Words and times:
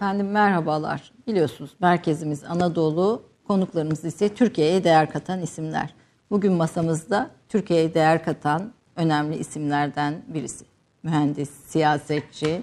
Efendim 0.00 0.30
merhabalar. 0.30 1.12
Biliyorsunuz 1.26 1.70
merkezimiz 1.80 2.44
Anadolu, 2.44 3.22
konuklarımız 3.48 4.04
ise 4.04 4.28
Türkiye'ye 4.34 4.84
değer 4.84 5.10
katan 5.10 5.40
isimler. 5.40 5.94
Bugün 6.30 6.52
masamızda 6.52 7.30
Türkiye'ye 7.48 7.94
değer 7.94 8.24
katan 8.24 8.72
önemli 8.96 9.36
isimlerden 9.36 10.14
birisi. 10.28 10.64
Mühendis, 11.02 11.50
siyasetçi, 11.50 12.62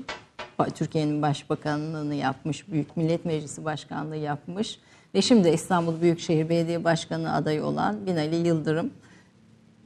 Türkiye'nin 0.75 1.21
başbakanlığını 1.21 2.15
yapmış, 2.15 2.71
Büyük 2.71 2.97
Millet 2.97 3.25
Meclisi 3.25 3.65
Başkanlığı 3.65 4.17
yapmış 4.17 4.79
ve 5.15 5.21
şimdi 5.21 5.49
İstanbul 5.49 6.01
Büyükşehir 6.01 6.49
Belediye 6.49 6.83
Başkanı 6.83 7.33
adayı 7.33 7.63
olan 7.63 8.05
Binali 8.05 8.47
Yıldırım 8.47 8.91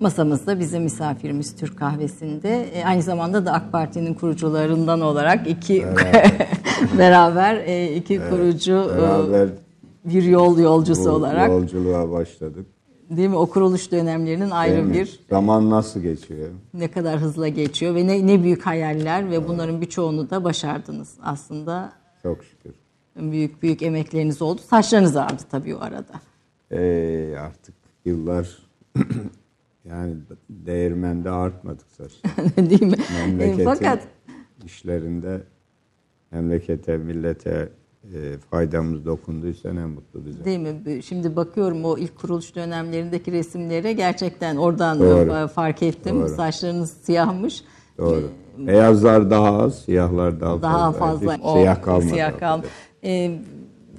masamızda 0.01 0.59
bizim 0.59 0.83
misafirimiz 0.83 1.55
Türk 1.55 1.79
kahvesinde. 1.79 2.63
E, 2.63 2.85
aynı 2.85 3.01
zamanda 3.01 3.45
da 3.45 3.53
AK 3.53 3.71
Parti'nin 3.71 4.13
kurucularından 4.13 5.01
olarak 5.01 5.47
iki 5.47 5.83
beraber, 5.83 6.47
beraber 6.97 7.55
e, 7.55 7.95
iki 7.95 8.13
evet, 8.13 8.29
kurucu 8.29 8.91
e, 8.93 8.97
beraber 8.97 9.49
bir 10.05 10.23
yol 10.23 10.59
yolcusu 10.59 11.11
olarak 11.11 11.49
yolculuğa 11.49 12.11
başladık. 12.11 12.65
Değil 13.09 13.29
mi? 13.29 13.35
O 13.35 13.45
kuruluş 13.45 13.91
dönemlerinin 13.91 14.49
ayrı 14.49 14.93
bir 14.93 15.19
zaman 15.29 15.69
nasıl 15.69 15.99
geçiyor? 15.99 16.49
Ne 16.73 16.91
kadar 16.91 17.19
hızla 17.19 17.47
geçiyor 17.47 17.95
ve 17.95 18.07
ne 18.07 18.27
ne 18.27 18.43
büyük 18.43 18.65
hayaller 18.65 19.29
ve 19.29 19.35
evet. 19.35 19.47
bunların 19.47 19.81
birçoğunu 19.81 20.29
da 20.29 20.43
başardınız 20.43 21.13
aslında. 21.21 21.93
Çok 22.23 22.43
şükür. 22.43 22.73
Büyük 23.15 23.63
büyük 23.63 23.81
emekleriniz 23.81 24.41
oldu. 24.41 24.61
Saçlarınız 24.69 25.15
ağrıdı 25.15 25.43
tabii 25.51 25.75
o 25.75 25.79
arada. 25.79 26.13
Ee, 26.71 27.35
artık 27.39 27.75
yıllar 28.05 28.57
Yani 29.89 30.15
değirmende 30.49 31.29
artmadık 31.29 31.87
saçlar. 31.97 32.31
Değil 32.69 32.83
mi? 32.83 32.97
Memleketin 33.19 33.65
Fakat 33.65 34.07
işlerinde 34.65 35.41
memlekete, 36.31 36.97
millete 36.97 37.69
e, 38.03 38.37
faydamız 38.49 39.05
dokunduysa 39.05 39.73
ne 39.73 39.85
mutlu 39.85 40.25
bize. 40.25 40.45
Değil 40.45 40.59
mi? 40.59 41.03
Şimdi 41.03 41.35
bakıyorum 41.35 41.85
o 41.85 41.97
ilk 41.97 42.17
kuruluş 42.17 42.55
dönemlerindeki 42.55 43.31
resimlere 43.31 43.93
gerçekten 43.93 44.55
oradan 44.55 44.99
Doğru. 44.99 45.47
fark 45.47 45.83
ettim. 45.83 46.19
Doğru. 46.19 46.29
Saçlarınız 46.29 46.91
siyahmış. 46.91 47.63
Doğru. 47.97 48.29
Ee, 48.63 48.67
Beyazlar 48.67 49.29
daha 49.29 49.57
az, 49.57 49.79
siyahlar 49.79 50.41
daha, 50.41 50.61
daha 50.61 50.91
fazla. 50.91 51.29
fazla. 51.29 51.43
O, 51.43 51.53
siyah 51.53 51.81
kalmadı. 51.81 52.05
Siyah 52.09 52.39
kalmadı. 52.39 52.67
Ee, 53.03 53.39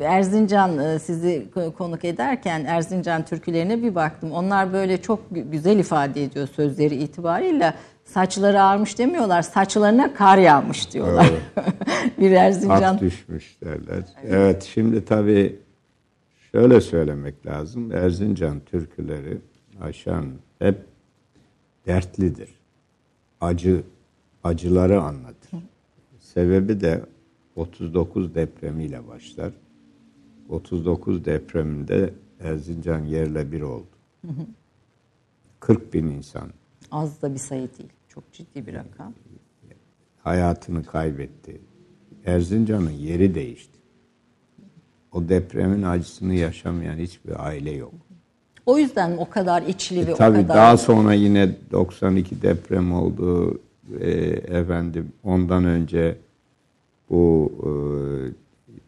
Erzincan 0.00 0.78
e, 0.78 0.98
sizi 0.98 1.46
konuk 1.78 2.04
ederken 2.04 2.64
Erzincan 2.64 3.24
türkülerine 3.24 3.82
bir 3.82 3.94
baktım. 3.94 4.32
Onlar 4.32 4.72
böyle 4.72 5.02
çok 5.02 5.20
güzel 5.30 5.78
ifade 5.78 6.24
ediyor 6.24 6.48
sözleri 6.48 6.94
itibariyle. 6.94 7.74
Saçları 8.04 8.62
ağarmış 8.62 8.98
demiyorlar, 8.98 9.42
saçlarına 9.42 10.14
kar 10.14 10.38
yağmış 10.38 10.92
diyorlar. 10.92 11.30
Bir 12.18 12.30
Erzincan... 12.30 12.92
Hak 12.92 13.00
düşmüş 13.00 13.56
derler. 13.64 14.04
Evet, 14.22 14.62
şimdi 14.62 15.04
tabii 15.04 15.58
şöyle 16.52 16.80
söylemek 16.80 17.46
lazım. 17.46 17.92
Erzincan 17.92 18.60
türküleri 18.60 19.38
aşan 19.80 20.26
hep 20.58 20.78
dertlidir. 21.86 22.48
Acı, 23.40 23.82
acıları 24.44 25.00
anlatır. 25.00 25.50
Sebebi 26.18 26.80
de 26.80 27.02
39 27.56 28.34
depremiyle 28.34 29.08
başlar. 29.08 29.52
39 30.48 31.24
depreminde 31.24 32.14
Erzincan 32.40 33.04
yerle 33.04 33.52
bir 33.52 33.60
oldu. 33.60 33.86
Hı 34.26 34.28
hı. 34.28 34.46
40 35.60 35.94
bin 35.94 36.06
insan. 36.06 36.48
Az 36.92 37.22
da 37.22 37.34
bir 37.34 37.38
sayı 37.38 37.68
değil. 37.78 37.92
Çok 38.08 38.32
ciddi 38.32 38.66
bir 38.66 38.74
rakam. 38.74 39.14
Hayatını 40.18 40.84
kaybetti. 40.84 41.60
Erzincan'ın 42.26 42.90
yeri 42.90 43.34
değişti. 43.34 43.78
O 45.12 45.28
depremin 45.28 45.82
acısını 45.82 46.34
yaşamayan 46.34 46.96
hiçbir 46.96 47.46
aile 47.46 47.70
yok. 47.70 47.94
O 48.66 48.78
yüzden 48.78 49.16
o 49.16 49.30
kadar 49.30 49.62
içli 49.62 50.00
e, 50.00 50.06
ve 50.06 50.14
tabii 50.14 50.38
o 50.38 50.42
kadar... 50.42 50.56
daha 50.56 50.76
sonra 50.76 51.12
yine 51.12 51.56
92 51.72 52.42
deprem 52.42 52.92
oldu. 52.92 53.60
E, 54.00 54.10
efendim 54.58 55.12
ondan 55.22 55.64
önce 55.64 56.18
bu 57.10 57.52
e, 57.62 57.70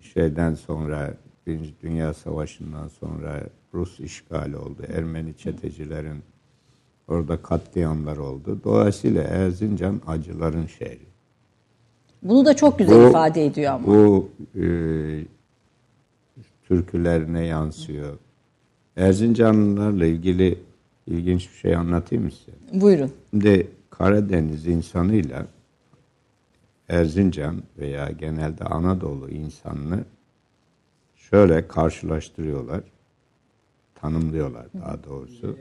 şeyden 0.00 0.54
sonra 0.54 1.15
Birinci 1.47 1.75
Dünya 1.82 2.15
Savaşı'ndan 2.15 2.88
sonra 2.88 3.42
Rus 3.75 4.00
işgali 4.00 4.56
oldu. 4.56 4.82
Ermeni 4.97 5.36
çetecilerin 5.36 6.22
orada 7.09 7.42
katliamlar 7.42 8.16
oldu. 8.16 8.60
Dolayısıyla 8.65 9.22
Erzincan 9.22 10.00
acıların 10.06 10.66
şehri. 10.66 11.06
Bunu 12.22 12.44
da 12.44 12.56
çok 12.56 12.78
güzel 12.78 13.04
bu, 13.04 13.09
ifade 13.09 13.47
ediyor 13.47 13.72
ama. 13.72 13.87
Bu 13.87 14.28
e, 14.60 14.65
türkülerine 16.65 17.47
yansıyor. 17.47 18.19
Erzincanlılarla 18.97 20.06
ilgili 20.06 20.59
ilginç 21.06 21.50
bir 21.50 21.56
şey 21.56 21.76
anlatayım 21.76 22.25
mı 22.25 22.31
size? 22.31 22.81
Buyurun. 22.81 23.12
Şimdi 23.31 23.69
Karadeniz 23.91 24.66
insanıyla 24.66 25.47
Erzincan 26.88 27.62
veya 27.78 28.10
genelde 28.10 28.65
Anadolu 28.65 29.31
insanını 29.31 30.04
şöyle 31.16 31.69
karşılaştırıyorlar, 31.69 32.81
tanımlıyorlar 33.94 34.66
daha 34.75 35.04
doğrusu. 35.04 35.59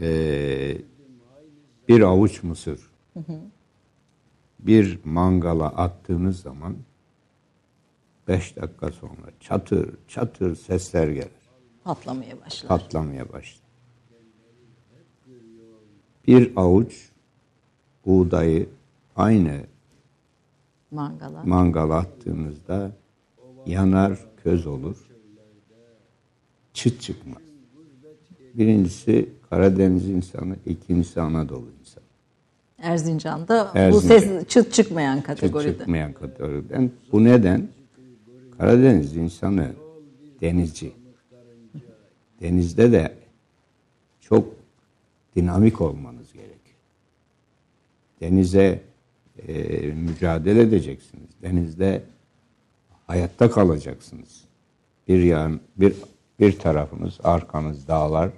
Ee, 0.00 0.78
bir 1.88 2.00
avuç 2.00 2.42
mısır 2.42 2.90
bir 4.66 4.98
mangala 5.04 5.68
attığınız 5.68 6.40
zaman 6.40 6.76
beş 8.28 8.56
dakika 8.56 8.92
sonra 8.92 9.30
çatır 9.40 9.94
çatır 10.08 10.56
sesler 10.56 11.08
gelir. 11.08 11.30
Patlamaya 11.84 12.40
başlar. 12.40 12.68
Patlamaya 12.68 13.32
başlar. 13.32 13.64
Bir 16.26 16.52
avuç 16.56 17.10
buğdayı 18.06 18.68
aynı 19.16 19.60
mangala, 20.90 21.42
mangala 21.44 21.96
attığınızda 21.96 22.92
yanar, 23.66 24.18
köz 24.42 24.66
olur. 24.66 25.10
Çıt 26.72 27.00
çıkmaz. 27.00 27.42
Birincisi 28.54 29.28
Karadeniz 29.54 30.08
insanı, 30.08 30.56
ikincisi 30.66 31.20
Anadolu 31.20 31.66
insanı. 31.80 32.04
Erzincan'da 32.78 33.70
Erzincan. 33.74 33.92
bu 33.92 34.00
ses 34.00 34.48
çıt 34.48 34.72
çıkmayan 34.72 35.22
kategoride. 35.22 35.68
Çıt 35.68 35.78
çıkmayan 35.78 36.12
kategoriden. 36.12 36.90
Bu 37.12 37.24
neden? 37.24 37.68
Karadeniz 38.58 39.16
insanı 39.16 39.72
denizci. 40.40 40.92
Denizde 42.40 42.92
de 42.92 43.14
çok 44.20 44.46
dinamik 45.36 45.80
olmanız 45.80 46.32
gerekiyor. 46.32 46.78
Denize 48.20 48.80
e, 49.48 49.52
mücadele 49.92 50.60
edeceksiniz. 50.60 51.30
Denizde 51.42 52.02
hayatta 53.06 53.50
kalacaksınız. 53.50 54.44
Bir 55.08 55.22
yan 55.22 55.60
bir 55.76 55.94
bir 56.40 56.58
tarafınız 56.58 57.18
arkanız 57.24 57.88
dağlar, 57.88 58.30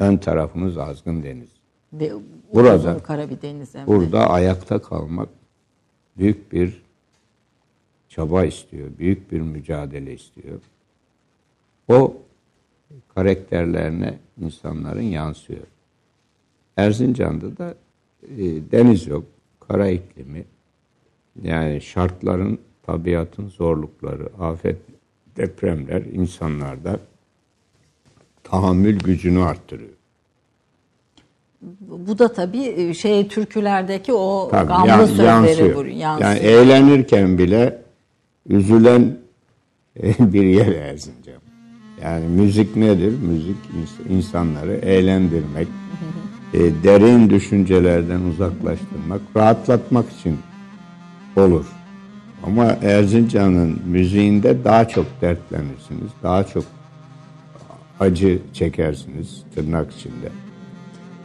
ön 0.00 0.16
tarafınız 0.16 0.78
azgın 0.78 1.22
deniz. 1.22 1.48
Ve 1.92 2.12
burada 2.54 2.98
kara 2.98 3.30
bir 3.30 3.42
deniz 3.42 3.74
hem 3.74 3.86
Burada 3.86 4.30
ayakta 4.30 4.82
kalmak 4.82 5.28
büyük 6.18 6.52
bir 6.52 6.82
çaba 8.08 8.44
istiyor, 8.44 8.88
büyük 8.98 9.32
bir 9.32 9.40
mücadele 9.40 10.14
istiyor. 10.14 10.60
O 11.88 12.16
karakterlerine 13.14 14.18
insanların 14.40 15.02
yansıyor. 15.02 15.66
Erzincan'da 16.76 17.56
da 17.56 17.74
e, 18.22 18.44
deniz 18.72 19.06
yok, 19.06 19.24
kara 19.60 19.88
iklimi. 19.88 20.44
Yani 21.42 21.80
şartların 21.80 22.58
tabiatın 22.82 23.48
zorlukları, 23.48 24.28
afet, 24.40 24.78
depremler 25.36 26.02
insanlarda 26.02 27.00
tahammül 28.50 28.98
gücünü 28.98 29.44
arttırıyor. 29.44 29.90
Bu 31.80 32.18
da 32.18 32.32
tabii 32.32 32.62
e, 32.62 32.94
şey 32.94 33.28
türkülerdeki 33.28 34.12
o 34.12 34.48
tabii, 34.50 34.68
gamlı 34.68 34.88
yan, 34.88 35.06
sözleri 35.06 35.26
yansıyor. 35.26 35.86
yansıyor. 35.86 36.30
Yani 36.30 36.38
eğlenirken 36.38 37.38
bile 37.38 37.82
üzülen 38.48 39.16
e, 40.02 40.32
bir 40.32 40.44
yer 40.44 40.66
Erzincan. 40.66 41.34
Yani 42.02 42.26
müzik 42.26 42.76
nedir? 42.76 43.14
Müzik 43.22 43.56
insanları 44.08 44.72
eğlendirmek, 44.72 45.68
e, 46.54 46.58
derin 46.58 47.30
düşüncelerden 47.30 48.20
uzaklaştırmak, 48.20 49.20
rahatlatmak 49.36 50.12
için 50.12 50.38
olur. 51.36 51.66
Ama 52.46 52.64
Erzincan'ın 52.64 53.80
müziğinde 53.86 54.64
daha 54.64 54.88
çok 54.88 55.06
dertlenirsiniz, 55.20 56.10
daha 56.22 56.44
çok 56.44 56.64
acı 58.00 58.38
çekersiniz 58.52 59.42
tırnak 59.54 59.92
içinde. 59.92 60.28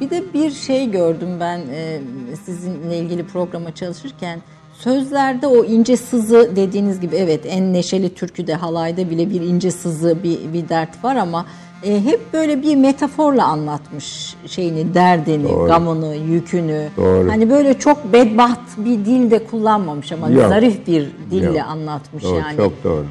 Bir 0.01 0.09
de 0.09 0.33
bir 0.33 0.51
şey 0.51 0.91
gördüm 0.91 1.29
ben 1.39 1.59
e, 1.71 2.01
sizinle 2.45 2.97
ilgili 2.97 3.25
programa 3.25 3.75
çalışırken 3.75 4.39
Sözlerde 4.83 5.47
o 5.47 5.65
ince 5.65 5.97
sızı 5.97 6.55
dediğiniz 6.55 6.99
gibi 6.99 7.15
evet 7.15 7.45
en 7.45 7.73
neşeli 7.73 8.13
türküde 8.13 8.53
halayda 8.53 9.09
bile 9.09 9.29
bir 9.29 9.41
ince 9.41 9.71
sızı 9.71 10.23
bir, 10.23 10.53
bir 10.53 10.69
dert 10.69 11.03
var 11.03 11.15
ama 11.15 11.45
e, 11.83 12.03
hep 12.05 12.33
böyle 12.33 12.61
bir 12.61 12.75
metaforla 12.75 13.45
anlatmış 13.45 14.35
şeyini, 14.47 14.93
derdini, 14.93 15.49
Doğru. 15.49 15.67
gamını, 15.67 16.15
yükünü. 16.15 16.87
Doğru. 16.97 17.29
Hani 17.29 17.49
böyle 17.49 17.79
çok 17.79 18.13
bedbaht 18.13 18.59
bir 18.77 19.05
dil 19.05 19.31
de 19.31 19.45
kullanmamış 19.45 20.11
ama 20.11 20.29
Yok. 20.29 20.49
zarif 20.49 20.87
bir 20.87 21.07
dille 21.31 21.45
Yok. 21.45 21.67
anlatmış 21.67 22.23
Doğru, 22.23 22.35
yani. 22.39 22.57
çok 22.57 22.83
doğru. 22.83 23.05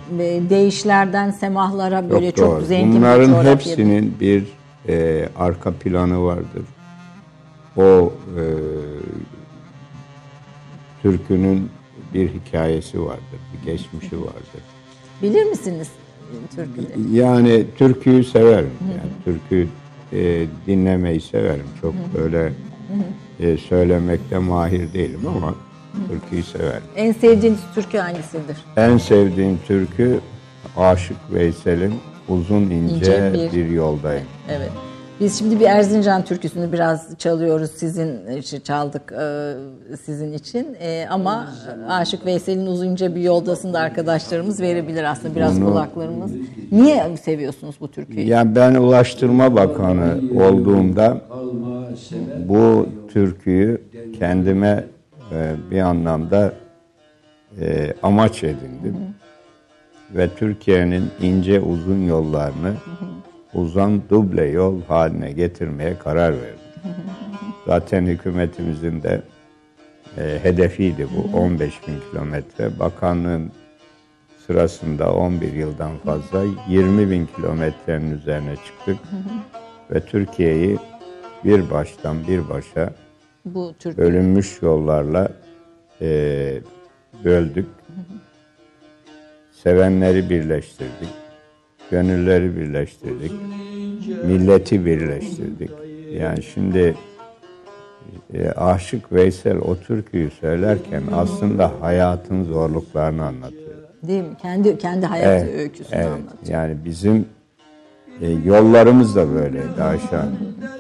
Değişlerden 0.50 1.30
semahlara 1.30 2.10
böyle 2.10 2.32
çok, 2.32 2.50
doğru. 2.56 2.64
zengin 2.64 2.96
Bunların 2.96 3.28
bir 3.28 3.32
coğrafya. 3.32 3.52
hepsinin 3.52 4.16
bir 4.20 4.44
e, 4.88 5.28
arka 5.38 5.72
planı 5.72 6.24
vardır. 6.24 6.64
O 7.76 8.12
e, 8.36 8.42
türkünün 11.02 11.70
bir 12.14 12.28
hikayesi 12.28 13.02
vardır, 13.02 13.40
bir 13.52 13.72
geçmişi 13.72 14.20
vardır. 14.20 14.62
Bilir 15.22 15.44
misiniz 15.44 15.88
türküleri? 16.56 17.16
Yani 17.16 17.64
türküyü 17.78 18.24
severim. 18.24 18.70
Yani 18.90 19.10
türkü 19.24 19.68
e, 20.12 20.46
dinlemeyi 20.66 21.20
severim. 21.20 21.66
Çok 21.80 21.94
böyle 22.18 22.52
e, 23.40 23.56
söylemekte 23.56 24.38
mahir 24.38 24.92
değilim 24.92 25.20
ama 25.36 25.54
türküyü 26.08 26.42
severim. 26.42 26.82
En 26.96 27.12
sevdiğiniz 27.12 27.60
türkü 27.74 27.98
hangisidir? 27.98 28.56
En 28.76 28.96
sevdiğim 28.98 29.58
türkü 29.66 30.20
Aşık 30.76 31.16
Veysel'in 31.32 31.94
Uzun 32.28 32.62
ince, 32.62 32.94
İnce 32.94 33.32
bir- 33.52 33.52
bir 33.58 33.70
yoldayım. 33.70 34.24
Evet. 34.50 34.70
Biz 35.20 35.38
şimdi 35.38 35.60
bir 35.60 35.64
Erzincan 35.64 36.24
türküsünü 36.24 36.72
biraz 36.72 37.18
çalıyoruz 37.18 37.70
sizin 37.70 38.36
için 38.36 38.60
çaldık 38.60 39.12
e, 39.12 39.52
sizin 40.04 40.32
için 40.32 40.76
E, 40.80 41.06
ama 41.10 41.48
Aşık 41.88 42.26
Veysel'in 42.26 42.66
uzunca 42.66 43.14
bir 43.14 43.20
yoldasını 43.20 43.72
da 43.72 43.78
arkadaşlarımız 43.80 44.60
verebilir 44.60 45.04
aslında 45.04 45.34
biraz 45.36 45.60
Bunu- 45.60 45.70
kulaklarımız. 45.70 46.32
Niye 46.72 47.16
seviyorsunuz 47.16 47.76
bu 47.80 47.90
türküyü? 47.90 48.26
Yani 48.28 48.54
ben 48.56 48.74
Ulaştırma 48.74 49.54
Bakanı 49.54 50.20
olduğumda 50.44 51.20
bu 52.48 52.86
türküyü 53.12 53.82
kendime 54.18 54.84
e, 55.32 55.54
bir 55.70 55.80
anlamda 55.80 56.52
amaç 58.02 58.44
edindim. 58.44 58.96
Ve 60.14 60.28
Türkiye'nin 60.36 61.04
ince 61.22 61.60
uzun 61.60 62.06
yollarını 62.06 62.72
uzan 63.54 64.02
duble 64.10 64.44
yol 64.44 64.82
haline 64.82 65.32
getirmeye 65.32 65.98
karar 65.98 66.32
verdim. 66.32 66.60
Zaten 67.66 68.06
hükümetimizin 68.06 69.02
de 69.02 69.22
e, 70.18 70.38
hedefiydi 70.42 71.06
bu 71.16 71.38
15 71.38 71.88
bin 71.88 72.10
kilometre. 72.10 72.78
Bakanlığın 72.78 73.52
sırasında 74.46 75.14
11 75.14 75.52
yıldan 75.52 75.98
fazla 75.98 76.44
20 76.68 77.10
bin 77.10 77.28
kilometrenin 77.36 78.18
üzerine 78.18 78.56
çıktık. 78.56 78.96
Ve 79.90 80.00
Türkiye'yi 80.00 80.78
bir 81.44 81.70
baştan 81.70 82.26
bir 82.28 82.48
başa 82.48 82.92
Bu 83.44 83.74
türkü 83.78 83.98
bölünmüş 83.98 84.62
yollarla 84.62 85.32
e, 86.00 86.60
böldük. 87.24 87.66
Sevenleri 89.52 90.30
birleştirdik. 90.30 91.19
Gönülleri 91.90 92.56
birleştirdik. 92.56 93.32
Milleti 94.26 94.86
birleştirdik. 94.86 95.70
Yani 96.18 96.42
şimdi 96.42 96.94
e, 98.34 98.50
Aşık 98.50 99.12
Veysel 99.12 99.56
o 99.58 99.76
türküyü 99.76 100.30
söylerken 100.30 101.02
aslında 101.12 101.72
hayatın 101.80 102.44
zorluklarını 102.44 103.24
anlatıyor. 103.24 103.70
değil 104.02 104.22
mi? 104.22 104.28
Kendi 104.42 104.78
kendi 104.78 105.06
hayat 105.06 105.26
Evet, 105.42 105.54
öyküsünü 105.60 105.98
evet. 105.98 106.06
anlatıyor. 106.06 106.58
Yani 106.58 106.76
bizim 106.84 107.26
e, 108.20 108.30
yollarımız 108.44 109.16
da 109.16 109.34
böyleydi 109.34 109.82
aşağı 109.82 110.28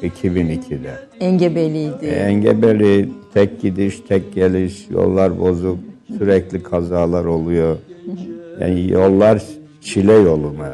2002'de. 0.02 0.92
Engebeliydi. 1.20 2.06
Engebeli, 2.06 3.08
tek 3.34 3.60
gidiş, 3.60 4.00
tek 4.00 4.34
geliş, 4.34 4.86
yollar 4.90 5.38
bozuk, 5.40 5.78
sürekli 6.18 6.62
kazalar 6.62 7.24
oluyor. 7.24 7.76
Yani 8.60 8.90
yollar 8.90 9.42
çile 9.80 10.12
yoluna 10.12 10.72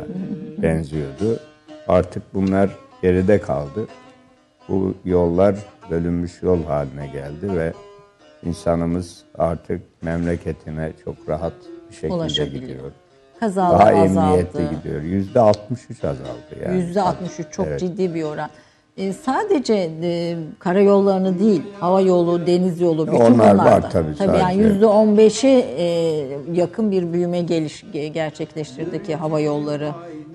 benziyordu. 0.58 1.40
Artık 1.88 2.22
bunlar 2.34 2.70
geride 3.02 3.40
kaldı. 3.40 3.86
Bu 4.68 4.94
yollar 5.04 5.56
bölünmüş 5.90 6.42
yol 6.42 6.64
haline 6.64 7.06
geldi 7.06 7.56
ve 7.56 7.72
insanımız 8.44 9.22
artık 9.38 9.82
memleketine 10.02 10.92
çok 11.04 11.16
rahat 11.28 11.52
bir 11.90 11.94
şekilde 11.94 12.58
gidiyor. 12.58 12.92
Kazalar 13.40 13.78
Daha 13.94 14.02
azaldı. 14.02 14.26
emniyetli 14.28 14.76
gidiyor. 14.76 15.02
Yüzde 15.02 15.40
63 15.40 16.04
azaldı 16.04 16.64
yani. 16.64 16.76
Yüzde 16.78 17.00
63 17.02 17.46
çok 17.52 17.66
Evet. 17.66 17.80
ciddi 17.80 18.14
bir 18.14 18.22
oran. 18.22 18.50
E, 18.96 19.12
sadece 19.12 19.90
e, 20.02 20.36
karayollarını 20.58 21.38
değil, 21.38 21.62
hava 21.80 22.00
yolu, 22.00 22.46
deniz 22.46 22.80
yolu, 22.80 23.06
bütün 23.06 23.16
Onlar 23.16 23.54
bunlar 23.54 23.54
var 23.72 23.82
da. 23.82 23.88
tabii 23.88 24.06
yani 24.06 24.16
sadece. 24.38 24.62
yüzde 24.62 24.84
15'e 24.84 25.50
e, 25.78 25.86
yakın 26.54 26.90
bir 26.90 27.12
büyüme 27.12 27.40
geliş 27.40 27.84
ge- 27.84 28.06
gerçekleştirdi 28.06 29.02
ki 29.02 29.14
hava 29.14 29.40
yolları 29.40 29.90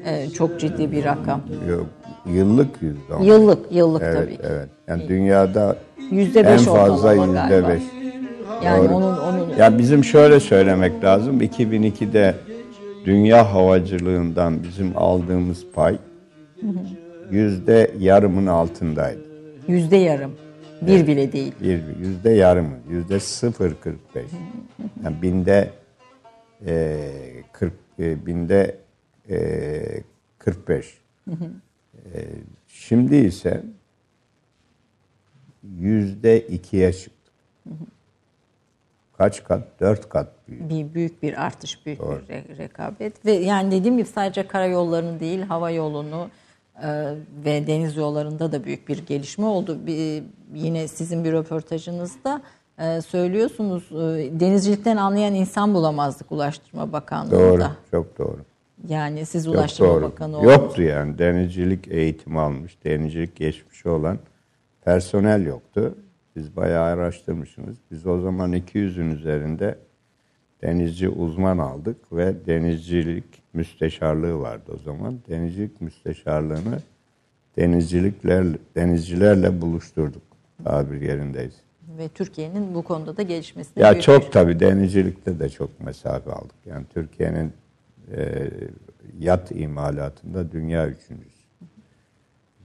e, 0.05 0.29
çok 0.29 0.59
ciddi 0.59 0.91
bir 0.91 1.05
rakam. 1.05 1.41
Yok, 1.69 1.85
Yıllık 2.33 2.81
yüzde 2.81 3.13
on. 3.19 3.23
Yıllık, 3.23 3.71
yıllık 3.71 4.01
Evet, 4.03 4.15
tabii 4.17 4.35
ki. 4.37 4.41
evet. 4.43 4.69
Yani 4.87 5.07
dünyada 5.07 5.75
Yüzde 6.11 6.39
en 6.39 6.45
beş 6.45 6.61
fazla 6.61 7.09
ortalama 7.09 7.25
yüzde 7.25 7.49
galiba. 7.49 7.67
beş. 7.69 7.81
Yani 8.65 8.89
Doğru. 8.89 8.95
onun 8.95 9.17
onun 9.17 9.57
Ya 9.59 9.77
bizim 9.77 10.03
şöyle 10.03 10.39
söylemek 10.39 11.03
lazım. 11.03 11.41
2002'de 11.41 12.35
dünya 13.05 13.53
havacılığından 13.53 14.63
bizim 14.63 14.93
aldığımız 14.97 15.65
pay 15.73 15.97
yüzde 17.31 17.91
yarımın 17.99 18.47
altındaydı. 18.47 19.21
yüzde 19.67 19.97
yarım. 19.97 20.35
Bir 20.81 21.07
bile 21.07 21.31
değil. 21.31 21.53
Bir 21.61 21.97
yüzde 21.99 22.29
yarımı, 22.29 22.75
yüzde 22.89 23.15
0.45. 23.15 23.93
Yani 25.03 25.21
binde 25.21 25.69
e, 26.65 27.09
40 27.51 27.73
e, 27.99 28.25
binde 28.25 28.77
e, 29.29 30.03
45. 30.37 30.97
E, 31.29 31.35
şimdi 32.67 33.15
ise 33.15 33.63
yüzde 35.79 36.47
ikiye 36.47 36.93
çıktık. 36.93 37.33
Kaç 39.17 39.43
kat? 39.43 39.79
Dört 39.79 40.09
kat 40.09 40.27
büyüdü. 40.47 40.69
bir 40.69 40.93
büyük 40.93 41.23
bir 41.23 41.45
artış, 41.45 41.85
büyük 41.85 41.99
bir 41.99 42.05
re- 42.05 42.57
rekabet 42.57 43.25
ve 43.25 43.31
yani 43.31 43.71
dediğim 43.71 43.97
gibi 43.97 44.07
sadece 44.07 44.47
karayollarını 44.47 45.19
değil 45.19 45.41
hava 45.41 45.71
yolunu 45.71 46.29
ve 47.45 47.67
deniz 47.67 47.97
yollarında 47.97 48.51
da 48.51 48.63
büyük 48.63 48.87
bir 48.87 48.97
gelişme 48.97 49.45
oldu. 49.45 49.79
Bir, 49.87 50.23
yine 50.53 50.87
sizin 50.87 51.23
bir 51.23 51.31
röportajınızda 51.31 52.41
e, 52.79 53.01
söylüyorsunuz 53.01 53.91
e, 53.91 54.39
denizcilikten 54.39 54.97
anlayan 54.97 55.33
insan 55.33 55.73
bulamazdık 55.73 56.31
Ulaştırma 56.31 56.91
Bakanlığı'nda. 56.91 57.39
Doğru, 57.39 57.63
çok 57.91 58.17
doğru. 58.17 58.39
Yani 58.87 59.25
siz 59.25 59.45
Çok 59.45 59.53
Ulaştırma 59.55 59.89
doğru. 59.89 60.01
Bakanı 60.01 60.37
oldunuz. 60.37 60.53
Yoktu 60.53 60.81
yani 60.81 61.17
denizcilik 61.17 61.87
eğitimi 61.87 62.39
almış, 62.39 62.77
denizcilik 62.83 63.35
geçmişi 63.35 63.89
olan 63.89 64.19
personel 64.85 65.45
yoktu. 65.45 65.95
Biz 66.35 66.55
bayağı 66.55 66.83
araştırmışsınız. 66.83 67.77
Biz 67.91 68.07
o 68.07 68.19
zaman 68.19 68.53
200'ün 68.53 69.11
üzerinde 69.11 69.77
denizci 70.63 71.09
uzman 71.09 71.57
aldık 71.57 71.97
ve 72.11 72.45
denizcilik 72.45 73.23
müsteşarlığı 73.53 74.39
vardı 74.39 74.71
o 74.75 74.77
zaman. 74.77 75.19
Denizcilik 75.29 75.81
müsteşarlığını 75.81 76.79
denizcilikler 77.57 78.45
denizcilerle 78.75 79.61
buluşturduk 79.61 80.21
tabir 80.63 81.01
yerindeyiz. 81.01 81.61
Ve 81.97 82.07
Türkiye'nin 82.07 82.75
bu 82.75 82.83
konuda 82.83 83.17
da 83.17 83.21
gelişmesine 83.21 83.83
Ya 83.83 84.01
çok 84.01 84.31
tabii 84.31 84.59
denizcilikte 84.59 85.39
de 85.39 85.49
çok 85.49 85.79
mesafe 85.79 86.31
aldık. 86.31 86.55
Yani 86.65 86.85
Türkiye'nin 86.93 87.53
e, 88.15 88.49
yat 89.19 89.51
imalatında 89.51 90.51
dünya 90.51 90.87
üçüncüsü. 90.87 91.41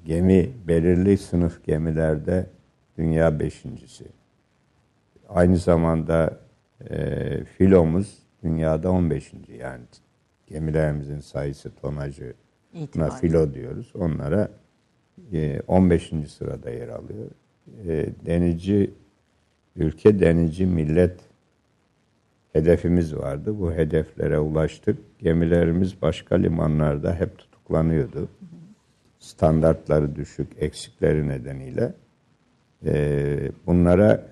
Gemi 0.04 0.50
belirli 0.68 1.18
sınıf 1.18 1.64
gemilerde 1.64 2.46
dünya 2.98 3.40
beşincisi. 3.40 4.04
Aynı 5.28 5.56
zamanda 5.56 6.38
e, 6.90 7.44
filomuz 7.44 8.18
dünyada 8.42 8.90
15. 8.90 9.32
yani 9.58 9.84
gemilerimizin 10.46 11.20
sayısı 11.20 11.74
tonajı 11.74 12.34
İtibarı. 12.74 13.10
filo 13.10 13.54
diyoruz. 13.54 13.92
Onlara 13.98 14.50
e, 15.32 15.60
15. 15.66 16.12
sırada 16.28 16.70
yer 16.70 16.88
alıyor. 16.88 17.30
E, 17.86 18.06
denizci 18.26 18.90
ülke 19.76 20.20
denizci 20.20 20.66
millet 20.66 21.20
hedefimiz 22.52 23.16
vardı. 23.16 23.60
Bu 23.60 23.72
hedeflere 23.72 24.38
ulaştık. 24.38 24.98
Gemilerimiz 25.18 26.02
başka 26.02 26.34
limanlarda 26.34 27.14
hep 27.14 27.38
tutuklanıyordu. 27.38 28.28
Standartları 29.18 30.16
düşük, 30.16 30.48
eksikleri 30.58 31.28
nedeniyle. 31.28 31.94
Ee, 32.86 33.50
bunlara 33.66 34.26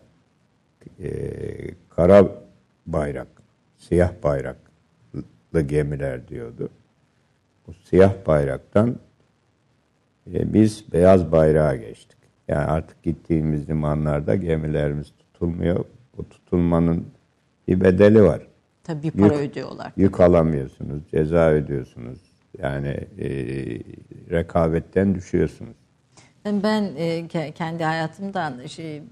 e, 1.02 1.10
kara 1.88 2.28
bayrak, 2.86 3.28
siyah 3.78 4.12
bayraklı 4.22 5.60
gemiler 5.66 6.28
diyordu. 6.28 6.68
Bu 7.66 7.72
siyah 7.74 8.12
bayraktan 8.26 8.96
e, 10.34 10.54
biz 10.54 10.92
beyaz 10.92 11.32
bayrağa 11.32 11.76
geçtik. 11.76 12.18
Yani 12.48 12.64
artık 12.64 13.02
gittiğimiz 13.02 13.68
limanlarda 13.68 14.34
gemilerimiz 14.34 15.12
tutulmuyor. 15.18 15.84
Bu 16.16 16.28
tutulmanın 16.28 17.06
bir 17.68 17.80
bedeli 17.80 18.22
var. 18.22 18.46
Tabii 18.84 19.02
bir 19.02 19.10
para 19.10 19.34
ödüyorlar. 19.34 19.92
Yük 19.96 20.20
alamıyorsunuz, 20.20 21.02
ceza 21.10 21.50
ödüyorsunuz. 21.50 22.18
Yani 22.58 22.88
e, 23.18 23.28
rekabetten 24.30 25.14
düşüyorsunuz. 25.14 25.76
Ben 26.44 26.82
e, 26.96 27.20
ke- 27.20 27.52
kendi 27.52 27.84
hayatımdan 27.84 28.66
şey, 28.66 29.02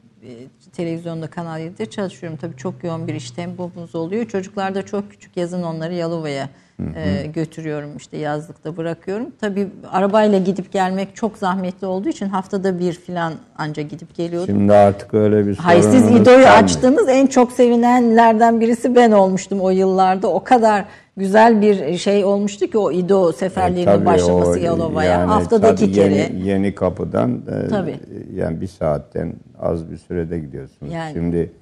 televizyonda 0.73 1.31
Kanal 1.31 1.61
7'de 1.61 1.91
çalışıyorum. 1.91 2.39
Tabii 2.41 2.57
çok 2.57 2.85
yoğun 2.85 3.09
bir 3.09 3.15
iş 3.15 3.31
tempomuz 3.31 3.95
oluyor. 3.95 4.29
Çocuklar 4.29 4.75
da 4.75 4.87
çok 4.87 5.11
küçük 5.11 5.37
yazın 5.37 5.63
onları 5.63 5.95
Yalova'ya 5.95 6.49
e, 6.97 7.27
götürüyorum 7.27 7.97
işte 7.97 8.17
yazlıkta 8.17 8.77
bırakıyorum. 8.77 9.27
Tabii 9.41 9.69
arabayla 9.93 10.39
gidip 10.39 10.73
gelmek 10.73 11.17
çok 11.17 11.39
zahmetli 11.39 11.87
olduğu 11.87 12.09
için 12.09 12.27
haftada 12.29 12.79
bir 12.79 12.93
falan 12.93 13.33
anca 13.59 13.83
gidip 13.83 14.15
geliyordum. 14.15 14.55
Şimdi 14.55 14.73
artık 14.73 15.15
öyle 15.15 15.47
bir 15.47 15.57
Hayır 15.57 15.83
siz 15.83 16.11
İdo'yu 16.11 16.47
açtınız 16.47 17.09
en 17.09 17.27
çok 17.27 17.53
sevinenlerden 17.53 18.61
birisi 18.61 18.95
ben 18.95 19.11
olmuştum 19.13 19.61
o 19.61 19.71
yıllarda. 19.71 20.29
O 20.29 20.45
kadar 20.45 20.85
güzel 21.17 21.63
bir 21.63 21.99
şey 21.99 22.25
olmuştu 22.25 22.67
ki 22.67 22.79
o 22.79 22.93
İdo 22.93 23.31
E, 23.31 23.33
seferlerinin 23.33 23.85
tabii 23.85 24.07
başlaması 24.07 24.59
Yalova'ya. 24.59 25.11
yani 25.11 25.27
Haftada 25.31 25.71
iki 25.71 25.93
kere. 25.93 26.15
Yeni, 26.15 26.49
yeni 26.49 26.75
kapıdan 26.75 27.43
e, 27.65 27.69
Tabii. 27.69 28.01
yani 28.35 28.61
bir 28.61 28.67
saatten 28.67 29.33
az 29.61 29.91
bir 29.91 29.97
sürede 29.97 30.39
gidiyorsunuz. 30.39 30.93
Yani. 30.93 31.13
Şimdi 31.13 31.53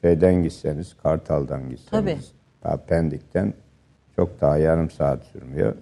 şeyden 0.00 0.42
gitseniz, 0.42 0.96
Kartal'dan 1.02 1.70
gitseniz, 1.70 1.90
Tabii. 2.62 2.76
Pendik'ten 2.88 3.54
çok 4.16 4.40
daha 4.40 4.58
yarım 4.58 4.90
saat 4.90 5.24
sürmüyor. 5.24 5.74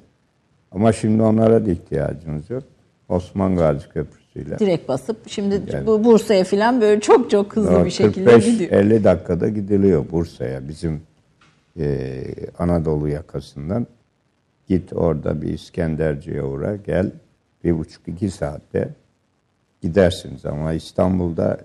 Ama 0.73 0.93
şimdi 0.93 1.23
onlara 1.23 1.67
da 1.67 1.71
ihtiyacınız 1.71 2.51
yok. 2.51 2.63
Osman 3.09 3.57
Gazi 3.57 3.89
Köprüsü'yle. 3.89 4.59
Direkt 4.59 4.89
basıp 4.89 5.17
şimdi 5.27 5.63
Yani. 5.73 5.87
bu 5.87 6.05
Bursa'ya 6.05 6.45
falan 6.45 6.81
böyle 6.81 7.01
çok 7.01 7.31
çok 7.31 7.57
hızlı 7.57 7.85
bir 7.85 7.91
şekilde 7.91 8.39
gidiyor. 8.39 8.71
45-50 8.71 9.05
dakikada 9.05 9.49
gidiliyor 9.49 10.05
Bursa'ya 10.11 10.69
bizim 10.69 11.03
e, 11.79 12.25
Anadolu 12.59 13.09
yakasından. 13.09 13.87
Git 14.69 14.93
orada 14.93 15.43
bir 15.43 15.49
İskenderci'ye 15.49 16.43
uğra 16.43 16.77
gel 16.77 17.11
bir 17.65 17.79
buçuk 17.79 18.09
iki 18.09 18.31
saatte 18.31 18.89
gidersiniz 19.83 20.47
ama 20.47 20.73
İstanbul'da 20.73 21.59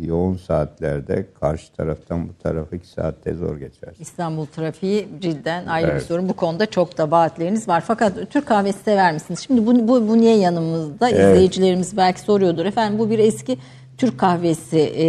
yoğun 0.00 0.36
saatlerde 0.36 1.26
karşı 1.40 1.72
taraftan 1.72 2.28
bu 2.28 2.32
tarafa 2.42 2.76
iki 2.76 2.88
saatte 2.88 3.34
zor 3.34 3.56
geçer. 3.56 3.94
İstanbul 3.98 4.46
trafiği 4.46 5.08
cidden 5.20 5.66
ayrı 5.66 5.86
bir 5.86 5.92
Evet. 5.92 6.02
sorun. 6.02 6.28
Bu 6.28 6.32
konuda 6.32 6.66
çok 6.66 6.98
da 6.98 7.10
vaatleriniz 7.10 7.68
var. 7.68 7.84
Fakat 7.86 8.30
Türk 8.30 8.46
kahvesi 8.46 8.78
sever 8.84 9.12
misiniz? 9.12 9.40
Şimdi 9.46 9.66
bu, 9.66 9.88
bu, 9.88 10.08
bu 10.08 10.16
niye 10.20 10.36
yanımızda? 10.36 11.08
İzleyicilerimiz 11.10 11.96
belki 11.96 12.20
soruyordur. 12.20 12.66
Efendim 12.66 12.98
bu 12.98 13.10
bir 13.10 13.18
eski 13.18 13.58
Türk 13.98 14.18
kahvesi 14.18 14.78
e, 14.78 15.06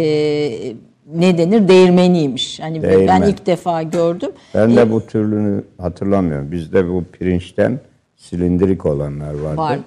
ne 1.14 1.38
denir? 1.38 1.68
Değirmeniymiş. 1.68 2.60
Hani 2.60 2.82
ben 2.82 2.90
Değirmen. 2.90 3.22
ilk 3.22 3.46
defa 3.46 3.82
gördüm. 3.82 4.30
Ben 4.54 4.76
de 4.76 4.90
bu 4.92 5.06
türlünü 5.06 5.64
hatırlamıyorum. 5.78 6.52
Bizde 6.52 6.88
bu 6.88 7.04
pirinçten 7.12 7.80
silindirik 8.16 8.86
olanlar 8.86 9.34
vardı. 9.34 9.56
Var. 9.56 9.78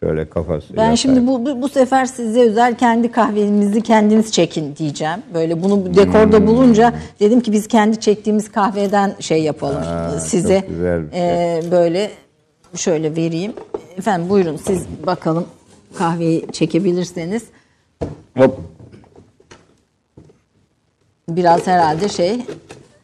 Şöyle 0.00 0.28
kafası 0.30 0.76
Ben 0.76 0.82
yatay. 0.82 0.96
şimdi 0.96 1.26
bu, 1.26 1.46
bu, 1.46 1.62
bu 1.62 1.68
sefer 1.68 2.04
size 2.06 2.40
özel 2.40 2.74
kendi 2.78 3.10
kahvenizi 3.12 3.82
kendiniz 3.82 4.32
çekin 4.32 4.76
diyeceğim. 4.76 5.18
Böyle 5.34 5.62
bunu 5.62 5.76
Hmm. 5.76 5.94
dekorda 5.96 6.46
bulunca 6.46 6.92
dedim 7.20 7.40
ki 7.40 7.52
biz 7.52 7.68
kendi 7.68 8.00
çektiğimiz 8.00 8.52
kahveden 8.52 9.14
şey 9.20 9.42
yapalım 9.42 9.82
Ha, 9.82 10.20
size. 10.20 10.48
şey. 10.68 11.00
e, 11.14 11.62
böyle 11.70 12.10
şöyle 12.76 13.16
vereyim. 13.16 13.52
Efendim 13.96 14.30
buyurun 14.30 14.56
siz 14.56 14.86
bakalım 15.06 15.46
kahveyi 15.94 16.46
çekebilirseniz. 16.52 17.42
Hop 18.36 18.60
Biraz 21.28 21.66
herhalde 21.66 22.08
şey. 22.08 22.40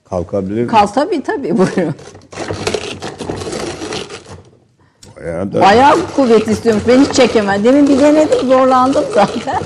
kalkabilir 0.04 0.68
Kal 0.68 0.86
tabii 0.86 1.22
tabii 1.22 1.58
buyurun. 1.58 1.94
Ya 5.26 5.52
da 5.52 5.60
Bayağı 5.60 5.96
kuvvet 6.16 6.48
istiyormuş. 6.48 6.84
Ben 6.88 7.00
hiç 7.04 7.12
çekemem. 7.12 7.64
Demin 7.64 7.88
bir 7.88 7.98
denedim 8.00 8.48
zorlandım 8.48 9.04
zaten. 9.14 9.60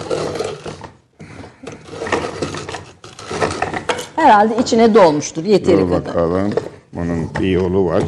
Herhalde 4.16 4.54
içine 4.62 4.94
dolmuştur 4.94 5.44
yeteri 5.44 5.78
Dur 5.80 5.88
kadar. 5.88 6.06
bakalım. 6.06 6.52
Bunun 6.92 7.30
bir 7.40 7.48
yolu 7.50 7.84
var. 7.86 8.02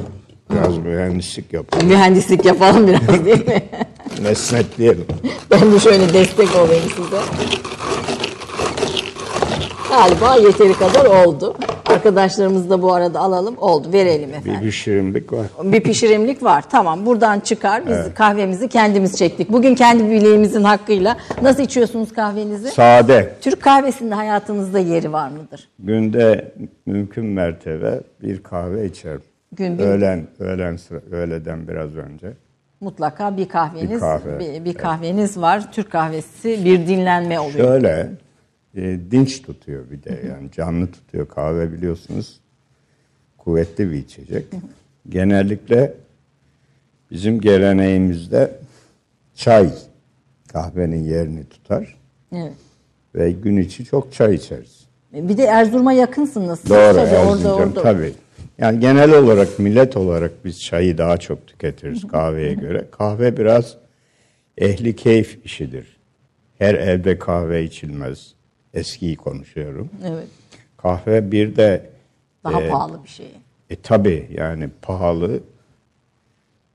Biraz 0.52 0.78
mühendislik 0.78 1.52
yapalım. 1.52 1.86
Mühendislik 1.86 2.44
yapalım 2.44 2.86
biraz 2.88 3.24
değil 3.24 3.46
mi? 3.46 3.62
Mesnetleyelim. 4.22 5.06
ben 5.50 5.72
de 5.72 5.80
şöyle 5.80 6.12
destek 6.14 6.48
olayım 6.56 6.82
size. 6.96 7.16
Galiba 9.90 10.36
yeteri 10.36 10.72
kadar 10.72 11.04
oldu. 11.24 11.54
Arkadaşlarımızı 11.86 12.70
da 12.70 12.82
bu 12.82 12.92
arada 12.94 13.20
alalım. 13.20 13.54
Oldu. 13.58 13.92
Verelim 13.92 14.30
efendim. 14.34 14.52
Bir 14.60 14.66
pişirimlik 14.66 15.32
var. 15.32 15.46
Bir 15.62 15.80
pişirimlik 15.80 16.42
var. 16.42 16.64
Tamam 16.70 17.06
buradan 17.06 17.40
çıkar. 17.40 17.82
Biz 17.88 18.14
kahvemizi 18.14 18.68
kendimiz 18.68 19.18
çektik. 19.18 19.52
Bugün 19.52 19.74
kendi 19.74 20.10
bileğimizin 20.10 20.64
hakkıyla. 20.64 21.16
Nasıl 21.42 21.62
içiyorsunuz 21.62 22.12
kahvenizi? 22.12 22.68
Sade. 22.68 23.34
Türk 23.40 23.62
kahvesinde 23.62 24.14
hayatınızda 24.14 24.78
yeri 24.78 25.12
var 25.12 25.28
mıdır? 25.30 25.68
Günde 25.78 26.52
mümkün 26.86 27.24
mertebe 27.26 28.00
bir 28.22 28.42
kahve 28.42 28.86
içerim. 28.86 29.22
Gün 29.52 29.78
bir- 29.78 29.82
Öğlen, 29.84 30.26
öğlen 30.38 30.76
sıra, 30.76 31.00
öğleden 31.12 31.68
biraz 31.68 31.96
önce. 31.96 32.32
Mutlaka 32.80 33.36
bir 33.36 33.48
kahveniz, 33.48 33.90
Bir 33.90 34.00
kahve, 34.00 34.38
bir, 34.40 34.64
bir 34.64 34.74
kahveniz 34.74 35.40
var. 35.40 35.72
Türk 35.72 35.90
kahvesi 35.92 36.64
bir 36.64 36.86
dinlenme 36.86 37.40
oluyor. 37.40 37.68
Şöyle 37.68 38.08
e, 38.76 38.98
dinç 39.10 39.42
tutuyor 39.42 39.90
bir 39.90 40.02
de 40.02 40.22
yani 40.28 40.50
canlı 40.52 40.86
tutuyor 40.86 41.28
kahve 41.28 41.72
biliyorsunuz. 41.72 42.40
Kuvvetli 43.38 43.90
bir 43.90 43.96
içecek. 43.96 44.46
Genellikle 45.08 45.94
bizim 47.10 47.40
geleneğimizde 47.40 48.58
çay 49.34 49.70
kahvenin 50.52 51.04
yerini 51.04 51.44
tutar 51.44 51.96
Evet. 52.32 52.52
ve 53.14 53.32
gün 53.32 53.56
içi 53.56 53.84
çok 53.84 54.12
çay 54.12 54.34
içeriz. 54.34 54.80
Bir 55.12 55.36
de 55.36 55.44
Erzurum'a 55.44 55.92
yakınsınız. 55.92 56.60
Siz 56.60 56.70
Doğru 56.70 56.78
tabii 56.78 57.00
Erzincan 57.00 57.26
orada 57.26 57.54
orada. 57.54 57.82
tabii. 57.82 58.12
Yani 58.58 58.80
genel 58.80 59.12
olarak 59.18 59.58
millet 59.58 59.96
olarak 59.96 60.44
biz 60.44 60.62
çayı 60.62 60.98
daha 60.98 61.16
çok 61.16 61.46
tüketiriz 61.46 62.06
kahveye 62.06 62.54
göre. 62.54 62.84
Kahve 62.90 63.36
biraz 63.36 63.76
ehli 64.58 64.96
keyif 64.96 65.38
işidir. 65.44 65.96
Her 66.58 66.74
evde 66.74 67.18
kahve 67.18 67.64
içilmez. 67.64 68.34
Eskiyi 68.74 69.16
konuşuyorum. 69.16 69.90
Evet. 70.04 70.28
Kahve 70.76 71.32
bir 71.32 71.56
de 71.56 71.90
Daha 72.44 72.62
e, 72.62 72.68
pahalı 72.68 73.04
bir 73.04 73.08
şey. 73.08 73.30
e 73.70 73.76
tabi 73.76 74.28
yani 74.32 74.70
pahalı 74.82 75.42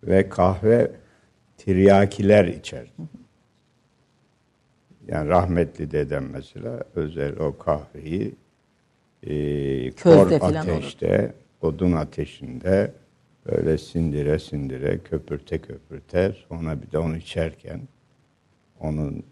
ve 0.04 0.30
kahve 0.30 0.92
tiryakiler 1.58 2.46
içer. 2.46 2.88
Yani 5.08 5.30
rahmetli 5.30 5.92
dedem 5.92 6.30
mesela 6.32 6.84
özel 6.96 7.38
o 7.40 7.58
kahveyi 7.58 8.36
e, 9.24 9.92
kor 9.92 10.32
ateşte, 10.32 11.34
odun 11.62 11.92
ateşinde 11.92 12.92
böyle 13.46 13.78
sindire 13.78 14.40
sindire 14.40 15.00
köpürte 15.00 15.62
köpürte 15.62 16.36
sonra 16.50 16.82
bir 16.82 16.92
de 16.92 16.98
onu 17.00 17.18
içerken 17.18 17.82
onun 18.80 19.24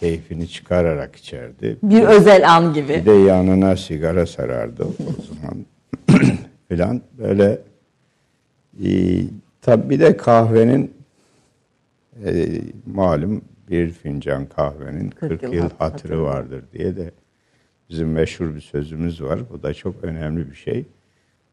keyfini 0.00 0.48
çıkararak 0.48 1.16
içerdi. 1.16 1.76
Bir 1.82 2.02
özel 2.02 2.54
an 2.56 2.74
gibi. 2.74 2.88
Bir 2.88 3.06
de 3.06 3.12
yanına 3.12 3.76
sigara 3.76 4.26
sarardı 4.26 4.84
o 4.84 5.22
zaman 5.22 5.66
filan 6.68 7.02
böyle 7.18 7.58
e, 8.84 8.88
tabi 9.60 9.90
bir 9.90 10.00
de 10.00 10.16
kahvenin 10.16 10.94
e, 12.24 12.46
malum 12.86 13.42
bir 13.70 13.90
fincan 13.90 14.46
kahvenin 14.46 15.10
40, 15.10 15.30
40 15.30 15.42
yıl 15.42 15.52
yıl 15.52 15.62
hat- 15.62 15.72
hatırı 15.72 15.92
hatırı. 15.92 16.22
vardır 16.22 16.64
diye 16.72 16.96
de 16.96 17.10
bizim 17.90 18.10
meşhur 18.12 18.54
bir 18.54 18.60
sözümüz 18.60 19.22
var. 19.22 19.40
Bu 19.52 19.62
da 19.62 19.74
çok 19.74 20.04
önemli 20.04 20.50
bir 20.50 20.56
şey. 20.56 20.84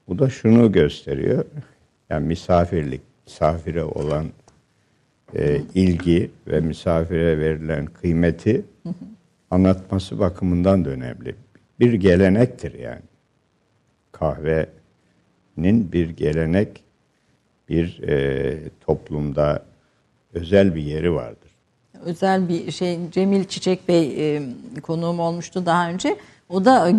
Bu 0.07 0.19
da 0.19 0.29
şunu 0.29 0.71
gösteriyor. 0.71 1.45
Yani 2.09 2.27
misafirlik, 2.27 3.01
misafire 3.27 3.83
olan 3.83 4.25
e, 5.35 5.61
ilgi 5.75 6.31
ve 6.47 6.59
misafire 6.59 7.39
verilen 7.39 7.85
kıymeti 7.85 8.65
anlatması 9.51 10.19
bakımından 10.19 10.85
da 10.85 10.89
önemli. 10.89 11.35
Bir 11.79 11.93
gelenektir 11.93 12.79
yani. 12.79 13.01
Kahvenin 14.11 15.91
bir 15.91 16.09
gelenek, 16.09 16.83
bir 17.69 18.03
e, 18.03 18.57
toplumda 18.85 19.65
özel 20.33 20.75
bir 20.75 20.81
yeri 20.81 21.13
vardır. 21.13 21.51
özel 22.05 22.49
bir 22.49 22.71
şey 22.71 22.99
Cemil 23.11 23.43
Çiçek 23.43 23.87
Bey 23.87 24.35
e, 24.35 24.41
konuğum 24.81 25.19
olmuştu 25.19 25.65
daha 25.65 25.89
önce. 25.89 26.17
O 26.49 26.65
da 26.65 26.91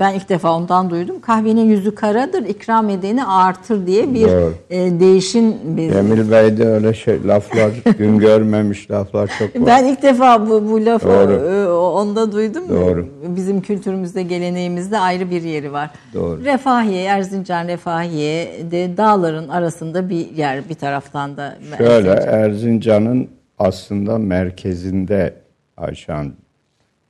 ben 0.00 0.14
ilk 0.14 0.28
defa 0.28 0.56
ondan 0.56 0.90
duydum. 0.90 1.20
Kahvenin 1.20 1.64
yüzü 1.64 1.94
karadır, 1.94 2.42
ikram 2.42 2.88
edeni 2.90 3.24
artır 3.24 3.86
diye 3.86 4.14
bir 4.14 4.28
e, 4.70 5.00
değişin. 5.00 5.76
Bir... 5.76 5.92
Cemil 5.92 6.30
Bey'de 6.30 6.68
öyle 6.68 6.94
şey 6.94 7.26
laflar, 7.26 7.70
gün 7.98 8.18
görmemiş 8.18 8.90
laflar 8.90 9.30
çok 9.38 9.56
var. 9.56 9.66
Ben 9.66 9.84
ilk 9.84 10.02
defa 10.02 10.48
bu, 10.48 10.70
bu 10.70 10.86
lafı 10.86 11.08
Doğru. 11.08 11.76
onda 11.76 12.32
duydum. 12.32 12.64
Doğru. 12.68 13.06
Bizim 13.26 13.60
kültürümüzde, 13.60 14.22
geleneğimizde 14.22 14.98
ayrı 14.98 15.30
bir 15.30 15.42
yeri 15.42 15.72
var. 15.72 15.90
Doğru. 16.14 16.44
Refahiye, 16.44 17.04
Erzincan 17.04 17.68
Refahiye 17.68 18.70
de 18.70 18.96
dağların 18.96 19.48
arasında 19.48 20.08
bir 20.08 20.30
yer 20.36 20.68
bir 20.68 20.74
taraftan 20.74 21.36
da. 21.36 21.58
Şöyle 21.78 22.10
Erzincan'ın 22.10 23.28
aslında 23.58 24.18
merkezinde 24.18 25.34
Ayşan 25.76 26.32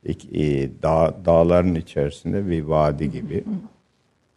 e, 0.05 0.69
dağ, 0.83 1.13
dağların 1.25 1.75
içerisinde 1.75 2.47
bir 2.47 2.63
vadi 2.63 3.11
gibi. 3.11 3.43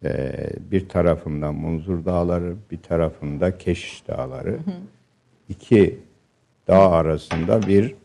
Ee, 0.03 0.49
bir 0.71 0.89
tarafında 0.89 1.51
Munzur 1.51 2.05
Dağları, 2.05 2.55
bir 2.71 2.77
tarafında 2.77 3.57
Keşiş 3.57 4.07
Dağları. 4.07 4.57
İki 5.49 5.99
dağ 6.67 6.91
arasında 6.91 7.67
bir 7.67 7.95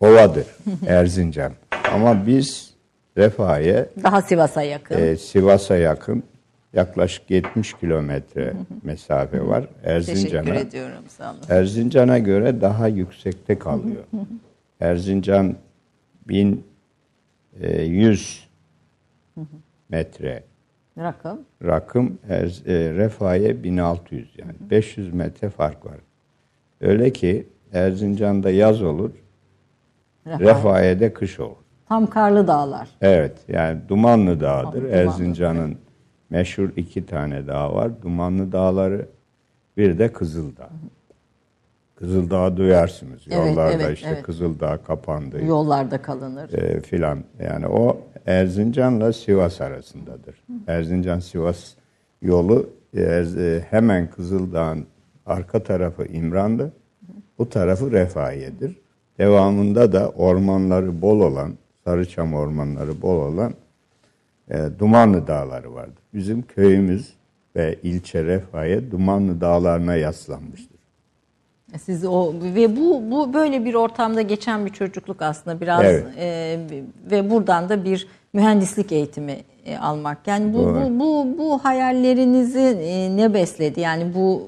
ovadır 0.00 0.46
Erzincan. 0.86 1.52
Ama 1.92 2.26
biz 2.26 2.74
Refahiye 3.18 3.86
daha 4.02 4.22
Sivas'a 4.22 4.62
yakın. 4.62 4.98
E, 4.98 5.16
Sivas'a 5.16 5.76
yakın 5.76 6.22
yaklaşık 6.72 7.30
70 7.30 7.74
kilometre 7.74 8.52
mesafe 8.82 9.46
var. 9.46 9.68
Erzincan'a. 9.84 10.44
Teşekkür 10.44 10.68
ediyorum 10.68 11.04
sağ 11.08 11.30
olun. 11.30 11.40
Erzincan'a 11.48 12.18
göre 12.18 12.60
daha 12.60 12.88
yüksekte 12.88 13.58
kalıyor. 13.58 14.04
Erzincan 14.80 15.56
1000 16.28 16.64
100 17.60 18.48
e, 19.36 19.40
metre 19.88 20.44
rakım. 20.98 21.40
Rakım 21.64 22.18
e, 22.28 22.42
Refahiye 22.70 23.62
1600 23.62 24.34
yani 24.38 24.52
500 24.70 25.14
metre 25.14 25.50
fark 25.50 25.86
var. 25.86 25.96
Öyle 26.80 27.12
ki 27.12 27.48
Erzincan'da 27.72 28.50
yaz 28.50 28.82
olur. 28.82 29.10
Refahiye. 30.26 30.50
Refahiye'de 30.50 31.12
kış 31.12 31.40
olur. 31.40 31.56
Tam 31.88 32.06
karlı 32.06 32.46
dağlar. 32.46 32.88
Evet 33.00 33.36
yani 33.48 33.80
Dumanlı 33.88 34.40
Dağı'dır. 34.40 34.84
Erzincan'ın 34.84 35.78
meşhur 36.30 36.70
iki 36.76 37.06
tane 37.06 37.46
dağ 37.46 37.74
var. 37.74 38.02
Dumanlı 38.02 38.52
Dağları 38.52 39.08
bir 39.76 39.98
de 39.98 40.12
Kızıldağ. 40.12 40.62
Hı 40.62 40.66
hı. 40.66 41.03
Kızıldağ 41.94 42.56
duyarsınız. 42.56 43.22
Evet, 43.30 43.46
Yollarda 43.48 43.82
evet, 43.82 43.96
işte 43.96 44.08
evet. 44.12 44.22
Kızıldağ 44.22 44.76
kapandı. 44.76 45.44
Yollarda 45.44 46.02
kalınır. 46.02 46.52
E, 46.52 46.80
filan. 46.80 47.24
Yani 47.42 47.66
o 47.66 48.00
Erzincan'la 48.26 49.12
Sivas 49.12 49.60
arasındadır. 49.60 50.44
Erzincan-Sivas 50.66 51.74
yolu 52.22 52.70
e, 52.96 53.60
hemen 53.70 54.10
Kızıldağ'ın 54.10 54.86
arka 55.26 55.62
tarafı 55.62 56.04
İmran'dı. 56.04 56.72
Bu 57.38 57.48
tarafı 57.48 57.92
Refahiye'dir. 57.92 58.80
Devamında 59.18 59.92
da 59.92 60.08
ormanları 60.10 61.02
bol 61.02 61.20
olan, 61.20 61.54
Sarıçam 61.84 62.34
ormanları 62.34 63.02
bol 63.02 63.32
olan 63.32 63.54
e, 64.50 64.68
Dumanlı 64.78 65.26
Dağları 65.26 65.74
vardı. 65.74 66.00
Bizim 66.14 66.42
köyümüz 66.42 67.14
ve 67.56 67.78
ilçe 67.82 68.24
Refahiye 68.24 68.90
Dumanlı 68.90 69.40
Dağlarına 69.40 69.96
yaslanmıştır. 69.96 70.73
Siz 71.78 72.04
o 72.04 72.32
ve 72.42 72.76
bu 72.76 73.02
bu 73.10 73.34
böyle 73.34 73.64
bir 73.64 73.74
ortamda 73.74 74.22
geçen 74.22 74.66
bir 74.66 74.70
çocukluk 74.70 75.22
aslında 75.22 75.60
biraz 75.60 75.84
evet. 75.84 76.04
e, 76.18 76.58
ve 77.10 77.30
buradan 77.30 77.68
da 77.68 77.84
bir 77.84 78.08
mühendislik 78.32 78.92
eğitimi 78.92 79.36
e, 79.66 79.76
almak. 79.76 80.26
Yani 80.26 80.54
bu 80.54 80.58
bu 80.58 81.00
bu 81.00 81.38
bu 81.38 81.64
hayallerinizi 81.64 82.78
e, 82.82 83.16
ne 83.16 83.34
besledi? 83.34 83.80
Yani 83.80 84.14
bu 84.14 84.42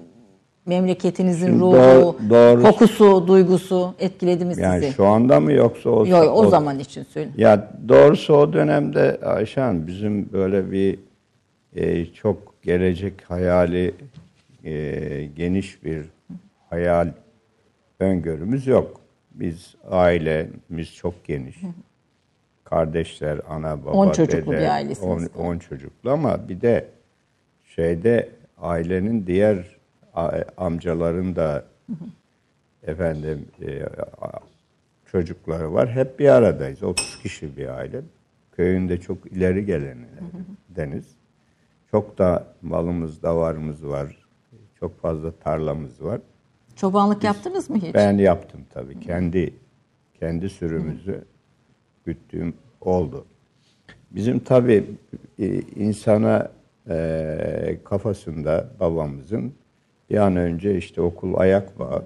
memleketinizin 0.66 1.46
Şimdi 1.46 1.60
ruhu, 1.60 1.72
doğru, 1.72 2.16
doğru. 2.30 2.62
kokusu, 2.62 3.26
duygusu 3.26 3.94
etkiledi 3.98 4.44
mi 4.44 4.54
sizi? 4.54 4.62
Yani 4.62 4.92
şu 4.96 5.06
anda 5.06 5.40
mı 5.40 5.52
yoksa 5.52 5.90
o, 5.90 6.06
Yok, 6.06 6.24
o, 6.24 6.30
o 6.30 6.48
zaman 6.48 6.78
için 6.78 7.02
söyle. 7.04 7.30
Ya 7.36 7.70
doğrusu 7.88 8.34
o 8.34 8.52
dönemde 8.52 9.20
Ayşen 9.24 9.86
bizim 9.86 10.32
böyle 10.32 10.70
bir 10.70 10.98
e, 11.76 12.06
çok 12.06 12.62
gelecek 12.62 13.14
hayali 13.28 13.94
e, 14.64 15.28
geniş 15.36 15.84
bir 15.84 16.04
hayal 16.70 17.12
öngörümüz 18.00 18.66
yok. 18.66 19.00
Biz 19.30 19.74
ailemiz 19.90 20.94
çok 20.94 21.24
geniş. 21.24 21.56
Kardeşler, 22.64 23.40
ana, 23.48 23.82
baba, 23.84 23.90
10 23.90 24.12
çocuklu 24.12 24.52
dede, 24.52 24.60
bir 24.60 24.74
ailesiniz. 24.74 25.28
10 25.36 25.58
çocuklu 25.58 26.10
ama 26.10 26.48
bir 26.48 26.60
de 26.60 26.88
şeyde 27.64 28.28
ailenin 28.58 29.26
diğer 29.26 29.76
amcaların 30.56 31.36
da 31.36 31.64
efendim 32.82 33.48
e, 33.62 33.82
çocukları 35.06 35.72
var. 35.74 35.90
Hep 35.90 36.18
bir 36.18 36.28
aradayız. 36.28 36.82
30 36.82 37.18
kişi 37.22 37.56
bir 37.56 37.68
aile. 37.68 38.00
Köyünde 38.52 39.00
çok 39.00 39.26
ileri 39.26 39.66
geleni 39.66 40.06
deniz. 40.68 41.16
Çok 41.90 42.18
da 42.18 42.46
malımız, 42.62 43.22
davarımız 43.22 43.86
var. 43.86 44.26
Çok 44.80 45.00
fazla 45.00 45.32
tarlamız 45.32 46.04
var. 46.04 46.20
Çobanlık 46.76 47.16
Biz, 47.16 47.24
yaptınız 47.24 47.70
mı 47.70 47.76
hiç? 47.76 47.94
Ben 47.94 48.18
yaptım 48.18 48.60
tabii. 48.70 49.00
Kendi 49.00 49.54
kendi 50.20 50.48
sürümüzü 50.50 51.24
güttüğüm 52.04 52.54
oldu. 52.80 53.24
Bizim 54.10 54.38
tabii 54.38 54.84
e, 55.38 55.60
insana 55.60 56.50
e, 56.88 57.78
kafasında 57.84 58.68
babamızın 58.80 59.54
bir 60.10 60.16
an 60.16 60.36
önce 60.36 60.76
işte 60.76 61.00
okul 61.00 61.34
ayak 61.36 61.78
bağı 61.78 62.04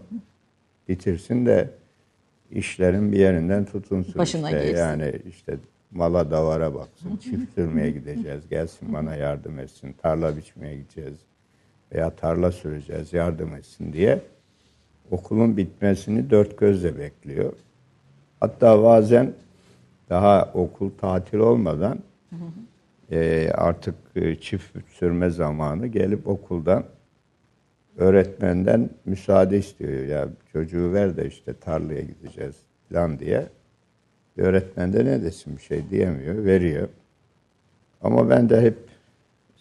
bitirsin 0.88 1.46
de 1.46 1.70
işlerin 2.50 3.12
bir 3.12 3.18
yerinden 3.18 3.64
tutunsun. 3.64 4.14
Başına 4.18 4.50
işte. 4.50 4.66
gelsin. 4.66 4.78
Yani 4.78 5.12
işte 5.28 5.56
mala 5.90 6.30
davara 6.30 6.74
baksın, 6.74 7.16
çift 7.22 7.54
sürmeye 7.54 7.90
gideceğiz, 7.90 8.48
gelsin 8.48 8.92
bana 8.92 9.14
yardım 9.14 9.58
etsin, 9.58 9.94
tarla 10.02 10.36
biçmeye 10.36 10.76
gideceğiz 10.76 11.18
veya 11.92 12.10
tarla 12.10 12.52
süreceğiz, 12.52 13.12
yardım 13.12 13.54
etsin 13.54 13.92
diye 13.92 14.20
okulun 15.10 15.56
bitmesini 15.56 16.30
dört 16.30 16.58
gözle 16.58 16.98
bekliyor. 16.98 17.52
Hatta 18.40 18.82
bazen 18.82 19.32
daha 20.08 20.50
okul 20.54 20.90
tatil 21.00 21.38
olmadan 21.38 21.98
e, 23.10 23.50
artık 23.54 23.94
e, 24.16 24.34
çift 24.36 24.76
sürme 24.88 25.30
zamanı 25.30 25.86
gelip 25.86 26.28
okuldan 26.28 26.84
öğretmenden 27.96 28.90
müsaade 29.04 29.58
istiyor. 29.58 30.04
Ya 30.06 30.28
çocuğu 30.52 30.92
ver 30.92 31.16
de 31.16 31.26
işte 31.26 31.54
tarlaya 31.54 32.00
gideceğiz 32.00 32.56
falan 32.88 33.18
diye. 33.18 33.46
Öğretmen 34.36 34.92
de 34.92 35.04
ne 35.04 35.22
desin 35.22 35.56
bir 35.56 35.62
şey 35.62 35.90
diyemiyor, 35.90 36.44
veriyor. 36.44 36.88
Ama 38.02 38.30
ben 38.30 38.50
de 38.50 38.60
hep 38.60 38.78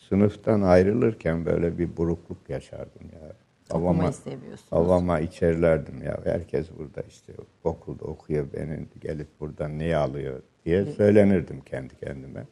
sınıftan 0.09 0.61
ayrılırken 0.61 1.45
böyle 1.45 1.77
bir 1.77 1.97
burukluk 1.97 2.49
yaşardım 2.49 3.01
ya. 3.13 3.33
Okumayı 3.73 4.13
seviyorsunuz. 4.13 4.71
Havama 4.71 5.19
içerlerdim 5.19 6.03
ya. 6.03 6.19
Herkes 6.23 6.67
burada 6.77 7.01
işte 7.01 7.33
okulda 7.63 8.05
okuyor 8.05 8.47
beni 8.53 8.85
gelip 9.01 9.27
buradan 9.39 9.79
neyi 9.79 9.95
alıyor 9.95 10.41
diye 10.65 10.85
söylenirdim 10.85 11.61
kendi 11.61 11.95
kendime. 11.95 12.45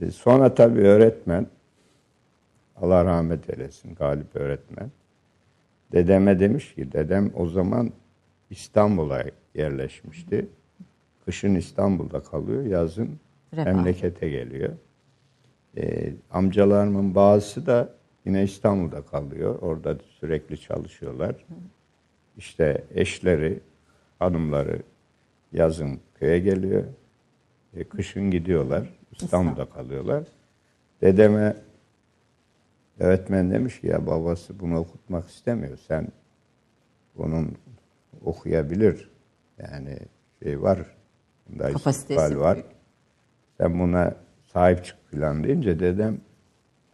E, 0.00 0.10
sonra 0.10 0.54
tabii 0.54 0.80
öğretmen 0.80 1.46
Allah 2.76 3.04
rahmet 3.04 3.50
eylesin 3.50 3.94
Galip 3.94 4.36
öğretmen. 4.36 4.90
Dedeme 5.92 6.40
demiş 6.40 6.74
ki 6.74 6.92
dedem 6.92 7.30
o 7.36 7.46
zaman 7.46 7.92
İstanbul'a 8.50 9.24
yerleşmişti. 9.54 10.48
Kışın 11.24 11.54
İstanbul'da 11.54 12.22
kalıyor, 12.22 12.66
yazın 12.66 13.18
Refah. 13.52 13.64
memlekete 13.64 14.28
geliyor. 14.28 14.72
Ee, 15.76 16.12
amcalarımın 16.30 17.14
bazısı 17.14 17.66
da 17.66 17.94
Yine 18.24 18.42
İstanbul'da 18.42 19.02
kalıyor. 19.02 19.58
Orada 19.62 19.98
sürekli 20.20 20.60
çalışıyorlar. 20.60 21.44
İşte 22.36 22.84
eşleri, 22.94 23.60
hanımları 24.18 24.82
yazın 25.52 26.00
köye 26.14 26.38
geliyor. 26.38 26.84
E, 27.76 27.84
kışın 27.84 28.30
gidiyorlar. 28.30 28.88
İstanbul'da 29.12 29.64
kalıyorlar. 29.64 30.24
Dedeme 31.00 31.56
öğretmen 32.98 33.50
demiş 33.50 33.80
ki 33.80 33.86
ya 33.86 34.06
babası 34.06 34.60
bunu 34.60 34.78
okutmak 34.78 35.28
istemiyor. 35.28 35.78
Sen 35.88 36.08
bunun 37.16 37.56
okuyabilir. 38.24 39.10
Yani 39.58 39.98
şey 40.42 40.62
var. 40.62 40.78
Bunda 41.48 41.72
Kapasitesi 41.72 42.40
var. 42.40 42.58
Sen 43.58 43.80
buna 43.80 44.14
sahip 44.52 44.84
çık 44.84 44.96
falan 45.10 45.44
deyince 45.44 45.80
dedem 45.80 46.20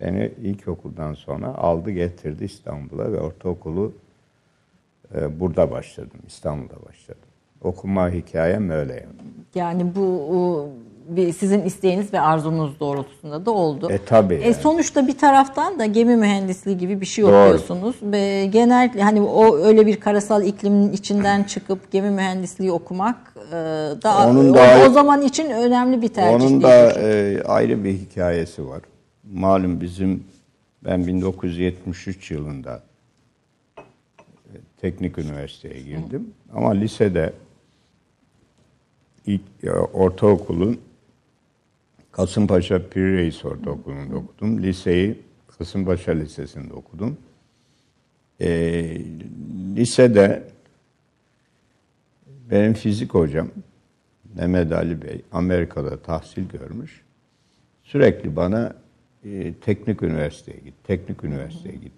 Beni 0.01 0.31
ilkokuldan 0.43 1.15
sonra 1.15 1.47
aldı 1.55 1.91
getirdi 1.91 2.45
İstanbul'a 2.45 3.13
ve 3.13 3.21
ortaokulu 3.21 3.93
e, 5.15 5.41
burada 5.41 5.71
başladım. 5.71 6.19
İstanbul'da 6.27 6.75
başladım. 6.89 7.21
Okuma 7.63 8.11
hikayem 8.11 8.71
öyle 8.71 8.93
yani. 8.93 9.31
Yani 9.55 9.95
bu 9.97 10.03
o, 10.37 10.69
bir 11.09 11.33
sizin 11.33 11.63
isteğiniz 11.63 12.13
ve 12.13 12.21
arzunuz 12.21 12.81
doğrultusunda 12.81 13.47
da 13.47 13.51
oldu. 13.51 13.89
E, 13.91 13.99
tabii 14.07 14.35
E, 14.35 14.43
yani. 14.43 14.55
sonuçta 14.55 15.07
bir 15.07 15.19
taraftan 15.19 15.79
da 15.79 15.87
gemi 15.87 16.17
mühendisliği 16.17 16.79
gibi 16.79 17.01
bir 17.01 17.07
şey 17.07 17.25
Doğru. 17.25 17.33
okuyorsunuz. 17.37 17.97
Ve 18.03 18.47
genel 18.47 19.01
hani 19.01 19.21
o 19.23 19.57
öyle 19.59 19.87
bir 19.87 20.01
karasal 20.01 20.45
iklimin 20.45 20.93
içinden 20.93 21.43
çıkıp 21.43 21.93
gemi 21.93 22.11
mühendisliği 22.11 22.73
okumak 22.73 23.35
e, 23.49 23.53
da 24.03 24.27
Onun 24.31 24.51
o, 24.51 24.55
da- 24.55 24.87
o 24.89 24.93
zaman 24.93 25.23
için 25.23 25.51
önemli 25.51 26.03
bir 26.03 26.09
tercih. 26.09 26.47
Onun 26.47 26.63
da 26.63 26.93
e, 26.93 27.43
ayrı 27.43 27.85
bir 27.85 27.93
hikayesi 27.93 28.69
var. 28.69 28.81
Malum 29.35 29.81
bizim 29.81 30.25
ben 30.85 31.07
1973 31.07 32.31
yılında 32.31 32.83
e, 33.79 34.55
teknik 34.81 35.19
üniversiteye 35.19 35.83
girdim. 35.83 36.35
Ama 36.53 36.71
lisede 36.71 37.33
ilk 39.27 39.43
e, 39.63 39.71
ortaokulun 39.73 40.81
Kasımpaşa 42.13 42.89
Pir 42.89 43.01
Reis 43.01 43.45
Ortaokulu'nda 43.45 44.17
okudum. 44.17 44.63
Liseyi 44.63 45.19
Kasımpaşa 45.59 46.13
Lisesi'nde 46.13 46.73
okudum. 46.73 47.17
E, 48.41 48.49
lisede 49.77 50.49
benim 52.51 52.75
fizik 52.75 53.15
hocam 53.15 53.49
Mehmet 54.35 54.73
Ali 54.73 55.03
Bey 55.03 55.23
Amerika'da 55.33 56.03
tahsil 56.03 56.49
görmüş. 56.49 57.03
Sürekli 57.83 58.37
bana 58.37 58.77
e, 59.25 59.55
teknik 59.55 60.03
üniversiteye 60.03 60.59
git, 60.65 60.75
teknik 60.85 61.25
üniversiteye 61.25 61.75
git. 61.77 61.93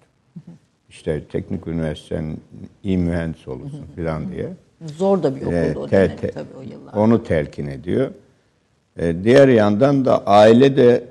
İşte 0.90 1.24
teknik 1.24 1.66
üniversitenin 1.66 2.40
iyi 2.84 2.98
mühendis 2.98 3.48
olursun 3.48 3.86
falan 3.96 4.32
diye. 4.32 4.48
Zor 4.86 5.22
da 5.22 5.36
bir 5.36 5.40
okuldu 5.40 5.54
E, 5.56 5.76
o 5.78 5.86
te- 5.88 5.96
dönem 6.06 6.16
te- 6.16 6.30
tabii 6.30 6.54
o 6.58 6.62
yıllar. 6.62 6.92
Onu 6.94 7.24
telkin 7.24 7.66
ediyor. 7.66 8.10
E, 8.98 9.24
diğer 9.24 9.48
yandan 9.48 10.04
da 10.04 10.26
aile 10.26 10.76
de 10.76 11.04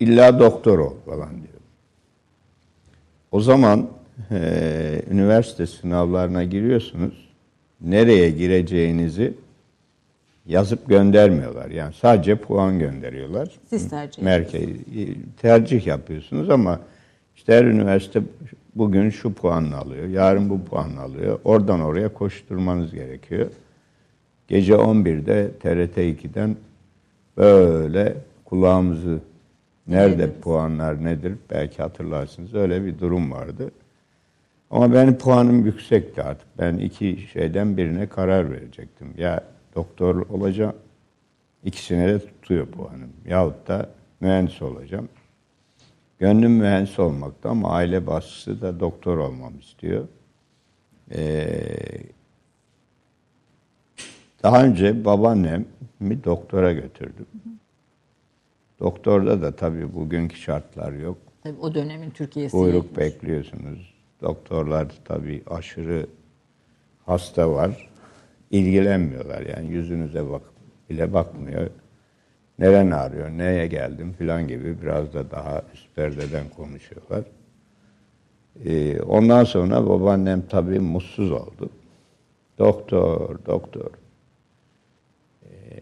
illa 0.00 0.38
doktor 0.38 0.78
ol 0.78 0.94
falan 1.06 1.30
diyor. 1.34 1.60
O 3.32 3.40
zaman 3.40 3.88
e, 4.30 5.02
üniversite 5.10 5.66
sınavlarına 5.66 6.44
giriyorsunuz. 6.44 7.26
Nereye 7.80 8.30
gireceğinizi 8.30 9.34
yazıp 10.46 10.88
göndermiyorlar. 10.88 11.70
Yani 11.70 11.94
sadece 11.94 12.36
puan 12.36 12.78
gönderiyorlar. 12.78 13.48
Siz 13.70 13.88
tercih 13.90 14.22
Merkez 14.22 14.62
tercih 15.42 15.86
yapıyorsunuz 15.86 16.50
ama 16.50 16.80
işte 17.36 17.54
her 17.54 17.64
üniversite 17.64 18.20
bugün 18.74 19.10
şu 19.10 19.32
puanla 19.32 19.78
alıyor, 19.78 20.08
yarın 20.08 20.50
bu 20.50 20.64
puanla 20.64 21.00
alıyor. 21.00 21.40
Oradan 21.44 21.80
oraya 21.80 22.08
koşturmanız 22.08 22.94
gerekiyor. 22.94 23.46
Gece 24.48 24.72
11'de 24.72 25.50
TRT 25.60 25.98
2'den 25.98 26.56
böyle 27.36 28.14
kulağımızı 28.44 29.18
nerede 29.86 30.16
Dinlediniz. 30.16 30.40
puanlar 30.42 31.04
nedir 31.04 31.32
belki 31.50 31.82
hatırlarsınız 31.82 32.54
öyle 32.54 32.84
bir 32.84 32.98
durum 32.98 33.32
vardı. 33.32 33.70
Ama 34.70 34.92
benim 34.92 35.18
puanım 35.18 35.66
yüksekti 35.66 36.22
artık. 36.22 36.46
Ben 36.58 36.76
iki 36.76 37.18
şeyden 37.32 37.76
birine 37.76 38.06
karar 38.06 38.50
verecektim. 38.50 39.08
Ya 39.18 39.44
doktor 39.76 40.30
olacağım, 40.30 40.76
ikisine 41.64 42.08
de 42.08 42.18
tutuyor 42.18 42.66
puanım. 42.66 43.12
Yahut 43.26 43.68
da 43.68 43.90
mühendis 44.20 44.62
olacağım. 44.62 45.08
Gönlüm 46.18 46.52
mühendis 46.52 46.98
olmakta 46.98 47.50
ama 47.50 47.70
aile 47.70 48.06
baskısı 48.06 48.60
da 48.60 48.80
doktor 48.80 49.18
olmam 49.18 49.58
istiyor. 49.58 50.08
Ee, 51.14 51.58
daha 54.42 54.64
önce 54.64 55.04
babaannemi 55.04 56.24
doktora 56.24 56.72
götürdüm. 56.72 57.26
Doktorda 58.80 59.42
da 59.42 59.56
tabii 59.56 59.94
bugünkü 59.94 60.36
şartlar 60.36 60.92
yok. 60.92 61.18
Tabii 61.42 61.60
o 61.60 61.74
dönemin 61.74 62.10
Türkiye'si. 62.10 62.56
Kuyruk 62.56 62.96
bekliyorsunuz. 62.96 63.94
Doktorlar 64.22 64.88
tabii 65.04 65.42
aşırı 65.50 66.06
hasta 67.06 67.50
var. 67.50 67.90
İlgilenmiyorlar 68.50 69.42
yani 69.56 69.68
yüzünüze 69.68 70.30
bak 70.30 70.42
bile 70.90 71.12
bakmıyor. 71.12 71.70
Neren 72.58 72.90
ağrıyor, 72.90 73.28
neye 73.30 73.66
geldim 73.66 74.12
filan 74.18 74.48
gibi 74.48 74.82
biraz 74.82 75.14
da 75.14 75.30
daha 75.30 75.62
üst 75.74 75.96
perdeden 75.96 76.48
konuşuyorlar. 76.56 77.24
Ee, 78.64 79.00
ondan 79.00 79.44
sonra 79.44 79.88
babaannem 79.88 80.42
tabii 80.48 80.78
mutsuz 80.78 81.32
oldu. 81.32 81.70
Doktor, 82.58 83.38
doktor. 83.46 83.90
Ee, 85.44 85.80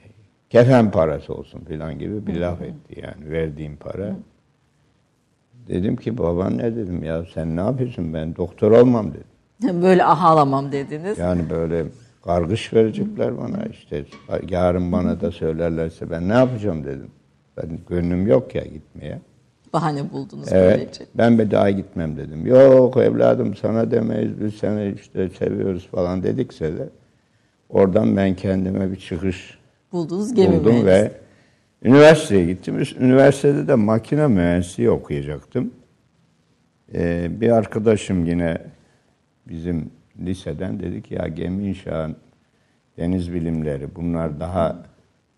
kefen 0.50 0.90
parası 0.90 1.34
olsun 1.34 1.60
filan 1.60 1.98
gibi 1.98 2.26
bir 2.26 2.36
laf 2.36 2.62
etti 2.62 3.00
yani 3.02 3.30
verdiğim 3.30 3.76
para. 3.76 4.16
Dedim 5.68 5.96
ki 5.96 6.18
babaanne 6.18 6.76
dedim 6.76 7.02
ya 7.04 7.24
sen 7.34 7.56
ne 7.56 7.60
yapıyorsun 7.60 8.14
ben 8.14 8.36
doktor 8.36 8.70
olmam 8.70 9.10
dedim. 9.10 9.82
Böyle 9.82 10.04
ahalamam 10.04 10.72
dediniz. 10.72 11.18
Yani 11.18 11.50
böyle 11.50 11.86
kargış 12.24 12.72
verecekler 12.74 13.38
bana 13.38 13.64
işte 13.70 14.04
yarın 14.50 14.92
bana 14.92 15.20
da 15.20 15.30
söylerlerse 15.30 16.10
ben 16.10 16.28
ne 16.28 16.32
yapacağım 16.32 16.84
dedim. 16.84 17.10
Ben 17.56 17.78
gönlüm 17.88 18.26
yok 18.26 18.54
ya 18.54 18.62
gitmeye. 18.62 19.18
Bahane 19.72 20.12
buldunuz 20.12 20.48
Evet. 20.52 20.78
böylece. 20.78 21.04
Ben 21.14 21.38
bir 21.38 21.50
daha 21.50 21.70
gitmem 21.70 22.16
dedim. 22.16 22.46
Yok 22.46 22.96
evladım 22.96 23.54
sana 23.54 23.90
demeyiz 23.90 24.40
biz 24.40 24.54
seni 24.54 24.94
işte 25.00 25.28
seviyoruz 25.28 25.86
falan 25.88 26.22
dedikse 26.22 26.78
de 26.78 26.88
oradan 27.68 28.16
ben 28.16 28.34
kendime 28.34 28.90
bir 28.90 28.96
çıkış 28.96 29.58
Buldunuz 29.92 30.34
gemi 30.34 30.52
buldum 30.58 30.72
mühendisi. 30.72 30.86
ve 30.86 31.12
üniversiteye 31.82 32.44
gittim. 32.44 32.82
Üniversitede 33.00 33.68
de 33.68 33.74
makine 33.74 34.26
mühendisliği 34.26 34.90
okuyacaktım. 34.90 35.70
Ee, 36.94 37.40
bir 37.40 37.50
arkadaşım 37.50 38.24
yine 38.26 38.58
bizim 39.48 39.90
liseden 40.18 40.80
dedi 40.80 41.02
ki 41.02 41.14
ya 41.14 41.28
gemi 41.28 41.68
inşaat, 41.68 42.10
deniz 42.98 43.34
bilimleri 43.34 43.94
bunlar 43.96 44.40
daha 44.40 44.76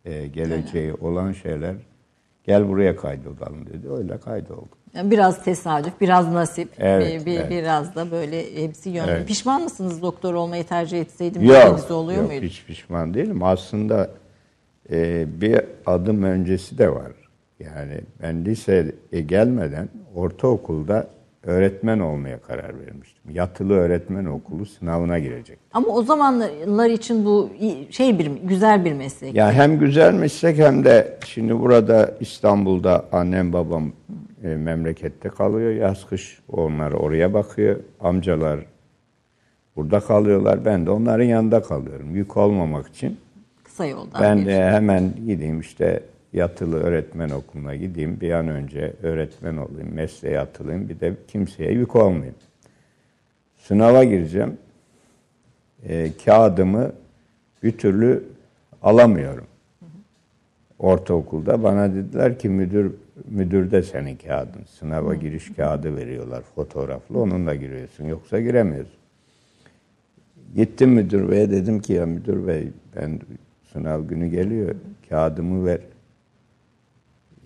e, 0.04 0.26
geleceği 0.26 0.94
olan 0.94 1.32
şeyler. 1.32 1.74
Gel 2.44 2.68
buraya 2.68 2.96
kaydolalım 2.96 3.66
dedi. 3.66 3.90
Öyle 3.90 4.18
kaydoldum. 4.18 4.68
Yani 4.94 5.10
biraz 5.10 5.44
tesadüf, 5.44 6.00
biraz 6.00 6.32
nasip, 6.32 6.68
Evet, 6.78 7.20
bir, 7.20 7.26
bir- 7.26 7.40
evet. 7.40 7.50
biraz 7.50 7.94
da 7.94 8.10
böyle 8.10 8.62
hepsi 8.62 8.90
yönlü. 8.90 9.10
Evet. 9.10 9.28
Pişman 9.28 9.62
mısınız 9.62 10.02
doktor 10.02 10.34
olmayı 10.34 10.64
tercih 10.64 11.00
etseydim 11.00 11.42
Yok, 11.42 11.90
oluyor 11.90 12.20
yok 12.22 12.30
muydu? 12.30 12.44
hiç 12.44 12.64
pişman 12.64 13.14
değilim. 13.14 13.42
Aslında 13.42 14.10
e, 14.90 15.26
bir 15.40 15.60
adım 15.86 16.22
öncesi 16.22 16.78
de 16.78 16.94
var. 16.94 17.12
Yani 17.60 18.00
ben 18.22 18.44
liseye 18.44 18.92
gelmeden 19.26 19.88
ortaokulda 20.14 21.06
öğretmen 21.46 21.98
olmaya 21.98 22.38
karar 22.40 22.80
vermiştim. 22.86 23.22
Yatılı 23.30 23.74
öğretmen 23.74 24.24
okulu 24.24 24.66
sınavına 24.66 25.18
girecek. 25.18 25.58
Ama 25.72 25.88
o 25.88 26.02
zamanlar 26.02 26.90
için 26.90 27.24
bu 27.24 27.50
şey 27.90 28.18
bir 28.18 28.26
güzel 28.26 28.84
bir 28.84 28.92
meslek. 28.92 29.34
Ya 29.34 29.52
hem 29.52 29.78
güzel 29.78 30.14
meslek 30.14 30.58
hem 30.58 30.84
de 30.84 31.18
şimdi 31.26 31.58
burada 31.60 32.14
İstanbul'da 32.20 33.04
annem 33.12 33.52
babam 33.52 33.92
e, 34.44 34.48
memlekette 34.48 35.28
kalıyor 35.28 35.72
yaz 35.72 36.06
kış 36.06 36.38
onlar 36.48 36.92
oraya 36.92 37.34
bakıyor. 37.34 37.76
Amcalar 38.00 38.60
burada 39.76 40.00
kalıyorlar. 40.00 40.64
Ben 40.64 40.86
de 40.86 40.90
onların 40.90 41.24
yanında 41.24 41.62
kalıyorum. 41.62 42.14
Yük 42.14 42.36
olmamak 42.36 42.88
için. 42.88 43.16
Kısa 43.64 43.86
yoldan 43.86 44.22
Ben 44.22 44.38
bir. 44.40 44.46
de 44.46 44.70
hemen 44.70 45.12
gideyim 45.26 45.60
işte 45.60 46.02
yatılı 46.36 46.82
öğretmen 46.82 47.30
okuluna 47.30 47.76
gideyim. 47.76 48.20
Bir 48.20 48.30
an 48.30 48.48
önce 48.48 48.92
öğretmen 49.02 49.56
olayım, 49.56 49.94
mesleğe 49.94 50.40
atılayım. 50.40 50.88
Bir 50.88 51.00
de 51.00 51.14
kimseye 51.28 51.72
yük 51.72 51.96
olmayayım. 51.96 52.34
Sınava 53.56 54.04
gireceğim. 54.04 54.58
Ee, 55.88 56.10
kağıdımı 56.24 56.92
bir 57.62 57.78
türlü 57.78 58.24
alamıyorum. 58.82 59.46
Ortaokulda 60.78 61.62
bana 61.62 61.94
dediler 61.94 62.38
ki 62.38 62.48
müdür 62.48 62.92
müdürde 63.28 63.82
senin 63.82 64.16
kağıdın. 64.16 64.64
Sınava 64.78 65.14
giriş 65.14 65.52
kağıdı 65.56 65.96
veriyorlar 65.96 66.42
fotoğraflı. 66.54 67.20
Onunla 67.20 67.54
giriyorsun. 67.54 68.04
Yoksa 68.04 68.40
giremiyorsun. 68.40 68.96
Gittim 70.54 70.90
müdür 70.90 71.30
beye 71.30 71.50
dedim 71.50 71.80
ki 71.80 71.92
ya 71.92 72.06
müdür 72.06 72.46
bey 72.46 72.68
ben 72.96 73.20
sınav 73.72 74.02
günü 74.02 74.26
geliyor 74.26 74.74
kağıdımı 75.08 75.66
ver. 75.66 75.80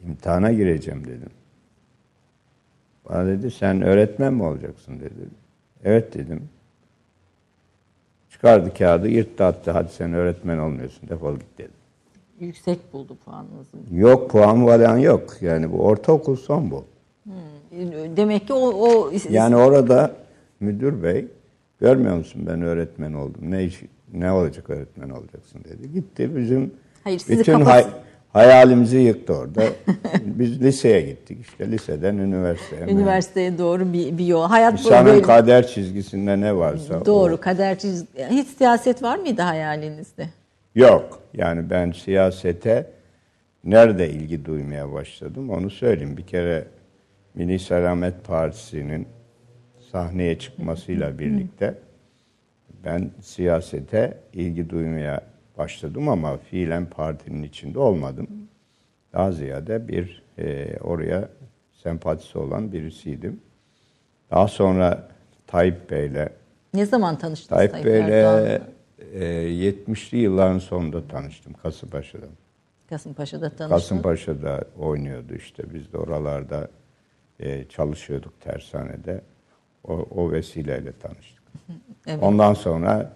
İmtihana 0.06 0.52
gireceğim 0.52 1.04
dedim. 1.04 1.30
Bana 3.08 3.26
dedi 3.26 3.50
sen 3.50 3.82
öğretmen 3.82 4.34
mi 4.34 4.42
olacaksın 4.42 5.00
dedi. 5.00 5.28
Evet 5.84 6.14
dedim. 6.14 6.48
Çıkardı 8.30 8.74
kağıdı 8.74 9.08
yırttı 9.08 9.44
attı 9.44 9.70
hadi 9.70 9.92
sen 9.92 10.14
öğretmen 10.14 10.58
olmuyorsun 10.58 11.08
defol 11.08 11.34
git 11.34 11.58
dedi. 11.58 11.70
Yüksek 12.40 12.92
buldu 12.92 13.16
puanınızı. 13.24 13.76
Yok 13.92 14.30
puan 14.30 14.66
falan 14.66 14.98
yok. 14.98 15.36
Yani 15.40 15.72
bu 15.72 15.80
ortaokul 15.80 16.36
son 16.36 16.70
bu. 16.70 16.84
Demek 18.16 18.46
ki 18.46 18.52
o, 18.52 18.88
o 18.88 19.10
Yani 19.30 19.56
orada 19.56 20.14
müdür 20.60 21.02
bey 21.02 21.26
Görmüyor 21.80 22.16
musun 22.16 22.42
ben 22.46 22.62
öğretmen 22.62 23.12
oldum. 23.12 23.40
Ne 23.50 23.64
iş, 23.64 23.82
ne 24.12 24.32
olacak 24.32 24.70
öğretmen 24.70 25.10
olacaksın 25.10 25.60
dedi. 25.64 25.92
Gitti 25.92 26.36
bizim 26.36 26.74
Hayır, 27.04 27.18
sizi 27.18 27.38
bütün 27.40 27.52
kafası- 27.52 27.70
hay- 27.70 27.86
hayalimizi 28.32 28.98
yıktı 28.98 29.34
orada. 29.34 29.62
Biz 30.24 30.60
liseye 30.62 31.00
gittik 31.00 31.38
işte 31.40 31.70
liseden 31.70 32.16
üniversiteye. 32.16 32.82
Üniversiteye 32.82 33.58
doğru 33.58 33.92
bir, 33.92 34.18
bir 34.18 34.26
yol. 34.26 34.48
Hayat 34.48 34.72
İnsanın 34.72 35.06
böyle. 35.06 35.22
kader 35.22 35.66
çizgisinde 35.66 36.40
ne 36.40 36.56
varsa 36.56 37.04
Doğru. 37.06 37.34
o. 37.34 37.40
Kader 37.40 37.74
çiz- 37.78 38.06
Hiç 38.30 38.48
siyaset 38.48 39.02
var 39.02 39.18
mıydı 39.18 39.42
hayalinizde? 39.42 40.26
Yok. 40.74 41.18
Yani 41.34 41.70
ben 41.70 41.92
siyasete 41.92 42.90
nerede 43.64 44.10
ilgi 44.10 44.44
duymaya 44.44 44.92
başladım 44.92 45.50
onu 45.50 45.70
söyleyeyim. 45.70 46.16
Bir 46.16 46.26
kere 46.26 46.64
Milli 47.34 47.58
Selamet 47.58 48.24
Partisi'nin 48.24 49.06
sahneye 49.92 50.38
çıkmasıyla 50.38 51.18
birlikte 51.18 51.74
ben 52.84 53.10
siyasete 53.22 54.18
ilgi 54.32 54.70
duymaya 54.70 55.20
başladım 55.60 56.08
ama 56.08 56.36
fiilen 56.36 56.86
partinin 56.86 57.42
içinde 57.42 57.78
olmadım. 57.78 58.28
Daha 59.12 59.32
ziyade 59.32 59.88
bir 59.88 60.22
e, 60.38 60.76
oraya 60.80 61.28
sempatisi 61.72 62.38
olan 62.38 62.72
birisiydim. 62.72 63.40
Daha 64.30 64.48
sonra 64.48 65.08
Tayyip 65.46 65.90
Bey'le 65.90 66.28
Ne 66.74 66.86
zaman 66.86 67.18
tanıştınız 67.18 67.58
Tayyip 67.58 67.72
Tayyip 67.72 67.86
Bey'le 67.86 68.60
e, 69.12 69.24
70'li 69.70 70.18
yılların 70.18 70.58
sonunda 70.58 71.08
tanıştım 71.08 71.52
Kasımpaşa'da. 71.52 72.26
Kasımpaşa'da 72.88 73.50
tanıştınız. 73.50 73.70
Kasımpaşa'da 73.70 74.64
oynuyordu 74.78 75.34
işte. 75.34 75.62
Biz 75.74 75.92
de 75.92 75.98
oralarda 75.98 76.68
e, 77.40 77.64
çalışıyorduk 77.64 78.40
tersanede. 78.40 79.20
O, 79.84 79.92
o 79.92 80.32
vesileyle 80.32 80.92
tanıştık. 80.92 81.42
Evet. 82.06 82.22
Ondan 82.22 82.54
sonra 82.54 83.12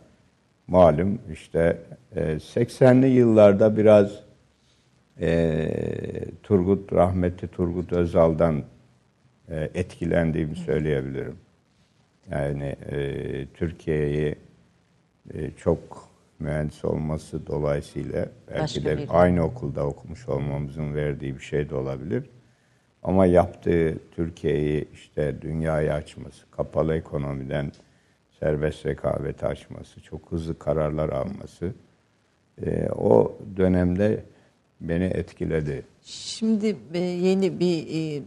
malum 0.67 1.19
işte 1.33 1.79
e, 2.17 2.21
80'li 2.39 3.07
yıllarda 3.07 3.77
biraz 3.77 4.13
e, 5.21 5.71
Turgut, 6.43 6.93
rahmetli 6.93 7.49
Turgut 7.49 7.93
Özal'dan 7.93 8.63
e, 9.49 9.71
etkilendiğimi 9.75 10.57
söyleyebilirim. 10.57 11.37
Yani 12.31 12.77
e, 12.91 13.47
Türkiye'yi 13.55 14.35
e, 15.35 15.51
çok 15.51 16.09
mühendis 16.39 16.85
olması 16.85 17.47
dolayısıyla 17.47 18.27
belki 18.49 18.61
Başka 18.63 18.85
de 18.85 18.99
bir- 18.99 19.07
aynı 19.23 19.43
okulda 19.45 19.87
okumuş 19.87 20.29
olmamızın 20.29 20.95
verdiği 20.95 21.35
bir 21.35 21.41
şey 21.43 21.71
de 21.71 21.75
olabilir. 21.75 22.25
Ama 23.03 23.27
yaptığı 23.27 23.99
Türkiye'yi 24.17 24.89
işte 24.93 25.43
dünyaya 25.43 25.95
açması, 25.95 26.51
kapalı 26.51 26.95
ekonomiden 26.97 27.73
serbest 28.45 28.87
rekabete 28.87 29.47
açması, 29.47 30.01
çok 30.01 30.33
hızlı 30.33 30.59
kararlar 30.59 31.09
alması 31.09 31.73
e, 32.67 32.89
o 32.89 33.39
dönemde 33.57 34.25
beni 34.81 35.05
etkiledi. 35.05 35.85
Şimdi 36.03 36.77
e, 36.95 36.99
yeni 36.99 37.61
bir 37.61 37.87
e, 37.89 38.23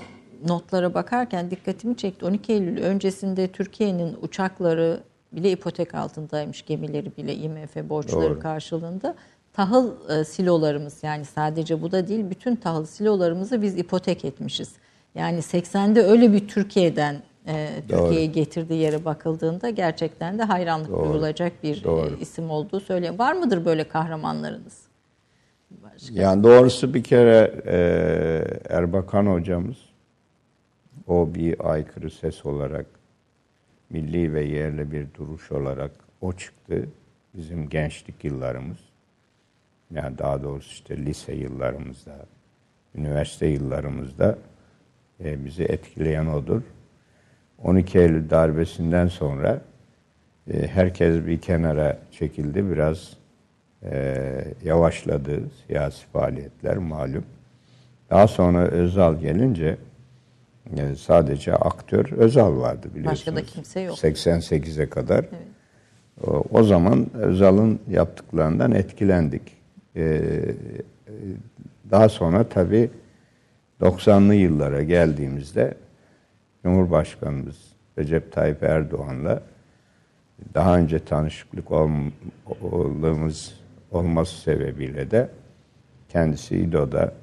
notlara 0.47 0.93
bakarken 0.93 1.51
dikkatimi 1.51 1.97
çekti. 1.97 2.25
12 2.25 2.53
Eylül 2.53 2.83
öncesinde 2.83 3.47
Türkiye'nin 3.47 4.17
uçakları 4.21 4.99
bile 5.31 5.51
ipotek 5.51 5.95
altındaymış. 5.95 6.65
Gemileri 6.65 7.17
bile 7.17 7.35
IMF 7.35 7.75
borçları 7.75 8.29
Doğru. 8.29 8.39
karşılığında. 8.39 9.15
Tahıl 9.53 10.09
e, 10.09 10.23
silolarımız 10.23 11.03
yani 11.03 11.25
sadece 11.25 11.81
bu 11.81 11.91
da 11.91 12.07
değil 12.07 12.29
bütün 12.29 12.55
tahıl 12.55 12.85
silolarımızı 12.85 13.61
biz 13.61 13.77
ipotek 13.77 14.25
etmişiz. 14.25 14.73
Yani 15.15 15.39
80'de 15.39 16.01
öyle 16.01 16.33
bir 16.33 16.47
Türkiye'den. 16.47 17.21
Türkiye'yi 17.87 18.31
getirdiği 18.31 18.81
yere 18.81 19.05
bakıldığında 19.05 19.69
gerçekten 19.69 20.39
de 20.39 20.43
hayranlık 20.43 20.91
Doğru. 20.91 21.09
duyulacak 21.09 21.63
bir 21.63 21.81
e, 21.81 21.83
Doğru. 21.83 22.15
isim 22.21 22.51
olduğu 22.51 22.79
söylüyor. 22.79 23.19
Var 23.19 23.33
mıdır 23.33 23.65
böyle 23.65 23.87
kahramanlarınız? 23.87 24.87
Yani 26.11 26.43
doğrusu 26.43 26.93
bir 26.93 27.03
kere 27.03 27.61
e, 27.65 28.75
Erbakan 28.75 29.25
hocamız 29.25 29.77
o 31.07 31.35
bir 31.35 31.71
aykırı 31.71 32.11
ses 32.11 32.45
olarak 32.45 32.85
milli 33.89 34.33
ve 34.33 34.43
yerli 34.45 34.91
bir 34.91 35.07
duruş 35.17 35.51
olarak 35.51 35.91
o 36.21 36.33
çıktı. 36.33 36.85
Bizim 37.33 37.69
gençlik 37.69 38.23
yıllarımız 38.23 38.77
yani 39.91 40.17
daha 40.17 40.43
doğrusu 40.43 40.69
işte 40.69 40.97
lise 40.97 41.35
yıllarımızda, 41.35 42.25
üniversite 42.95 43.45
yıllarımızda 43.45 44.37
e, 45.23 45.45
bizi 45.45 45.63
etkileyen 45.63 46.25
odur. 46.25 46.61
12 47.63 47.99
Eylül 47.99 48.29
darbesinden 48.29 49.07
sonra 49.07 49.61
e, 50.53 50.67
herkes 50.67 51.25
bir 51.25 51.41
kenara 51.41 51.97
çekildi. 52.11 52.71
Biraz 52.71 53.17
e, 53.83 54.17
yavaşladı 54.63 55.39
siyasi 55.67 56.05
faaliyetler 56.07 56.77
malum. 56.77 57.23
Daha 58.09 58.27
sonra 58.27 58.67
Özal 58.67 59.19
gelince 59.19 59.77
e, 60.77 60.95
sadece 60.95 61.55
aktör 61.55 62.11
Özal 62.11 62.57
vardı 62.57 62.87
biliyorsunuz. 62.95 63.27
Başka 63.27 63.35
da 63.35 63.45
kimse 63.45 63.79
yok. 63.79 63.97
88'e 63.97 64.89
kadar. 64.89 65.25
O, 66.27 66.43
o 66.51 66.63
zaman 66.63 67.05
Özal'ın 67.13 67.79
yaptıklarından 67.89 68.71
etkilendik. 68.71 69.41
E, 69.95 70.21
daha 71.91 72.09
sonra 72.09 72.43
tabii 72.49 72.89
90'lı 73.81 74.35
yıllara 74.35 74.83
geldiğimizde 74.83 75.73
Cumhurbaşkanımız 76.67 77.55
Recep 77.97 78.31
Tayyip 78.31 78.63
Erdoğan'la 78.63 79.41
daha 80.53 80.77
önce 80.77 80.99
tanışıklık 80.99 81.71
olmamız 82.61 83.53
olması 83.91 84.41
sebebiyle 84.41 85.11
de 85.11 85.29
kendisi 86.09 86.57
İDO'da 86.57 87.13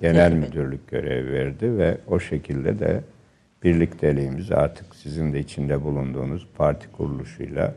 genel 0.00 0.32
müdürlük 0.32 0.88
görevi 0.88 1.32
verdi 1.32 1.78
ve 1.78 1.98
o 2.06 2.20
şekilde 2.20 2.78
de 2.78 3.00
birlikteliğimiz 3.62 4.52
artık 4.52 4.96
sizin 4.96 5.32
de 5.32 5.40
içinde 5.40 5.84
bulunduğunuz 5.84 6.48
parti 6.56 6.92
kuruluşuyla 6.92 7.74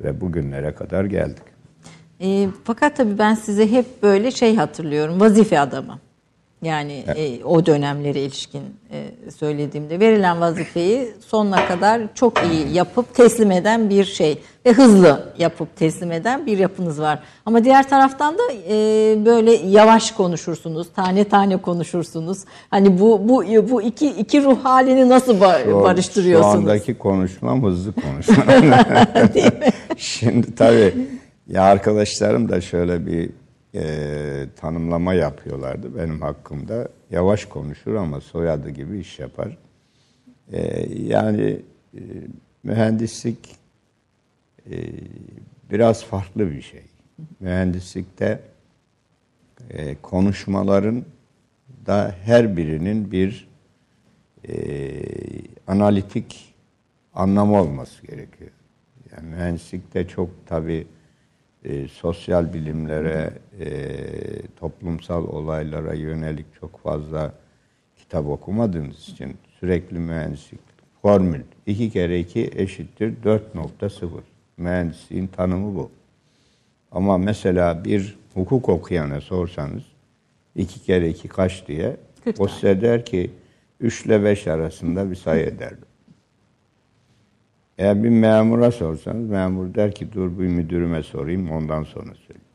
ve 0.00 0.20
bugünlere 0.20 0.74
kadar 0.74 1.04
geldik. 1.04 1.44
E, 2.20 2.48
fakat 2.64 2.96
tabii 2.96 3.18
ben 3.18 3.34
size 3.34 3.70
hep 3.70 4.02
böyle 4.02 4.30
şey 4.30 4.56
hatırlıyorum. 4.56 5.20
Vazife 5.20 5.60
adamı. 5.60 5.98
Yani 6.62 7.04
e, 7.16 7.44
o 7.44 7.66
dönemlere 7.66 8.20
ilişkin 8.20 8.62
e, 8.92 9.30
söylediğimde 9.30 10.00
verilen 10.00 10.40
vazifeyi 10.40 11.14
sonuna 11.26 11.66
kadar 11.68 12.00
çok 12.14 12.42
iyi 12.52 12.74
yapıp 12.74 13.14
teslim 13.14 13.50
eden 13.50 13.90
bir 13.90 14.04
şey 14.04 14.38
ve 14.66 14.72
hızlı 14.72 15.32
yapıp 15.38 15.76
teslim 15.76 16.12
eden 16.12 16.46
bir 16.46 16.58
yapınız 16.58 17.00
var. 17.00 17.22
Ama 17.46 17.64
diğer 17.64 17.88
taraftan 17.88 18.34
da 18.38 18.42
e, 18.68 18.74
böyle 19.26 19.52
yavaş 19.52 20.10
konuşursunuz, 20.10 20.86
tane 20.96 21.24
tane 21.24 21.56
konuşursunuz. 21.56 22.38
Hani 22.70 23.00
bu 23.00 23.28
bu 23.28 23.44
bu 23.70 23.82
iki 23.82 24.06
iki 24.08 24.44
ruh 24.44 24.64
halini 24.64 25.08
nasıl 25.08 25.40
ba- 25.40 25.64
Şu- 25.64 25.82
barıştırıyorsunuz? 25.82 26.54
Şu 26.54 26.58
andaki 26.60 26.98
konuşmam 26.98 27.62
hızlı 27.64 27.92
konuşmam. 27.92 28.46
Şimdi 29.96 30.54
tabii 30.54 30.94
ya 31.48 31.62
arkadaşlarım 31.62 32.48
da 32.48 32.60
şöyle 32.60 33.06
bir 33.06 33.30
e, 33.74 34.46
tanımlama 34.56 35.14
yapıyorlardı 35.14 35.96
benim 35.98 36.20
hakkımda. 36.20 36.88
Yavaş 37.10 37.44
konuşur 37.44 37.94
ama 37.94 38.20
soyadı 38.20 38.70
gibi 38.70 38.98
iş 38.98 39.18
yapar. 39.18 39.58
E, 40.52 40.86
yani 41.02 41.60
e, 41.94 42.00
mühendislik 42.62 43.56
e, 44.70 44.76
biraz 45.70 46.04
farklı 46.04 46.50
bir 46.50 46.62
şey. 46.62 46.82
Mühendislikte 47.40 48.40
e, 49.70 49.96
konuşmaların 50.02 51.04
da 51.86 52.14
her 52.24 52.56
birinin 52.56 53.12
bir 53.12 53.48
e, 54.48 54.54
analitik 55.66 56.54
anlamı 57.14 57.60
olması 57.60 58.06
gerekiyor. 58.06 58.50
Yani 59.12 59.28
mühendislikte 59.28 60.08
çok 60.08 60.46
tabi 61.62 61.88
sosyal 61.88 62.52
bilimlere, 62.52 63.32
e, 63.60 63.66
toplumsal 64.60 65.24
olaylara 65.24 65.94
yönelik 65.94 66.46
çok 66.60 66.80
fazla 66.82 67.32
kitap 67.96 68.26
okumadığınız 68.26 69.08
için 69.08 69.36
sürekli 69.60 69.98
mühendislik 69.98 70.60
formül 71.02 71.40
2 71.66 71.90
kere 71.90 72.20
2 72.20 72.50
eşittir 72.56 73.14
4.0. 73.24 74.08
Mühendisliğin 74.56 75.26
tanımı 75.26 75.76
bu. 75.76 75.90
Ama 76.92 77.18
mesela 77.18 77.84
bir 77.84 78.18
hukuk 78.34 78.68
okuyana 78.68 79.20
sorsanız 79.20 79.82
iki 80.56 80.82
kere 80.82 81.08
iki 81.08 81.28
kaç 81.28 81.66
diye 81.68 81.96
o 82.38 82.48
size 82.48 82.80
der 82.80 83.04
ki 83.04 83.30
3 83.80 84.06
ile 84.06 84.24
5 84.24 84.46
arasında 84.46 85.10
bir 85.10 85.16
sayı 85.16 85.46
eder. 85.46 85.72
Eğer 87.82 88.04
bir 88.04 88.08
memura 88.08 88.70
sorsanız 88.70 89.30
memur 89.30 89.74
der 89.74 89.94
ki 89.94 90.12
dur 90.12 90.38
bir 90.38 90.46
müdürüme 90.46 91.02
sorayım 91.02 91.50
ondan 91.50 91.82
sonra 91.82 92.14
söyleyeyim. 92.14 92.48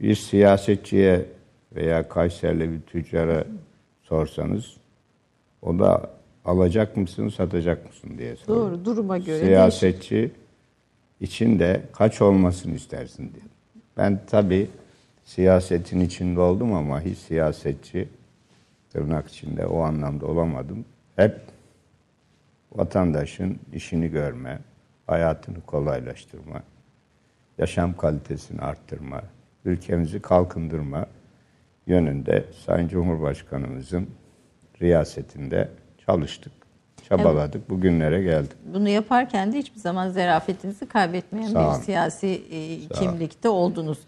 Bir 0.00 0.14
siyasetçiye 0.14 1.26
veya 1.76 2.08
Kayserili 2.08 2.72
bir 2.72 2.80
tüccara 2.80 3.44
sorsanız 4.02 4.76
o 5.62 5.78
da 5.78 6.10
alacak 6.44 6.96
mısın, 6.96 7.28
satacak 7.28 7.86
mısın 7.86 8.18
diye 8.18 8.36
soruyor. 8.36 8.70
Doğru, 8.70 8.84
duruma 8.84 9.18
göre 9.18 9.38
Siyasetçi 9.44 10.14
değişir. 10.14 10.32
için 11.20 11.58
de 11.58 11.82
kaç 11.92 12.22
olmasını 12.22 12.74
istersin 12.74 13.22
diye. 13.34 13.44
Ben 13.96 14.20
tabii 14.26 14.68
siyasetin 15.24 16.00
içinde 16.00 16.40
oldum 16.40 16.72
ama 16.74 17.00
hiç 17.00 17.18
siyasetçi 17.18 18.08
tırnak 18.92 19.28
içinde 19.28 19.66
o 19.66 19.80
anlamda 19.80 20.26
olamadım. 20.26 20.84
Hep 21.16 21.40
vatandaşın 22.72 23.58
işini 23.72 24.08
görme, 24.08 24.58
hayatını 25.06 25.60
kolaylaştırma, 25.60 26.62
yaşam 27.58 27.96
kalitesini 27.96 28.60
arttırma, 28.60 29.22
ülkemizi 29.64 30.22
kalkındırma 30.22 31.06
yönünde 31.86 32.44
Sayın 32.66 32.88
Cumhurbaşkanımızın 32.88 34.10
riyasetinde 34.82 35.68
çalıştık, 36.06 36.52
çabaladık, 37.08 37.56
evet. 37.60 37.70
bugünlere 37.70 38.22
geldik. 38.22 38.56
Bunu 38.74 38.88
yaparken 38.88 39.52
de 39.52 39.58
hiçbir 39.58 39.80
zaman 39.80 40.08
zerafetinizi 40.08 40.86
kaybetmeyen 40.86 41.48
Sağ 41.48 41.74
bir 41.78 41.82
siyasi 41.82 42.42
e, 42.50 42.88
kimlikte 42.88 43.48
oldunuz. 43.48 43.98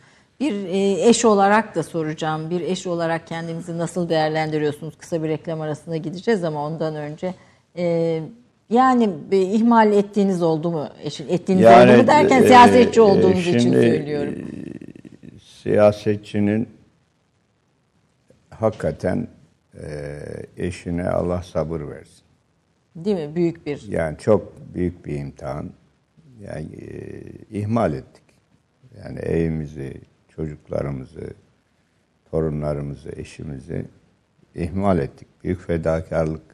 Bir 0.41 0.65
e, 0.65 1.09
eş 1.09 1.25
olarak 1.25 1.75
da 1.75 1.83
soracağım. 1.83 2.51
Bir 2.51 2.61
eş 2.61 2.87
olarak 2.87 3.27
kendinizi 3.27 3.79
nasıl 3.79 4.09
değerlendiriyorsunuz? 4.09 4.97
Kısa 4.99 5.23
bir 5.23 5.29
reklam 5.29 5.61
arasında 5.61 5.97
gideceğiz 5.97 6.45
ama 6.45 6.67
ondan 6.67 6.97
önce 6.97 7.35
e, 7.77 8.23
yani 8.73 9.11
bir 9.31 9.41
ihmal 9.41 9.93
ettiğiniz 9.93 10.43
oldu 10.43 10.71
mu? 10.71 10.89
Ettiğiniz 11.29 11.65
yani, 11.65 11.93
oldu 11.93 12.01
mu 12.01 12.07
derken 12.07 12.43
e, 12.43 12.47
siyasetçi 12.47 13.01
olduğunuz 13.01 13.45
şimdi, 13.45 13.57
için 13.57 13.73
söylüyorum. 13.73 14.35
E, 14.35 15.39
siyasetçinin 15.63 16.69
hakikaten 18.51 19.29
e, 19.75 19.87
eşine 20.57 21.09
Allah 21.09 21.43
sabır 21.43 21.81
versin. 21.81 22.23
Değil 22.97 23.17
mi? 23.17 23.35
Büyük 23.35 23.67
bir. 23.67 23.89
Yani 23.89 24.19
çok 24.19 24.53
büyük 24.75 25.07
bir 25.07 25.19
imtihan. 25.19 25.71
Yani 26.41 26.67
e, 26.77 27.59
ihmal 27.59 27.95
ettik. 27.95 28.23
Yani 29.05 29.19
evimizi, 29.19 29.95
çocuklarımızı, 30.29 31.35
torunlarımızı, 32.31 33.13
eşimizi 33.17 33.85
ihmal 34.55 34.99
ettik. 34.99 35.29
Büyük 35.45 35.61
fedakarlık 35.61 36.52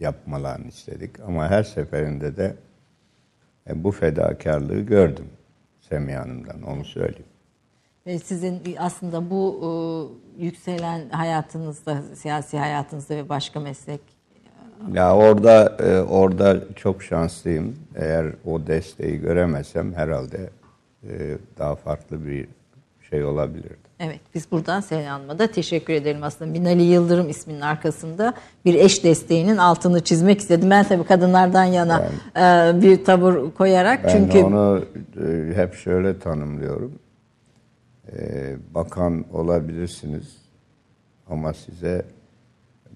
yapmalarını 0.00 0.68
istedik. 0.68 1.20
Ama 1.20 1.48
her 1.50 1.62
seferinde 1.62 2.36
de 2.36 2.56
e, 3.68 3.84
bu 3.84 3.90
fedakarlığı 3.90 4.80
gördüm 4.80 5.26
Semiha 5.80 6.20
Hanım'dan, 6.20 6.62
onu 6.62 6.84
söyleyeyim. 6.84 7.24
Ve 8.06 8.18
sizin 8.18 8.62
aslında 8.78 9.30
bu 9.30 9.60
e, 10.38 10.42
yükselen 10.44 11.08
hayatınızda, 11.10 12.02
siyasi 12.14 12.58
hayatınızda 12.58 13.16
ve 13.16 13.28
başka 13.28 13.60
meslek 13.60 14.00
ya 14.92 15.16
orada 15.16 15.76
e, 15.78 16.00
orada 16.00 16.74
çok 16.76 17.02
şanslıyım. 17.02 17.76
Eğer 17.94 18.26
o 18.44 18.66
desteği 18.66 19.20
göremesem 19.20 19.94
herhalde 19.94 20.50
e, 21.02 21.38
daha 21.58 21.76
farklı 21.76 22.26
bir 22.26 22.48
şey 23.10 23.24
olabilirdi. 23.24 23.89
Evet 24.02 24.20
biz 24.34 24.50
buradan 24.50 24.80
Selen 24.80 25.08
Hanım'a 25.08 25.38
da 25.38 25.46
teşekkür 25.46 25.92
edelim 25.92 26.22
aslında. 26.22 26.54
Binali 26.54 26.82
Yıldırım 26.82 27.28
isminin 27.28 27.60
arkasında 27.60 28.34
bir 28.64 28.74
eş 28.74 29.04
desteğinin 29.04 29.56
altını 29.56 30.04
çizmek 30.04 30.40
istedim. 30.40 30.70
Ben 30.70 30.84
tabii 30.84 31.04
kadınlardan 31.04 31.64
yana 31.64 32.10
ben, 32.34 32.82
bir 32.82 33.04
tavır 33.04 33.50
koyarak. 33.50 34.04
Ben 34.04 34.08
çünkü 34.08 34.38
onu 34.38 34.84
hep 35.54 35.74
şöyle 35.74 36.18
tanımlıyorum. 36.18 36.98
Bakan 38.74 39.24
olabilirsiniz 39.32 40.36
ama 41.30 41.52
size 41.52 42.04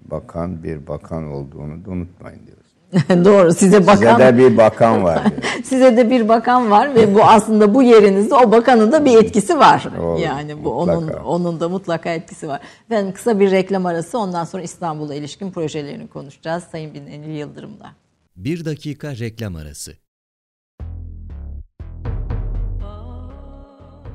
bakan 0.05 0.63
bir 0.63 0.87
bakan 0.87 1.31
olduğunu 1.31 1.85
da 1.85 1.89
unutmayın 1.89 2.47
diyoruz. 2.47 2.64
Doğru 3.09 3.53
size 3.53 3.87
bakan 3.87 3.95
size 3.95 4.19
de 4.19 4.37
bir 4.37 4.57
bakan 4.57 5.03
var. 5.03 5.21
size 5.63 5.97
de 5.97 6.09
bir 6.09 6.29
bakan 6.29 6.71
var 6.71 6.95
ve 6.95 7.15
bu 7.15 7.23
aslında 7.23 7.73
bu 7.73 7.83
yerinizde 7.83 8.35
o 8.35 8.51
bakanın 8.51 8.91
da 8.91 9.05
bir 9.05 9.23
etkisi 9.23 9.59
var. 9.59 9.87
Doğru, 9.97 10.19
yani 10.19 10.63
bu 10.63 10.73
mutlaka. 10.73 11.23
onun 11.23 11.45
onun 11.45 11.59
da 11.59 11.69
mutlaka 11.69 12.09
etkisi 12.09 12.47
var. 12.47 12.61
Ben 12.89 13.11
kısa 13.11 13.39
bir 13.39 13.51
reklam 13.51 13.85
arası 13.85 14.19
ondan 14.19 14.43
sonra 14.43 14.63
İstanbul'a 14.63 15.15
ilişkin 15.15 15.51
projelerini 15.51 16.07
konuşacağız 16.07 16.63
Sayın 16.63 16.93
Binali 16.93 17.37
Yıldırım'la. 17.37 17.95
Bir 18.35 18.65
dakika 18.65 19.17
reklam 19.17 19.55
arası. 19.55 20.04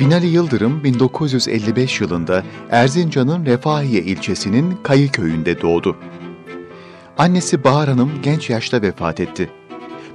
Binali 0.00 0.26
Yıldırım 0.26 0.84
1955 0.84 2.00
yılında 2.00 2.44
Erzincan'ın 2.70 3.46
Refahiye 3.46 4.02
ilçesinin 4.02 4.78
Kayı 4.82 5.10
köyünde 5.12 5.60
doğdu. 5.60 5.96
Annesi 7.18 7.64
Bahar 7.64 7.88
Hanım 7.88 8.10
genç 8.22 8.50
yaşta 8.50 8.82
vefat 8.82 9.20
etti. 9.20 9.50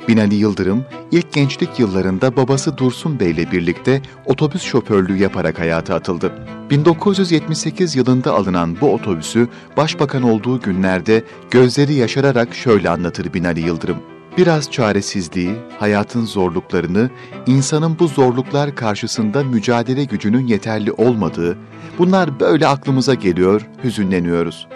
Binali 0.08 0.36
Yıldırım 0.36 0.86
ilk 1.12 1.34
gençlik 1.34 1.80
yıllarında 1.80 2.36
babası 2.36 2.78
Dursun 2.78 3.20
Bey 3.20 3.32
ile 3.32 3.52
birlikte 3.52 4.02
otobüs 4.26 4.62
şoförlüğü 4.62 5.18
yaparak 5.18 5.60
hayata 5.60 5.96
atıldı. 5.96 6.32
1978 6.70 7.96
yılında 7.96 8.34
alınan 8.34 8.82
bu 8.82 8.94
otobüsü 8.94 9.48
başbakan 9.78 10.24
olduğu 10.24 10.62
günlerde 10.62 11.24
gözleri 11.52 11.94
yaşararak 11.94 12.56
şöyle 12.56 12.90
anlatır 12.90 13.34
Binali 13.34 13.62
Yıldırım. 13.62 14.15
Biraz 14.38 14.72
çaresizliği, 14.72 15.56
hayatın 15.80 16.26
zorluklarını, 16.26 17.10
insanın 17.48 18.00
bu 18.00 18.08
zorluklar 18.08 18.76
karşısında 18.76 19.44
mücadele 19.44 20.04
gücünün 20.04 20.48
yeterli 20.48 20.92
olmadığı, 20.92 21.58
bunlar 21.98 22.40
böyle 22.40 22.68
aklımıza 22.68 23.14
geliyor, 23.14 23.68
hüzünleniyoruz. 23.84 24.68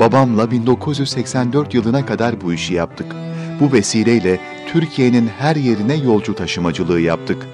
Babamla 0.00 0.50
1984 0.50 1.74
yılına 1.74 2.06
kadar 2.06 2.40
bu 2.40 2.52
işi 2.52 2.74
yaptık. 2.74 3.06
Bu 3.60 3.72
vesileyle 3.72 4.40
Türkiye'nin 4.72 5.26
her 5.38 5.56
yerine 5.56 5.94
yolcu 5.94 6.34
taşımacılığı 6.34 7.00
yaptık. 7.00 7.46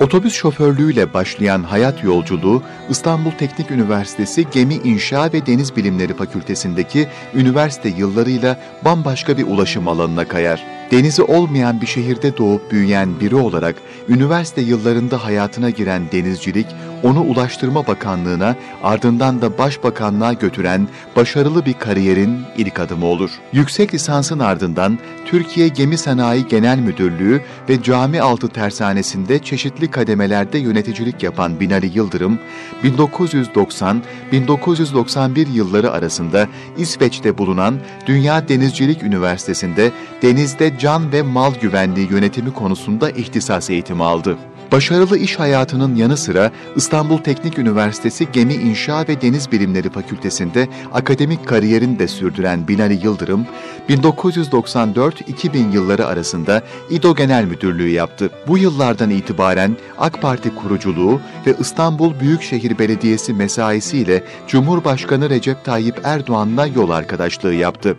Otobüs 0.00 0.34
şoförlüğüyle 0.34 1.14
başlayan 1.14 1.62
hayat 1.62 2.04
yolculuğu 2.04 2.62
İstanbul 2.90 3.30
Teknik 3.30 3.70
Üniversitesi 3.70 4.46
Gemi 4.52 4.74
İnşa 4.74 5.32
ve 5.32 5.46
Deniz 5.46 5.76
Bilimleri 5.76 6.14
Fakültesindeki 6.14 7.08
üniversite 7.34 7.88
yıllarıyla 7.88 8.58
bambaşka 8.84 9.38
bir 9.38 9.46
ulaşım 9.46 9.88
alanına 9.88 10.28
kayar. 10.28 10.64
Denizi 10.90 11.22
olmayan 11.22 11.80
bir 11.80 11.86
şehirde 11.86 12.36
doğup 12.36 12.72
büyüyen 12.72 13.20
biri 13.20 13.36
olarak 13.36 13.76
üniversite 14.08 14.60
yıllarında 14.60 15.24
hayatına 15.24 15.70
giren 15.70 16.02
denizcilik 16.12 16.66
onu 17.04 17.20
Ulaştırma 17.20 17.86
Bakanlığı'na 17.86 18.56
ardından 18.82 19.42
da 19.42 19.58
Başbakanlığa 19.58 20.32
götüren 20.32 20.88
başarılı 21.16 21.66
bir 21.66 21.72
kariyerin 21.72 22.40
ilk 22.56 22.80
adımı 22.80 23.06
olur. 23.06 23.30
Yüksek 23.52 23.94
lisansın 23.94 24.38
ardından 24.38 24.98
Türkiye 25.24 25.68
Gemi 25.68 25.98
Sanayi 25.98 26.48
Genel 26.48 26.78
Müdürlüğü 26.78 27.42
ve 27.68 27.82
Cami 27.82 28.20
Altı 28.20 28.48
Tersanesi'nde 28.48 29.38
çeşitli 29.38 29.90
kademelerde 29.90 30.58
yöneticilik 30.58 31.22
yapan 31.22 31.60
Binali 31.60 31.90
Yıldırım, 31.94 32.38
1990-1991 32.84 35.52
yılları 35.52 35.92
arasında 35.92 36.48
İsveç'te 36.78 37.38
bulunan 37.38 37.74
Dünya 38.06 38.48
Denizcilik 38.48 39.02
Üniversitesi'nde 39.02 39.90
denizde 40.22 40.73
can 40.78 41.12
ve 41.12 41.22
mal 41.22 41.54
güvenliği 41.54 42.10
yönetimi 42.10 42.52
konusunda 42.52 43.10
ihtisas 43.10 43.70
eğitimi 43.70 44.04
aldı. 44.04 44.36
Başarılı 44.72 45.18
iş 45.18 45.38
hayatının 45.38 45.94
yanı 45.94 46.16
sıra 46.16 46.50
İstanbul 46.76 47.18
Teknik 47.18 47.58
Üniversitesi 47.58 48.28
Gemi 48.32 48.54
İnşa 48.54 49.08
ve 49.08 49.20
Deniz 49.20 49.52
Bilimleri 49.52 49.90
Fakültesi'nde 49.90 50.68
akademik 50.92 51.46
kariyerini 51.46 51.98
de 51.98 52.08
sürdüren 52.08 52.68
Binali 52.68 53.04
Yıldırım, 53.04 53.46
1994-2000 53.88 55.72
yılları 55.72 56.06
arasında 56.06 56.62
İDO 56.90 57.14
Genel 57.14 57.44
Müdürlüğü 57.44 57.88
yaptı. 57.88 58.30
Bu 58.48 58.58
yıllardan 58.58 59.10
itibaren 59.10 59.76
AK 59.98 60.22
Parti 60.22 60.54
kuruculuğu 60.54 61.20
ve 61.46 61.54
İstanbul 61.60 62.20
Büyükşehir 62.20 62.78
Belediyesi 62.78 63.34
mesaisiyle 63.34 64.24
Cumhurbaşkanı 64.48 65.30
Recep 65.30 65.64
Tayyip 65.64 66.00
Erdoğan'la 66.04 66.66
yol 66.66 66.90
arkadaşlığı 66.90 67.54
yaptı. 67.54 67.96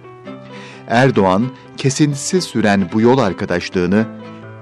Erdoğan, 0.87 1.45
kesintisiz 1.77 2.43
süren 2.43 2.89
bu 2.93 3.01
yol 3.01 3.17
arkadaşlığını 3.17 4.05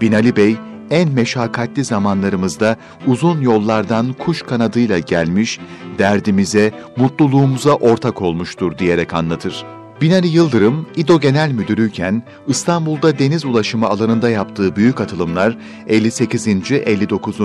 Binali 0.01 0.35
Bey 0.35 0.57
en 0.89 1.09
meşakkatli 1.09 1.83
zamanlarımızda 1.83 2.77
uzun 3.07 3.41
yollardan 3.41 4.13
kuş 4.13 4.41
kanadıyla 4.41 4.99
gelmiş, 4.99 5.59
derdimize, 5.97 6.71
mutluluğumuza 6.97 7.73
ortak 7.73 8.21
olmuştur 8.21 8.77
diyerek 8.77 9.13
anlatır. 9.13 9.65
Binali 10.03 10.27
Yıldırım, 10.27 10.85
İDO 10.95 11.19
Genel 11.19 11.51
Müdürüyken 11.51 12.23
İstanbul'da 12.47 13.19
deniz 13.19 13.45
ulaşımı 13.45 13.87
alanında 13.87 14.29
yaptığı 14.29 14.75
büyük 14.75 15.01
atılımlar 15.01 15.57
58. 15.87 16.47
59. 16.71 17.39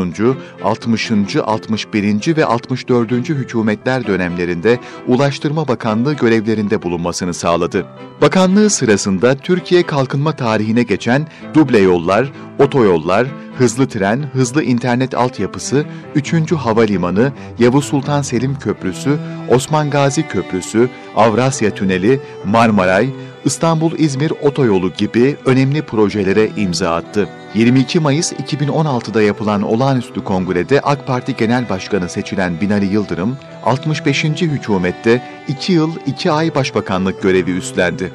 60. 0.65 1.11
61. 1.37 2.37
ve 2.37 2.45
64. 2.45 3.13
hükümetler 3.13 4.07
dönemlerinde 4.07 4.79
Ulaştırma 5.07 5.69
Bakanlığı 5.69 6.15
görevlerinde 6.15 6.83
bulunmasını 6.83 7.35
sağladı. 7.35 7.87
Bakanlığı 8.21 8.71
sırasında 8.71 9.35
Türkiye 9.35 9.83
kalkınma 9.83 10.33
tarihine 10.33 10.83
geçen 10.83 11.27
duble 11.55 11.79
yollar, 11.79 12.33
otoyollar, 12.59 13.27
hızlı 13.59 13.89
tren, 13.89 14.23
hızlı 14.33 14.63
internet 14.63 15.15
altyapısı, 15.15 15.85
3. 16.15 16.53
Havalimanı, 16.53 17.33
Yavuz 17.59 17.85
Sultan 17.85 18.23
Selim 18.23 18.59
Köprüsü, 18.59 19.19
Osman 19.49 19.91
Gazi 19.91 20.29
Köprüsü, 20.29 20.89
Avrasya 21.19 21.71
Tüneli, 21.71 22.21
Marmaray, 22.45 23.09
İstanbul-İzmir 23.45 24.33
Otoyolu 24.43 24.93
gibi 24.93 25.37
önemli 25.45 25.83
projelere 25.83 26.51
imza 26.57 26.95
attı. 26.95 27.29
22 27.55 28.01
Mayıs 28.01 28.33
2016'da 28.33 29.23
yapılan 29.23 29.63
olağanüstü 29.63 30.25
kongrede 30.25 30.81
AK 30.81 31.07
Parti 31.07 31.37
Genel 31.37 31.69
Başkanı 31.69 32.09
seçilen 32.09 32.61
Binali 32.61 32.87
Yıldırım, 32.87 33.37
65. 33.65 34.25
hükümette 34.25 35.23
2 35.49 35.73
yıl 35.73 35.91
2 36.07 36.31
ay 36.31 36.55
başbakanlık 36.55 37.23
görevi 37.23 37.51
üstlendi. 37.51 38.13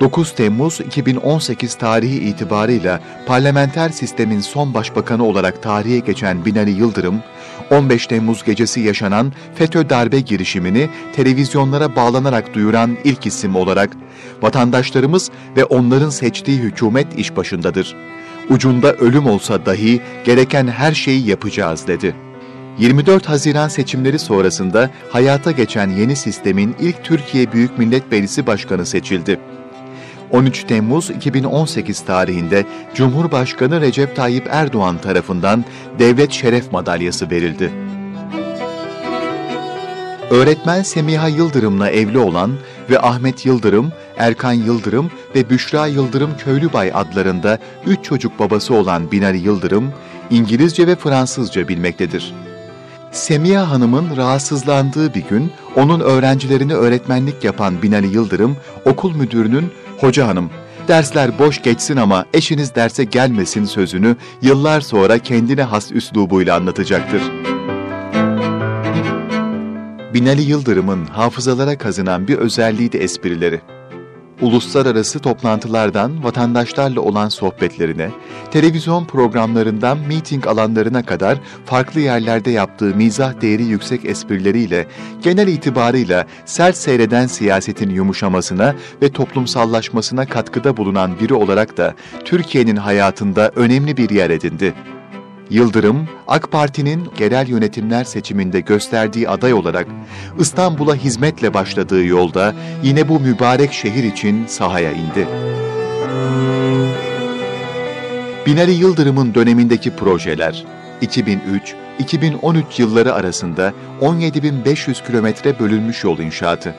9 0.00 0.34
Temmuz 0.34 0.80
2018 0.80 1.74
tarihi 1.74 2.18
itibarıyla 2.18 3.00
parlamenter 3.26 3.88
sistemin 3.88 4.40
son 4.40 4.74
başbakanı 4.74 5.24
olarak 5.24 5.62
tarihe 5.62 5.98
geçen 5.98 6.44
Binali 6.44 6.70
Yıldırım, 6.70 7.22
15 7.70 8.06
Temmuz 8.06 8.44
gecesi 8.44 8.80
yaşanan 8.80 9.32
FETÖ 9.54 9.90
darbe 9.90 10.20
girişimini 10.20 10.88
televizyonlara 11.16 11.96
bağlanarak 11.96 12.54
duyuran 12.54 12.96
ilk 13.04 13.26
isim 13.26 13.56
olarak 13.56 13.90
vatandaşlarımız 14.42 15.30
ve 15.56 15.64
onların 15.64 16.10
seçtiği 16.10 16.58
hükümet 16.58 17.18
iş 17.18 17.36
başındadır. 17.36 17.96
Ucunda 18.50 18.92
ölüm 18.92 19.26
olsa 19.26 19.66
dahi 19.66 20.00
gereken 20.24 20.66
her 20.66 20.92
şeyi 20.92 21.26
yapacağız 21.26 21.86
dedi. 21.86 22.14
24 22.78 23.28
Haziran 23.28 23.68
seçimleri 23.68 24.18
sonrasında 24.18 24.90
hayata 25.10 25.50
geçen 25.50 25.90
yeni 25.90 26.16
sistemin 26.16 26.76
ilk 26.80 27.04
Türkiye 27.04 27.52
Büyük 27.52 27.78
Millet 27.78 28.12
Meclisi 28.12 28.46
Başkanı 28.46 28.86
seçildi. 28.86 29.40
13 30.34 30.64
Temmuz 30.64 31.10
2018 31.10 32.00
tarihinde 32.00 32.66
Cumhurbaşkanı 32.94 33.80
Recep 33.80 34.16
Tayyip 34.16 34.48
Erdoğan 34.50 34.98
tarafından 34.98 35.64
Devlet 35.98 36.32
Şeref 36.32 36.72
Madalyası 36.72 37.30
verildi. 37.30 37.72
Öğretmen 40.30 40.82
Semiha 40.82 41.28
Yıldırım'la 41.28 41.90
evli 41.90 42.18
olan 42.18 42.52
ve 42.90 43.00
Ahmet 43.00 43.46
Yıldırım, 43.46 43.92
Erkan 44.16 44.52
Yıldırım 44.52 45.10
ve 45.34 45.50
Büşra 45.50 45.86
Yıldırım 45.86 46.30
Köylübay 46.44 46.90
adlarında 46.94 47.58
üç 47.86 48.04
çocuk 48.04 48.38
babası 48.38 48.74
olan 48.74 49.10
Binali 49.10 49.38
Yıldırım, 49.38 49.92
İngilizce 50.30 50.86
ve 50.86 50.96
Fransızca 50.96 51.68
bilmektedir. 51.68 52.34
Semiha 53.12 53.70
Hanım'ın 53.70 54.16
rahatsızlandığı 54.16 55.14
bir 55.14 55.22
gün 55.22 55.52
onun 55.76 56.00
öğrencilerini 56.00 56.74
öğretmenlik 56.74 57.44
yapan 57.44 57.82
Binali 57.82 58.06
Yıldırım, 58.06 58.56
okul 58.84 59.16
müdürünün 59.16 59.72
Hoca 60.04 60.26
hanım, 60.26 60.50
dersler 60.88 61.38
boş 61.38 61.62
geçsin 61.62 61.96
ama 61.96 62.26
eşiniz 62.34 62.74
derse 62.74 63.04
gelmesin 63.04 63.64
sözünü 63.64 64.16
yıllar 64.42 64.80
sonra 64.80 65.18
kendine 65.18 65.62
has 65.62 65.92
üslubuyla 65.92 66.56
anlatacaktır. 66.56 67.22
Binali 70.14 70.42
Yıldırım'ın 70.42 71.06
hafızalara 71.06 71.78
kazınan 71.78 72.28
bir 72.28 72.38
özelliği 72.38 72.92
de 72.92 72.98
esprileri 72.98 73.60
uluslararası 74.44 75.18
toplantılardan 75.18 76.24
vatandaşlarla 76.24 77.00
olan 77.00 77.28
sohbetlerine, 77.28 78.10
televizyon 78.50 79.04
programlarından 79.04 79.98
miting 79.98 80.46
alanlarına 80.46 81.02
kadar 81.02 81.38
farklı 81.64 82.00
yerlerde 82.00 82.50
yaptığı 82.50 82.96
mizah 82.96 83.40
değeri 83.40 83.64
yüksek 83.64 84.04
esprileriyle 84.04 84.86
genel 85.22 85.48
itibarıyla 85.48 86.26
sert 86.44 86.76
seyreden 86.76 87.26
siyasetin 87.26 87.90
yumuşamasına 87.90 88.74
ve 89.02 89.12
toplumsallaşmasına 89.12 90.26
katkıda 90.26 90.76
bulunan 90.76 91.20
biri 91.20 91.34
olarak 91.34 91.76
da 91.76 91.94
Türkiye'nin 92.24 92.76
hayatında 92.76 93.50
önemli 93.56 93.96
bir 93.96 94.10
yer 94.10 94.30
edindi. 94.30 94.74
Yıldırım, 95.50 96.08
AK 96.28 96.52
Parti'nin 96.52 97.08
genel 97.16 97.48
yönetimler 97.48 98.04
seçiminde 98.04 98.60
gösterdiği 98.60 99.28
aday 99.28 99.52
olarak 99.54 99.86
İstanbul'a 100.38 100.94
hizmetle 100.94 101.54
başladığı 101.54 102.04
yolda 102.04 102.54
yine 102.82 103.08
bu 103.08 103.20
mübarek 103.20 103.72
şehir 103.72 104.04
için 104.04 104.46
sahaya 104.46 104.92
indi. 104.92 105.28
Binali 108.46 108.72
Yıldırım'ın 108.72 109.34
dönemindeki 109.34 109.96
projeler 109.96 110.64
2003-2013 111.02 112.62
yılları 112.78 113.14
arasında 113.14 113.72
17.500 114.00 115.06
kilometre 115.06 115.58
bölünmüş 115.58 116.04
yol 116.04 116.18
inşaatı. 116.18 116.74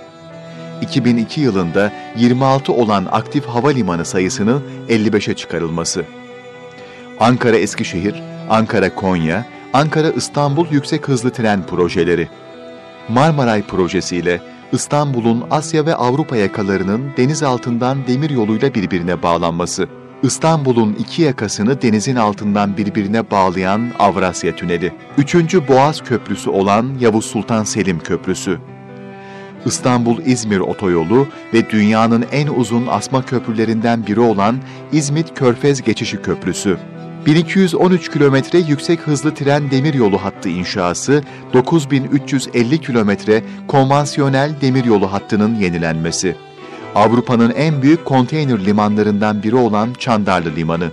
2002 0.81 1.41
yılında 1.41 1.91
26 2.17 2.73
olan 2.73 3.07
aktif 3.11 3.45
havalimanı 3.45 4.05
sayısının 4.05 4.63
55'e 4.89 5.33
çıkarılması. 5.33 6.05
Ankara 7.19 7.57
Eskişehir, 7.57 8.23
Ankara-Konya, 8.49 9.45
Ankara-İstanbul 9.73 10.65
yüksek 10.71 11.07
hızlı 11.07 11.29
tren 11.29 11.65
projeleri. 11.67 12.27
Marmaray 13.09 13.61
projesiyle 13.61 14.41
İstanbul'un 14.71 15.43
Asya 15.51 15.85
ve 15.85 15.95
Avrupa 15.95 16.37
yakalarının 16.37 17.11
deniz 17.17 17.43
altından 17.43 18.07
demir 18.07 18.29
yoluyla 18.29 18.73
birbirine 18.73 19.23
bağlanması. 19.23 19.87
İstanbul'un 20.23 20.95
iki 20.99 21.21
yakasını 21.21 21.81
denizin 21.81 22.15
altından 22.15 22.77
birbirine 22.77 23.31
bağlayan 23.31 23.81
Avrasya 23.99 24.55
Tüneli. 24.55 24.93
Üçüncü 25.17 25.67
Boğaz 25.67 26.03
Köprüsü 26.03 26.49
olan 26.49 26.89
Yavuz 26.99 27.25
Sultan 27.25 27.63
Selim 27.63 27.99
Köprüsü. 27.99 28.59
İstanbul-İzmir 29.65 30.59
otoyolu 30.59 31.27
ve 31.53 31.69
dünyanın 31.69 32.25
en 32.31 32.47
uzun 32.47 32.87
asma 32.87 33.25
köprülerinden 33.25 34.07
biri 34.07 34.19
olan 34.19 34.57
İzmit-Körfez 34.91 35.81
Geçişi 35.81 36.21
Köprüsü. 36.21 36.77
1213 37.25 38.11
kilometre 38.11 38.59
yüksek 38.59 38.99
hızlı 38.99 39.33
tren 39.33 39.71
demiryolu 39.71 40.17
hattı 40.17 40.49
inşası, 40.49 41.23
9350 41.53 42.81
kilometre 42.81 43.43
konvansiyonel 43.67 44.51
demiryolu 44.61 45.13
hattının 45.13 45.55
yenilenmesi. 45.55 46.35
Avrupa'nın 46.95 47.51
en 47.51 47.81
büyük 47.81 48.05
konteyner 48.05 48.65
limanlarından 48.65 49.43
biri 49.43 49.55
olan 49.55 49.93
Çandarlı 49.93 50.55
Limanı. 50.55 50.91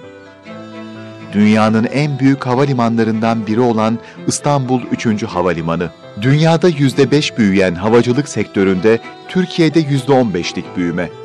Dünyanın 1.33 1.85
en 1.85 2.19
büyük 2.19 2.47
havalimanlarından 2.47 3.47
biri 3.47 3.61
olan 3.61 3.99
İstanbul 4.27 4.81
3. 5.07 5.23
Havalimanı. 5.23 5.91
Dünyada 6.23 6.71
%5 6.71 7.37
büyüyen 7.37 7.75
havacılık 7.75 8.29
sektöründe 8.29 8.99
Türkiye'de 9.29 9.81
%15'lik 9.81 10.77
büyüme. 10.77 11.22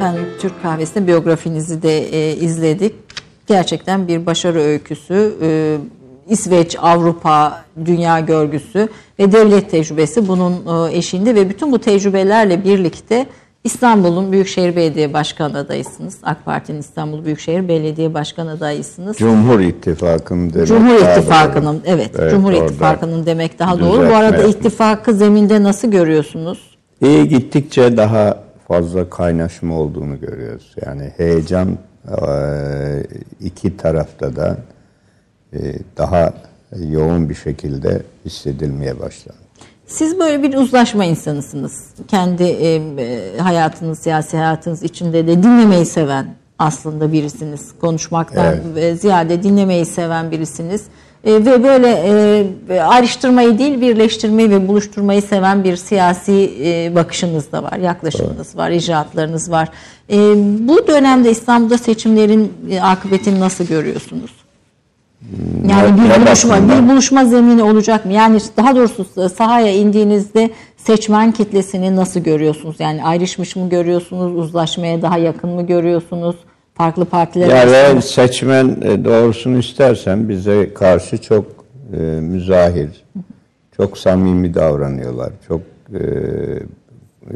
Efendim 0.00 0.26
Türk 0.40 0.62
Kahvesi'nde 0.62 1.06
biyografinizi 1.06 1.82
de 1.82 1.98
e, 1.98 2.36
izledik. 2.36 2.94
Gerçekten 3.46 4.08
bir 4.08 4.26
başarı 4.26 4.58
öyküsü. 4.58 5.34
E, 5.42 5.76
İsveç, 6.28 6.76
Avrupa, 6.82 7.64
dünya 7.84 8.20
görgüsü 8.20 8.88
ve 9.18 9.32
devlet 9.32 9.70
tecrübesi 9.70 10.28
bunun 10.28 10.52
e, 10.52 10.96
eşiğinde 10.96 11.34
ve 11.34 11.48
bütün 11.48 11.72
bu 11.72 11.78
tecrübelerle 11.78 12.64
birlikte 12.64 13.26
İstanbul'un 13.64 14.32
Büyükşehir 14.32 14.76
Belediye 14.76 15.12
Başkanı 15.12 15.58
adaysınız. 15.58 16.16
AK 16.22 16.44
Parti'nin 16.44 16.80
İstanbul 16.80 17.24
Büyükşehir 17.24 17.68
Belediye 17.68 18.14
Başkanı 18.14 18.50
adaysınız. 18.50 19.16
Cumhur 19.16 19.60
İttifakı'nın 19.60 20.52
demek 20.54 20.68
Cumhur 20.68 20.94
İttifakı'nın 20.94 21.82
evet, 21.86 22.10
evet 22.18 22.30
Cumhur 22.30 22.52
İttifakı'nın 22.52 23.26
demek 23.26 23.58
daha 23.58 23.80
doğru. 23.80 24.10
Bu 24.10 24.14
arada 24.14 24.42
ittifakı 24.42 25.14
zeminde 25.14 25.62
nasıl 25.62 25.90
görüyorsunuz? 25.90 26.58
İyi 27.00 27.28
gittikçe 27.28 27.96
daha 27.96 28.49
fazla 28.70 29.10
kaynaşma 29.10 29.78
olduğunu 29.78 30.20
görüyoruz. 30.20 30.74
Yani 30.86 31.12
heyecan 31.16 31.78
iki 33.40 33.76
tarafta 33.76 34.36
da 34.36 34.56
daha 35.96 36.34
yoğun 36.90 37.28
bir 37.28 37.34
şekilde 37.34 38.02
hissedilmeye 38.24 39.00
başlandı. 39.00 39.38
Siz 39.86 40.18
böyle 40.18 40.42
bir 40.42 40.54
uzlaşma 40.54 41.04
insanısınız. 41.04 41.84
Kendi 42.08 42.44
hayatınız, 43.38 43.98
siyasi 43.98 44.36
hayatınız 44.36 44.82
içinde 44.82 45.26
de 45.26 45.42
dinlemeyi 45.42 45.86
seven 45.86 46.34
aslında 46.58 47.12
birisiniz. 47.12 47.72
Konuşmaktan 47.80 48.56
evet. 48.72 49.00
ziyade 49.00 49.42
dinlemeyi 49.42 49.86
seven 49.86 50.30
birisiniz. 50.30 50.82
E, 51.24 51.32
ve 51.32 51.64
böyle 51.64 51.88
e, 52.68 52.80
ayrıştırmayı 52.80 53.58
değil 53.58 53.80
birleştirmeyi 53.80 54.50
ve 54.50 54.68
buluşturmayı 54.68 55.22
seven 55.22 55.64
bir 55.64 55.76
siyasi 55.76 56.52
e, 56.64 56.94
bakışınız 56.94 57.52
da 57.52 57.62
var, 57.62 57.76
yaklaşımınız 57.76 58.46
evet. 58.46 58.56
var, 58.56 58.70
icraatlarınız 58.70 59.50
var. 59.50 59.68
E, 60.12 60.16
bu 60.68 60.86
dönemde 60.86 61.30
İstanbul'da 61.30 61.78
seçimlerin 61.78 62.52
e, 62.70 62.80
akıbetini 62.80 63.40
nasıl 63.40 63.64
görüyorsunuz? 63.64 64.30
Yani 65.68 66.00
bir 66.00 66.26
buluşma, 66.26 66.68
bir 66.68 66.88
buluşma 66.88 67.24
zemini 67.24 67.62
olacak 67.62 68.06
mı? 68.06 68.12
Yani 68.12 68.38
daha 68.56 68.76
doğrusu 68.76 69.06
sahaya 69.36 69.74
indiğinizde 69.74 70.50
seçmen 70.76 71.32
kitlesini 71.32 71.96
nasıl 71.96 72.20
görüyorsunuz? 72.20 72.76
Yani 72.78 73.04
ayrışmış 73.04 73.56
mı 73.56 73.68
görüyorsunuz? 73.68 74.36
Uzlaşmaya 74.36 75.02
daha 75.02 75.18
yakın 75.18 75.50
mı 75.50 75.66
görüyorsunuz? 75.66 76.36
Farklı 76.80 77.04
partiler 77.04 77.48
Yani 77.48 77.76
arasında... 77.76 78.00
seçmen 78.00 78.76
e, 78.82 79.04
doğrusunu 79.04 79.58
istersen 79.58 80.28
bize 80.28 80.74
karşı 80.74 81.18
çok 81.18 81.44
e, 81.92 82.00
müzahir, 82.00 83.04
çok 83.76 83.98
samimi 83.98 84.54
davranıyorlar. 84.54 85.32
Çok 85.48 85.60
e, 85.94 85.98
e 85.98 87.34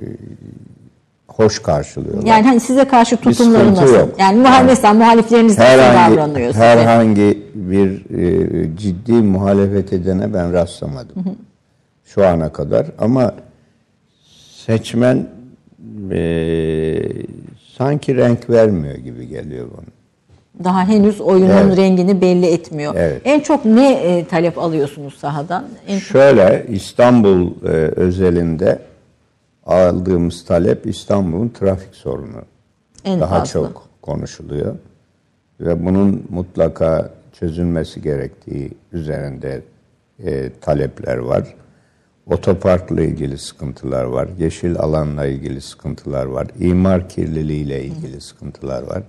hoş 1.29 1.63
karşılıyorlar. 1.63 2.27
Yani 2.27 2.47
hani 2.47 2.61
size 2.61 2.85
karşı 2.85 3.17
tutumları 3.17 3.75
nasıl? 3.75 3.95
Yok. 3.95 4.15
Yani 4.19 4.39
muhalif 4.39 4.59
yani, 4.59 4.67
mesela 4.67 4.95
muhalifleriniz 4.95 5.59
nasıl 5.59 5.79
davranıyor 5.79 6.53
size? 6.53 6.65
Herhangi 6.65 7.43
bir 7.55 8.17
e, 8.19 8.77
ciddi 8.77 9.13
muhalefet 9.13 9.93
edene 9.93 10.35
ben 10.35 10.53
rastlamadım. 10.53 11.25
Hı 11.25 11.31
hı. 11.31 11.35
Şu 12.05 12.27
ana 12.27 12.53
kadar 12.53 12.87
ama 12.99 13.35
seçmen 14.67 15.27
e, 16.11 16.19
sanki 17.79 18.17
renk 18.17 18.51
vermiyor 18.51 18.95
gibi 18.95 19.29
geliyor 19.29 19.69
bana. 19.77 19.87
Daha 20.65 20.89
henüz 20.89 21.21
oyunun 21.21 21.49
evet. 21.49 21.77
rengini 21.77 22.21
belli 22.21 22.47
etmiyor. 22.47 22.95
Evet. 22.97 23.23
En 23.25 23.41
çok 23.41 23.65
ne 23.65 23.93
e, 23.93 24.25
talep 24.25 24.59
alıyorsunuz 24.59 25.15
sahadan? 25.15 25.65
En 25.87 25.99
Şöyle 25.99 26.65
çok... 26.67 26.77
İstanbul 26.77 27.51
e, 27.65 27.69
özelinde 27.97 28.79
aldığımız 29.67 30.45
talep 30.45 30.87
İstanbul'un 30.87 31.49
trafik 31.49 31.95
sorunu. 31.95 32.43
En 33.05 33.21
Daha 33.21 33.39
fazla. 33.39 33.53
çok 33.53 33.89
konuşuluyor. 34.03 34.75
Ve 35.61 35.85
bunun 35.85 36.25
mutlaka 36.31 37.11
çözülmesi 37.33 38.03
gerektiği 38.03 38.71
üzerinde 38.93 39.63
e, 40.25 40.51
talepler 40.61 41.17
var. 41.17 41.55
Otoparkla 42.31 43.03
ilgili 43.03 43.39
sıkıntılar 43.39 44.05
var. 44.05 44.29
Yeşil 44.39 44.79
alanla 44.79 45.27
ilgili 45.27 45.61
sıkıntılar 45.61 46.25
var. 46.25 46.47
İmar 46.61 47.09
kirliliği 47.09 47.65
ile 47.65 47.85
ilgili 47.85 48.21
sıkıntılar 48.21 48.83
var. 48.83 49.03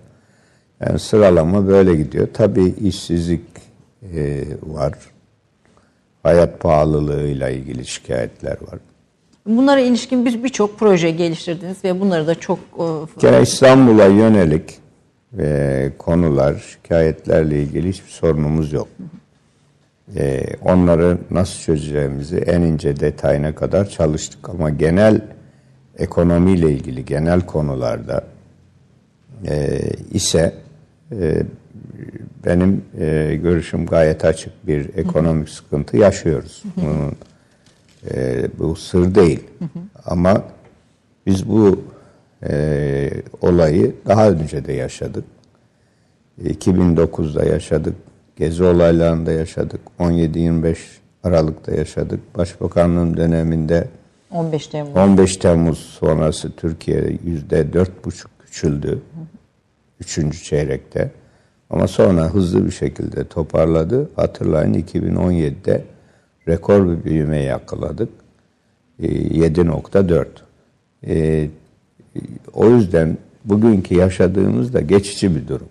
Yani 0.80 1.00
sıralama 1.00 1.68
böyle 1.68 1.96
gidiyor. 1.96 2.28
Tabii 2.34 2.74
işsizlik 2.82 3.42
e, 4.16 4.44
var. 4.62 4.94
Hayat 6.24 6.60
pahalılığıyla 6.60 7.50
ilgili 7.50 7.86
şikayetler 7.86 8.58
var. 8.62 8.80
Bunlara 9.46 9.80
ilişkin 9.80 10.26
birçok 10.26 10.74
bir 10.74 10.78
proje 10.78 11.12
geliştirdiniz 11.12 11.84
ve 11.84 12.00
bunları 12.00 12.28
da 12.28 12.36
çok... 12.36 12.60
Gene 13.20 13.42
İstanbul'a 13.42 14.06
yönelik 14.06 14.78
e, 15.40 15.92
konular, 15.98 16.56
şikayetlerle 16.72 17.62
ilgili 17.62 17.90
hiçbir 17.90 18.10
sorunumuz 18.10 18.74
yok. 18.74 18.88
E, 20.16 20.44
onları 20.62 21.18
nasıl 21.32 21.60
çözeceğimizi 21.62 22.38
en 22.38 22.62
ince 22.62 23.00
detayına 23.00 23.56
kadar 23.56 23.90
çalıştık 23.90 24.50
ama 24.50 24.70
genel 24.70 25.22
ekonomiyle 25.98 26.72
ilgili 26.72 27.06
genel 27.06 27.42
konularda 27.42 28.24
e, 29.48 29.82
ise 30.12 30.54
e, 31.12 31.44
benim 32.46 32.86
e, 33.00 33.36
görüşüm 33.44 33.86
gayet 33.86 34.26
açık 34.26 34.68
bir 34.68 34.98
ekonomik 34.98 35.50
sıkıntı 35.50 35.98
yaşıyoruz. 35.98 36.64
Bunun 36.76 37.14
e, 38.14 38.48
bu 38.60 38.76
sır 38.76 39.16
değil. 39.16 39.44
Hı 39.60 39.66
hı. 39.66 39.80
Ama 40.06 40.44
biz 41.26 41.50
bu 41.50 41.84
e, 42.50 43.12
olayı 43.42 43.96
daha 44.08 44.30
önce 44.30 44.66
de 44.66 44.74
yaşadık. 44.74 45.24
2009'da 46.44 47.46
yaşadık. 47.46 47.96
Gezi 48.36 48.64
olaylarında 48.64 49.32
yaşadık. 49.32 49.82
17-25 50.00 50.76
Aralık'ta 51.24 51.72
yaşadık. 51.72 52.20
Başbakanlığım 52.38 53.18
döneminde 53.18 53.88
15 54.32 54.68
Temmuz. 54.68 54.96
15 54.96 55.38
Temmuz 55.38 55.78
sonrası 55.78 56.52
Türkiye 56.52 57.18
yüzde 57.26 57.74
dört 57.74 58.06
buçuk 58.06 58.32
küçüldü. 58.40 59.02
Üçüncü 60.00 60.44
çeyrekte. 60.44 61.12
Ama 61.70 61.88
sonra 61.88 62.34
hızlı 62.34 62.66
bir 62.66 62.72
şekilde 62.72 63.28
toparladı. 63.28 64.10
Hatırlayın 64.16 64.74
2017'de 64.74 65.84
rekor 66.48 66.90
bir 66.90 67.04
büyüme 67.04 67.42
yakaladık. 67.42 68.10
7.4. 69.00 70.26
E, 71.04 71.14
e, 71.20 71.50
o 72.54 72.70
yüzden 72.70 73.18
bugünkü 73.46 73.96
yaşadığımız 73.96 74.74
da 74.74 74.82
geçici 74.82 75.36
bir 75.36 75.48
durum. 75.48 75.70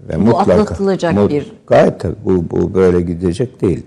Ve 0.00 0.16
bu 0.16 0.20
mutlaka, 0.20 0.52
atlatılacak 0.52 1.14
mut, 1.14 1.30
bir... 1.30 1.52
Gayet 1.66 2.00
tabii 2.00 2.16
bu, 2.24 2.50
bu 2.50 2.74
böyle 2.74 3.00
gidecek 3.00 3.60
değil. 3.60 3.82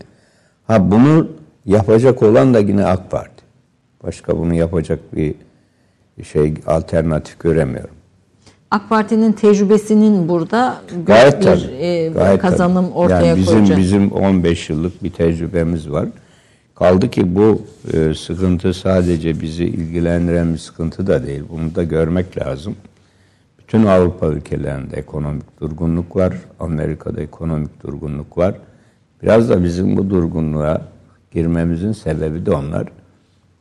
Ha 0.68 0.92
bunu 0.92 1.28
yapacak 1.66 2.24
olan 2.24 2.54
da 2.54 2.60
yine 2.60 2.86
AK 2.86 3.12
Parti. 3.12 3.44
Başka 4.04 4.38
bunu 4.38 4.54
yapacak 4.54 5.00
bir 5.16 5.36
şey 6.24 6.54
alternatif 6.68 7.40
göremiyorum. 7.40 7.96
AK 8.72 8.90
Parti'nin 8.90 9.32
tecrübesinin 9.32 10.30
burada 10.30 10.82
gayet 11.06 11.40
bir 11.40 11.46
tabii, 11.46 11.76
e, 11.76 12.10
gayet 12.10 12.42
kazanım 12.42 12.86
tabii. 12.86 12.98
ortaya 12.98 13.26
yani 13.26 13.40
bizim, 13.40 13.54
koyacak. 13.54 13.78
Bizim 13.78 14.12
15 14.12 14.70
yıllık 14.70 15.04
bir 15.04 15.12
tecrübemiz 15.12 15.92
var. 15.92 16.08
Kaldı 16.76 17.10
ki 17.10 17.36
bu 17.36 17.62
e, 17.94 18.14
sıkıntı 18.14 18.74
sadece 18.74 19.42
bizi 19.42 19.66
ilgilendiren 19.66 20.54
bir 20.54 20.58
sıkıntı 20.58 21.08
da 21.08 21.28
değil. 21.28 21.44
Bunu 21.50 21.76
da 21.76 21.84
görmek 21.84 22.38
lazım. 22.38 22.76
Bütün 23.72 23.86
Avrupa 23.86 24.28
ülkelerinde 24.28 24.98
ekonomik 24.98 25.62
durgunluk 25.62 26.16
var. 26.16 26.34
Amerika'da 26.60 27.22
ekonomik 27.22 27.84
durgunluk 27.84 28.38
var. 28.38 28.56
Biraz 29.24 29.50
da 29.50 29.64
bizim 29.64 29.98
bu 29.98 30.10
durgunluğa 30.10 30.82
girmemizin 31.32 31.92
sebebi 31.92 32.46
de 32.46 32.52
onlar. 32.52 32.88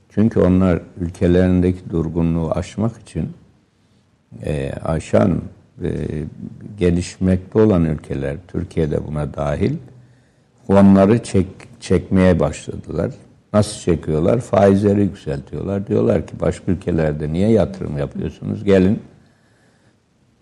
Çünkü 0.08 0.40
onlar 0.40 0.80
ülkelerindeki 1.00 1.90
durgunluğu 1.90 2.50
aşmak 2.50 2.98
için 2.98 3.28
e, 4.44 4.72
aşan 4.84 5.42
e, 5.82 5.90
gelişmekte 6.78 7.60
olan 7.60 7.84
ülkeler, 7.84 8.36
Türkiye'de 8.48 9.06
buna 9.06 9.34
dahil, 9.34 9.76
onları 10.68 11.22
çek, 11.22 11.46
çekmeye 11.80 12.40
başladılar. 12.40 13.10
Nasıl 13.52 13.80
çekiyorlar? 13.80 14.40
Faizleri 14.40 15.00
yükseltiyorlar. 15.00 15.86
Diyorlar 15.86 16.26
ki 16.26 16.32
başka 16.40 16.72
ülkelerde 16.72 17.32
niye 17.32 17.50
yatırım 17.50 17.98
yapıyorsunuz? 17.98 18.64
Gelin 18.64 18.98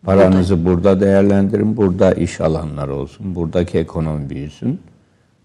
paranızı 0.02 0.64
burada 0.64 1.00
değerlendirin. 1.00 1.76
Burada 1.76 2.12
iş 2.12 2.40
alanları 2.40 2.94
olsun. 2.94 3.34
Buradaki 3.34 3.78
ekonomi 3.78 4.30
büyüsün. 4.30 4.80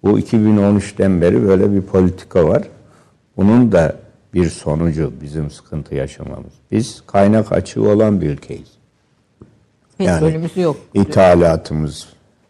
Bu 0.03 0.19
2013'ten 0.19 1.21
beri 1.21 1.47
böyle 1.47 1.73
bir 1.73 1.81
politika 1.81 2.47
var. 2.47 2.63
Bunun 3.37 3.71
da 3.71 3.95
bir 4.33 4.49
sonucu 4.49 5.13
bizim 5.21 5.51
sıkıntı 5.51 5.95
yaşamamız. 5.95 6.53
Biz 6.71 7.03
kaynak 7.07 7.51
açığı 7.51 7.89
olan 7.89 8.21
bir 8.21 8.29
ülkeyiz. 8.29 8.71
Yani 9.99 10.49
yok. 10.55 10.77
İthalatımız 10.93 12.07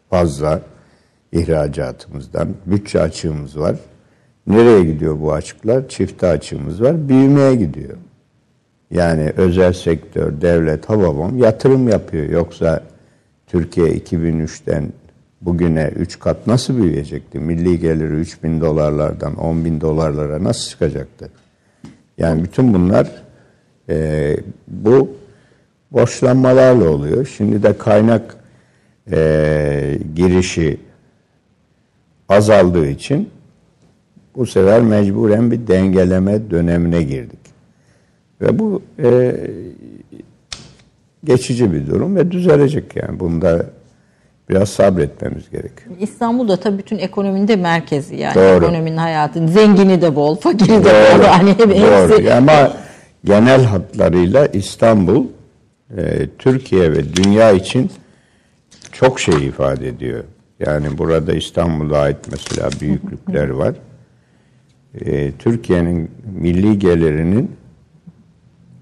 fazla 0.10 0.62
ihracatımızdan. 1.32 2.50
Bütçe 2.66 3.02
açığımız 3.02 3.60
var. 3.60 3.76
Nereye 4.48 4.84
gidiyor 4.84 5.22
bu 5.22 5.34
açıklar? 5.34 5.88
Çifte 5.90 6.28
açığımız 6.28 6.82
var. 6.82 7.10
Büyümeye 7.10 7.56
gidiyor. 7.56 7.98
Yani 8.94 9.34
özel 9.38 9.74
sektör, 9.74 10.42
devlet, 10.42 10.90
havabom 10.90 11.38
yatırım 11.38 11.90
yapıyor. 11.90 12.30
Yoksa 12.30 12.84
Türkiye 13.48 13.88
2003'ten 13.88 14.94
bugüne 15.42 15.92
3 15.96 16.20
kat 16.20 16.48
nasıl 16.48 16.78
büyüyecekti? 16.78 17.40
Milli 17.40 17.80
geliri 17.80 18.14
3 18.14 18.44
bin 18.44 18.62
dolarlardan 18.62 19.36
10 19.36 19.66
bin 19.66 19.82
dolarlara 19.82 20.44
nasıl 20.44 20.70
çıkacaktı? 20.70 21.30
Yani 22.18 22.44
bütün 22.44 22.74
bunlar 22.74 23.12
e, 23.90 24.38
bu 24.68 25.10
borçlanmalarla 25.92 26.90
oluyor. 26.90 27.34
Şimdi 27.38 27.64
de 27.64 27.78
kaynak 27.78 28.36
e, 29.12 30.00
girişi 30.16 30.78
azaldığı 32.30 32.88
için 32.88 33.30
bu 34.36 34.46
sefer 34.46 34.82
mecburen 34.82 35.52
bir 35.52 35.68
dengeleme 35.68 36.50
dönemine 36.50 37.04
girdik. 37.04 37.43
Ve 38.42 38.60
bu 38.60 38.82
e, 39.04 39.36
geçici 41.24 41.74
bir 41.74 41.88
durum 41.88 42.16
ve 42.16 42.32
düzelecek 42.32 42.96
yani. 42.96 43.20
Bunda 43.20 43.66
biraz 44.50 44.70
sabretmemiz 44.70 45.50
gerekiyor. 45.50 45.96
İstanbul'da 46.00 46.58
tabii 46.58 46.78
bütün 46.78 46.98
ekonominin 46.98 47.48
de 47.48 47.56
merkezi 47.56 48.16
yani. 48.16 48.36
Doğru. 48.36 48.66
Ekonominin 48.66 48.98
hayatın 48.98 49.48
zengini 49.48 50.02
de 50.02 50.16
bol, 50.16 50.36
fakiri 50.36 50.70
de 50.70 50.84
Doğru. 50.86 51.20
bol. 51.20 51.24
Hani 51.26 51.50
hep- 51.52 51.60
Doğru. 51.60 52.12
hepsi 52.18 52.34
Ama 52.34 52.74
genel 53.26 53.64
hatlarıyla 53.64 54.46
İstanbul 54.46 55.26
e, 55.98 56.28
Türkiye 56.40 56.92
ve 56.92 57.14
dünya 57.16 57.52
için 57.52 57.92
çok 58.92 59.20
şey 59.20 59.46
ifade 59.48 59.88
ediyor. 59.88 60.24
Yani 60.60 60.98
burada 60.98 61.34
İstanbul'a 61.34 61.98
ait 62.00 62.18
mesela 62.32 62.70
büyüklükler 62.82 63.50
var. 63.50 63.74
E, 65.06 65.32
Türkiye'nin 65.32 66.12
milli 66.40 66.80
gelirinin 66.80 67.52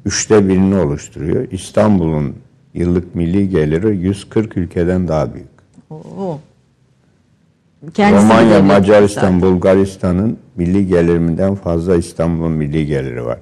üçte 0.06 0.50
birini 0.50 0.76
oluşturuyor. 0.76 1.48
İstanbul'un 1.52 2.36
yıllık 2.74 3.16
milli 3.16 3.50
geliri 3.50 3.98
140 3.98 4.58
ülkeden 4.58 5.08
daha 5.08 5.34
büyük. 5.34 5.48
Oo. 5.90 6.40
Kendisi 7.94 8.24
Romanya, 8.26 8.62
Macaristan. 8.62 9.42
Bulgaristan'ın 9.42 10.38
milli 10.56 10.88
gelirinden 10.88 11.56
fazla 11.56 11.96
İstanbul'un 11.96 12.52
milli 12.52 12.86
geliri 12.86 13.26
var. 13.26 13.38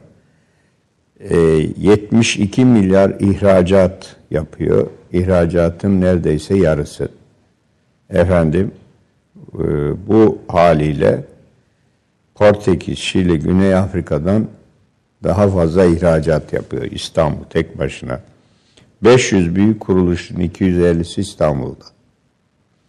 Ee, 1.19 1.37
72 1.77 2.65
milyar 2.65 3.09
ihracat 3.19 4.15
yapıyor. 4.31 4.87
İhracatın 5.13 6.01
neredeyse 6.01 6.57
yarısı. 6.57 7.09
Efendim 8.09 8.71
e, 9.53 9.63
bu 10.07 10.37
haliyle 10.47 11.23
Portekiz, 12.35 12.97
Şili, 12.97 13.39
Güney 13.39 13.75
Afrika'dan 13.75 14.47
daha 15.23 15.47
fazla 15.49 15.85
ihracat 15.85 16.53
yapıyor 16.53 16.83
İstanbul 16.83 17.43
tek 17.43 17.77
başına. 17.77 18.21
500 19.03 19.55
büyük 19.55 19.79
kuruluşun 19.79 20.35
250'si 20.35 21.21
İstanbul'da. 21.21 21.85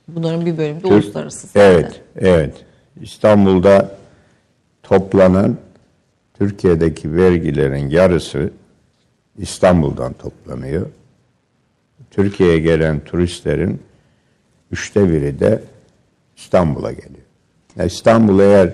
Bunların 0.09 0.47
bir 0.47 0.59
bölümü 0.59 0.76
de 0.78 0.83
Türk- 0.83 0.93
uluslararası 0.93 1.47
zaten. 1.47 1.61
Evet, 1.61 2.01
evet. 2.16 2.55
İstanbul'da 3.01 3.97
toplanan 4.83 5.57
Türkiye'deki 6.39 7.16
vergilerin 7.16 7.89
yarısı 7.91 8.51
İstanbul'dan 9.39 10.12
toplanıyor. 10.12 10.87
Türkiye'ye 12.11 12.59
gelen 12.59 13.01
turistlerin 13.01 13.83
üçte 14.70 15.09
biri 15.12 15.41
de 15.41 15.62
İstanbul'a 16.37 16.93
geliyor. 16.93 17.24
İstanbul 17.87 18.41
eğer 18.41 18.70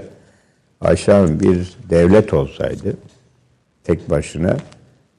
aşağı 0.81 1.41
bir 1.41 1.77
devlet 1.91 2.35
olsaydı 2.35 2.97
tek 3.87 4.11
başına 4.11 4.57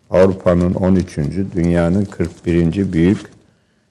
Avrupa'nın 0.10 0.74
13. 0.74 1.18
dünyanın 1.56 2.06
41. 2.06 2.94
büyük 2.94 3.18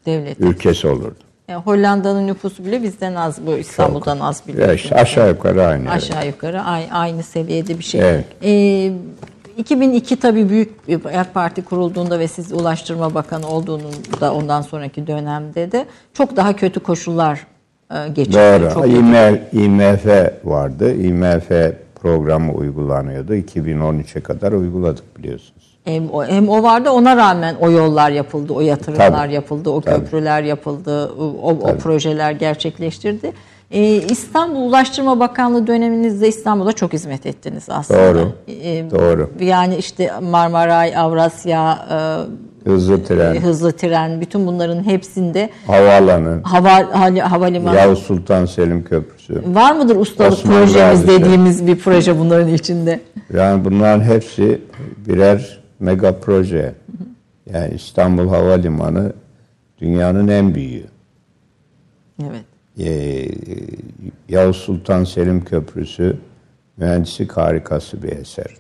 Devlet. 0.07 0.41
ülkesi 0.41 0.87
olurdu. 0.89 1.15
Yani 1.49 1.63
Hollanda'nın 1.63 2.27
nüfusu 2.27 2.65
bile 2.65 2.83
bizden 2.83 3.15
az 3.15 3.47
bu 3.47 3.57
İstanbul'dan 3.57 4.21
az 4.21 4.43
Ya 4.47 4.55
biliyorsunuz. 4.55 4.81
işte 4.83 4.95
aşağı 4.97 5.29
yukarı 5.29 5.67
aynı. 5.67 5.91
Aşağı 5.91 6.27
yukarı 6.27 6.63
ay- 6.63 6.89
aynı 6.93 7.23
seviyede 7.23 7.79
bir 7.79 7.85
şey. 7.85 8.01
Evet. 8.01 8.25
Ee, 8.45 8.93
2002 9.59 10.17
tabii 10.21 10.49
büyük 10.49 10.89
bir 10.89 11.05
AK 11.21 11.35
Parti 11.35 11.65
kurulduğunda 11.65 12.19
ve 12.19 12.29
siz 12.29 12.53
Ulaştırma 12.53 13.15
Bakanı 13.15 13.49
olduğunda 13.49 14.35
ondan 14.35 14.63
sonraki 14.63 15.07
dönemde 15.07 15.73
de 15.73 15.87
çok 16.15 16.37
daha 16.37 16.57
kötü 16.57 16.81
koşullar 16.81 17.47
e, 17.91 18.09
geçirdi. 18.09 18.35
Doğru. 18.37 18.75
Çok 18.75 18.89
IMF, 18.89 19.53
IMF 19.53 20.07
vardı. 20.45 20.95
IMF 20.95 21.51
programı 22.07 22.53
uygulanıyordu. 22.53 23.35
2013'e 23.35 24.21
kadar 24.21 24.53
uyguladık 24.53 25.19
biliyorsunuz. 25.19 25.77
Hem 25.85 26.11
o, 26.11 26.25
hem 26.25 26.49
o 26.49 26.63
vardı 26.63 26.91
ona 26.91 27.17
rağmen 27.17 27.57
o 27.61 27.71
yollar 27.71 28.11
yapıldı, 28.11 28.53
o 28.53 28.61
yatırımlar 28.61 29.11
Tabii. 29.11 29.35
yapıldı, 29.35 29.71
o 29.71 29.81
Tabii. 29.81 30.01
köprüler 30.01 30.43
yapıldı, 30.43 31.13
o, 31.19 31.51
o 31.51 31.77
projeler 31.77 32.33
gerçekleştirdi. 32.33 33.33
Ee, 33.71 33.81
İstanbul 33.97 34.69
Ulaştırma 34.69 35.21
Bakanlığı 35.21 35.67
döneminizde 35.67 36.29
İstanbul'a 36.29 36.73
çok 36.73 36.93
hizmet 36.93 37.27
ettiniz 37.27 37.67
aslında. 37.69 38.01
Doğru. 38.15 38.33
Ee, 38.49 38.85
Doğru. 38.91 39.31
Yani 39.41 39.77
işte 39.77 40.11
Marmaray, 40.23 40.97
Avrasya, 40.97 41.79
Hızlı 42.65 42.99
e, 43.01 43.05
tren, 43.05 43.35
hızlı 43.37 43.73
tren, 43.73 44.21
bütün 44.21 44.47
bunların 44.47 44.85
hepsinde 44.85 45.51
havaalanı, 45.67 46.41
hava 46.43 46.69
hali- 46.93 47.21
havalimanı 47.21 47.77
Yavuz 47.77 47.99
Sultan 47.99 48.47
Selim 48.47 48.85
Köprüsü. 48.85 49.43
var 49.55 49.73
mıdır 49.77 49.97
ustalık 49.97 50.33
Osman 50.33 50.53
projemiz 50.55 51.07
Gazi. 51.07 51.09
dediğimiz 51.09 51.67
bir 51.67 51.79
proje 51.79 52.19
bunların 52.19 52.49
içinde? 52.55 53.01
Yani 53.35 53.65
bunların 53.65 54.05
hepsi 54.05 54.61
birer 55.09 55.61
mega 55.81 56.19
proje. 56.21 56.75
Yani 57.53 57.75
İstanbul 57.75 58.29
Havalimanı 58.29 59.13
dünyanın 59.81 60.29
en 60.29 60.55
büyüğü. 60.55 60.85
Evet. 62.23 62.45
Ee, 62.81 63.29
Yavuz 64.29 64.57
Sultan 64.57 65.05
Selim 65.05 65.45
Köprüsü 65.45 66.17
mühendislik 66.77 67.33
harikası 67.33 68.03
bir 68.03 68.13
eser. 68.13 68.55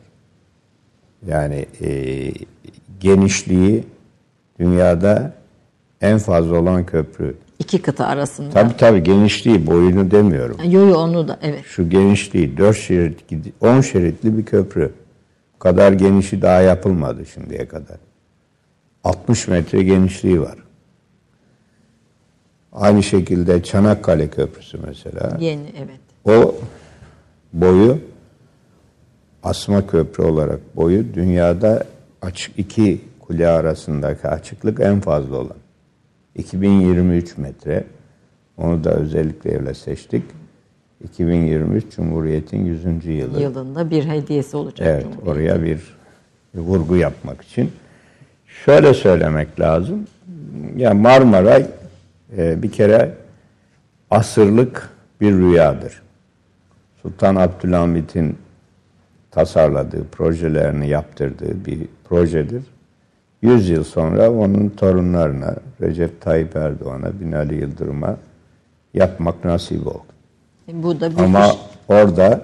Yani 1.26 1.66
e, 1.80 2.32
genişliği 3.00 3.84
dünyada 4.58 5.32
en 6.00 6.18
fazla 6.18 6.56
olan 6.60 6.86
köprü. 6.86 7.36
İki 7.58 7.82
kıta 7.82 8.06
arasında. 8.06 8.50
Tabii 8.50 8.76
tabii 8.76 9.02
genişliği, 9.02 9.66
boyunu 9.66 10.10
demiyorum. 10.10 10.56
Yo 10.64 10.88
yo 10.88 10.98
onu 10.98 11.28
da 11.28 11.38
evet. 11.42 11.64
Şu 11.64 11.90
genişliği, 11.90 12.56
4 12.56 12.76
şerit, 12.76 13.20
10 13.60 13.80
şeritli 13.80 14.38
bir 14.38 14.44
köprü. 14.44 14.92
Bu 15.54 15.58
kadar 15.58 15.92
genişi 15.92 16.42
daha 16.42 16.60
yapılmadı 16.60 17.26
şimdiye 17.26 17.68
kadar. 17.68 17.96
60 19.04 19.48
metre 19.48 19.82
genişliği 19.82 20.40
var. 20.40 20.56
Aynı 22.76 23.02
şekilde 23.02 23.62
Çanakkale 23.62 24.28
Köprüsü 24.28 24.78
mesela. 24.86 25.36
Yeni 25.40 25.66
evet. 25.78 26.00
O 26.24 26.54
boyu 27.52 27.98
asma 29.42 29.86
köprü 29.86 30.22
olarak 30.22 30.76
boyu 30.76 31.14
dünyada 31.14 31.84
açık 32.22 32.58
iki 32.58 33.00
kule 33.20 33.48
arasındaki 33.48 34.28
açıklık 34.28 34.80
en 34.80 35.00
fazla 35.00 35.36
olan. 35.36 35.56
2023 36.34 37.38
metre. 37.38 37.84
Onu 38.56 38.84
da 38.84 38.90
özellikle 38.90 39.58
öyle 39.58 39.74
seçtik. 39.74 40.22
2023 41.04 41.84
Cumhuriyet'in 41.96 42.64
100. 42.64 42.84
yılı. 43.06 43.40
Yılında 43.40 43.90
bir 43.90 44.04
hediyesi 44.04 44.56
olacak. 44.56 44.88
Evet, 44.88 45.06
oraya 45.26 45.62
bir 45.62 45.80
vurgu 46.54 46.96
yapmak 46.96 47.42
için. 47.42 47.72
Şöyle 48.64 48.94
söylemek 48.94 49.60
lazım. 49.60 50.06
Ya 50.76 50.94
Marmaray 50.94 51.66
e, 52.36 52.62
bir 52.62 52.72
kere 52.72 53.14
asırlık 54.10 54.90
bir 55.20 55.32
rüyadır. 55.32 56.02
Sultan 57.02 57.36
Abdülhamit'in 57.36 58.38
tasarladığı, 59.30 60.04
projelerini 60.08 60.88
yaptırdığı 60.88 61.64
bir 61.66 61.78
projedir. 62.08 62.62
Yüz 63.42 63.68
yıl 63.68 63.84
sonra 63.84 64.30
onun 64.30 64.68
torunlarına, 64.68 65.56
Recep 65.80 66.20
Tayyip 66.20 66.56
Erdoğan'a, 66.56 67.20
Binali 67.20 67.54
Yıldırım'a 67.60 68.16
yapmak 68.94 69.44
nasip 69.44 69.86
oldu. 69.86 70.02
Bu 70.72 71.00
da 71.00 71.10
bir 71.10 71.22
Ama 71.22 71.46
iş. 71.46 71.52
orada 71.88 72.42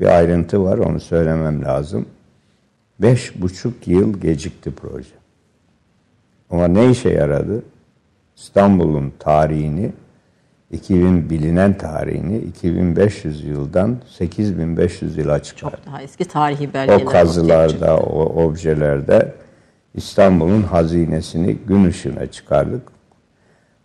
bir 0.00 0.06
ayrıntı 0.06 0.64
var, 0.64 0.78
onu 0.78 1.00
söylemem 1.00 1.64
lazım. 1.64 2.06
Beş 3.00 3.42
buçuk 3.42 3.88
yıl 3.88 4.20
gecikti 4.20 4.70
proje. 4.70 5.14
Ama 6.50 6.68
ne 6.68 6.90
işe 6.90 7.08
yaradı? 7.10 7.62
İstanbul'un 8.36 9.12
tarihini, 9.18 9.92
2000 10.70 11.30
bilinen 11.30 11.78
tarihini 11.78 12.38
2500 12.38 13.44
yıldan 13.44 13.96
8500 14.08 15.16
yıla 15.16 15.42
çıkardı. 15.42 15.76
çok 15.76 15.86
daha 15.86 16.02
eski 16.02 16.24
tarihi 16.24 16.74
belgeler. 16.74 17.02
O 17.02 17.04
kazılarda, 17.04 17.96
o 17.96 18.44
objelerde 18.44 19.34
İstanbul'un 19.94 20.62
hazinesini 20.62 21.56
gün 21.66 21.84
ışığına 21.84 22.26
çıkardık. 22.26 22.82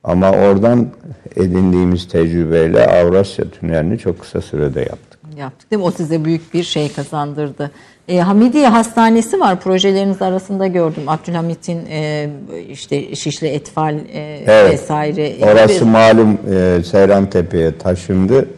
Ama 0.03 0.31
oradan 0.31 0.87
edindiğimiz 1.35 2.07
tecrübeyle 2.07 2.87
Avrasya 2.87 3.49
Tüneli'ni 3.49 3.97
çok 3.97 4.19
kısa 4.19 4.41
sürede 4.41 4.79
yaptık. 4.79 5.08
Yaptık 5.37 5.71
değil 5.71 5.79
mi? 5.79 5.85
O 5.85 5.91
size 5.91 6.25
büyük 6.25 6.53
bir 6.53 6.63
şey 6.63 6.93
kazandırdı. 6.93 7.71
E, 8.07 8.19
Hamidiye 8.19 8.67
Hastanesi 8.67 9.39
var 9.39 9.59
projeleriniz 9.59 10.21
arasında 10.21 10.67
gördüm. 10.67 11.03
Abdülhamit'in 11.07 11.85
e, 11.89 12.29
işte 12.69 13.15
Şişli 13.15 13.47
Etfal 13.47 13.95
e, 13.95 14.43
Evet. 14.47 14.73
vesaire. 14.73 15.33
Orası 15.51 15.85
malum 15.85 16.37
e, 16.53 16.83
Seyran 16.83 17.29
Tepe'ye 17.29 17.77
taşındı. 17.77 18.49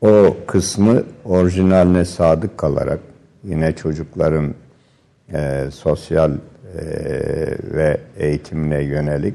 O 0.00 0.36
kısmı 0.46 1.02
orijinaline 1.24 2.04
sadık 2.04 2.58
kalarak 2.58 3.00
yine 3.44 3.72
çocukların 3.72 4.54
e, 5.32 5.64
sosyal 5.74 6.30
e, 6.30 6.36
ve 7.74 8.00
eğitimine 8.18 8.82
yönelik 8.82 9.34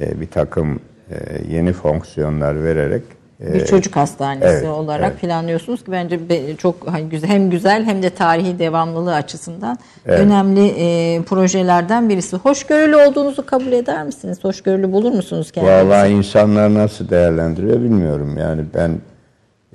e, 0.00 0.20
bir 0.20 0.26
takım 0.26 0.80
e, 1.10 1.16
yeni 1.54 1.72
fonksiyonlar 1.72 2.64
vererek 2.64 3.02
bir 3.40 3.66
çocuk 3.66 3.96
hastanesi 3.96 4.46
evet, 4.46 4.68
olarak 4.68 5.10
evet. 5.10 5.20
planlıyorsunuz 5.20 5.84
ki 5.84 5.92
bence 5.92 6.28
be- 6.28 6.56
çok 6.56 6.88
hani 6.88 7.08
güzel 7.08 7.30
hem 7.30 7.50
güzel 7.50 7.84
hem 7.84 8.02
de 8.02 8.10
tarihi 8.10 8.58
devamlılığı 8.58 9.14
açısından 9.14 9.78
önemli 10.04 10.66
e, 10.66 11.22
projelerden 11.22 12.08
birisi. 12.08 12.36
Hoşgörülü 12.36 12.96
olduğunuzu 12.96 13.46
kabul 13.46 13.72
eder 13.72 14.04
misiniz? 14.04 14.38
Hoşgörülü 14.42 14.92
bulur 14.92 15.12
musunuz 15.12 15.52
kendinizi? 15.52 15.76
Vallahi 15.76 16.10
insanlar 16.10 16.74
nasıl 16.74 17.08
değerlendiriyor 17.08 17.80
bilmiyorum. 17.80 18.38
Yani 18.38 18.62
ben 18.74 18.90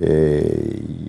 e, 0.01 0.13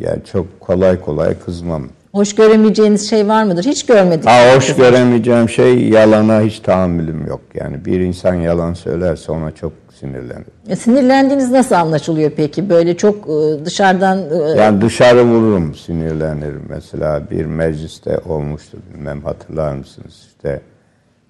yani 0.01 0.25
çok 0.33 0.61
kolay 0.61 1.01
kolay 1.01 1.39
kızmam. 1.39 1.89
Hoş 2.13 2.35
göremeyeceğiniz 2.35 3.11
şey 3.11 3.29
var 3.29 3.45
mıdır? 3.45 3.65
Hiç 3.65 3.87
görmedik. 3.87 4.27
Ha, 4.27 4.57
hoş 4.57 4.77
göremeyeceğim 4.77 5.49
şey 5.49 5.89
yalana 5.89 6.41
hiç 6.41 6.61
tahammülüm 6.61 7.27
yok. 7.27 7.41
Yani 7.55 7.85
bir 7.85 8.01
insan 8.01 8.35
yalan 8.35 8.75
söylerse 8.75 9.33
ona 9.33 9.51
çok 9.51 9.73
sinirlenirim. 10.07 10.45
E, 10.69 10.77
Sinirlendiğiniz 10.77 11.51
nasıl 11.51 11.75
anlaşılıyor 11.75 12.31
peki? 12.37 12.69
Böyle 12.71 12.97
çok 12.97 13.17
e, 13.29 13.65
dışarıdan 13.65 14.19
e, 14.19 14.61
Yani 14.61 14.81
dışarı 14.81 15.25
vururum, 15.25 15.75
sinirlenirim. 15.75 16.63
Mesela 16.69 17.31
bir 17.31 17.47
mecliste 17.47 18.19
olmuştu, 18.19 18.79
bilmem 18.95 19.23
hatırlar 19.25 19.75
mısınız? 19.75 20.27
İşte 20.29 20.61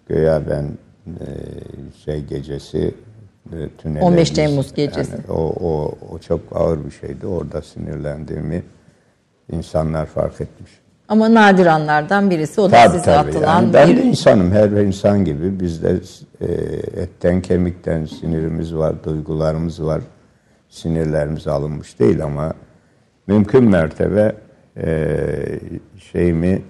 göya 0.09 0.43
ben 0.51 0.64
e, 1.07 1.27
şey 2.05 2.20
gecesi 2.25 2.95
e, 3.53 3.57
tünellerimiz- 3.83 4.03
15 4.03 4.31
Temmuz 4.31 4.75
gecesi. 4.75 5.12
Yani 5.12 5.23
o, 5.39 5.55
o, 5.61 5.95
o 6.14 6.18
çok 6.18 6.41
ağır 6.55 6.85
bir 6.85 6.91
şeydi. 6.91 7.27
Orada 7.27 7.62
sinirlendiğimi 7.62 8.62
insanlar 9.53 10.07
fark 10.07 10.41
etmiş. 10.41 10.70
Ama 11.13 11.35
nadir 11.35 11.67
anlardan 11.67 12.31
birisi 12.31 12.61
o 12.61 12.71
da 12.71 12.77
Tabii 12.77 12.99
size 12.99 13.05
tabii. 13.05 13.29
atılan 13.29 13.63
Yani 13.63 13.73
ben 13.73 13.89
bir 13.89 13.97
de 13.97 14.03
insanım, 14.03 14.53
her 14.53 14.71
insan 14.71 15.25
gibi. 15.25 15.61
Bizde 15.61 15.97
e, 16.41 16.47
etten 17.03 17.41
kemikten 17.41 18.05
sinirimiz 18.05 18.75
var, 18.75 18.95
duygularımız 19.05 19.85
var. 19.85 20.01
Sinirlerimiz 20.69 21.47
alınmış 21.47 21.99
değil 21.99 22.25
ama 22.25 22.55
mümkün 23.27 23.65
mertebe 23.65 24.33
e, 24.77 25.09
şeyimi 26.13 26.63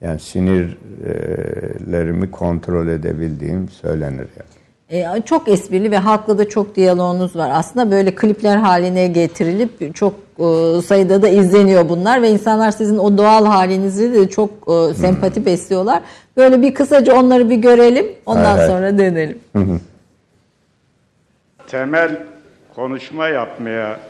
yani 0.00 0.20
sinirlerimi 0.20 2.30
kontrol 2.30 2.88
edebildiğim 2.88 3.68
söylenir 3.68 4.18
yani. 4.18 4.63
E, 4.90 5.22
çok 5.26 5.48
esprili 5.48 5.90
ve 5.90 5.98
halkla 5.98 6.38
da 6.38 6.48
çok 6.48 6.76
diyaloğunuz 6.76 7.36
var. 7.36 7.50
Aslında 7.54 7.90
böyle 7.90 8.14
klipler 8.14 8.56
haline 8.56 9.06
getirilip 9.06 9.94
çok 9.94 10.14
e, 10.38 10.82
sayıda 10.82 11.22
da 11.22 11.28
izleniyor 11.28 11.88
bunlar 11.88 12.22
ve 12.22 12.30
insanlar 12.30 12.70
sizin 12.70 12.98
o 12.98 13.18
doğal 13.18 13.46
halinizi 13.46 14.14
de 14.14 14.28
çok 14.28 14.50
e, 14.50 14.94
sempati 14.94 15.46
besliyorlar. 15.46 16.02
Böyle 16.36 16.62
bir 16.62 16.74
kısaca 16.74 17.14
onları 17.14 17.50
bir 17.50 17.56
görelim. 17.56 18.06
Ondan 18.26 18.58
Evet. 18.58 18.68
sonra 18.68 18.98
dönelim. 18.98 19.38
Temel 21.66 22.22
konuşma 22.74 23.28
yapmaya 23.28 24.00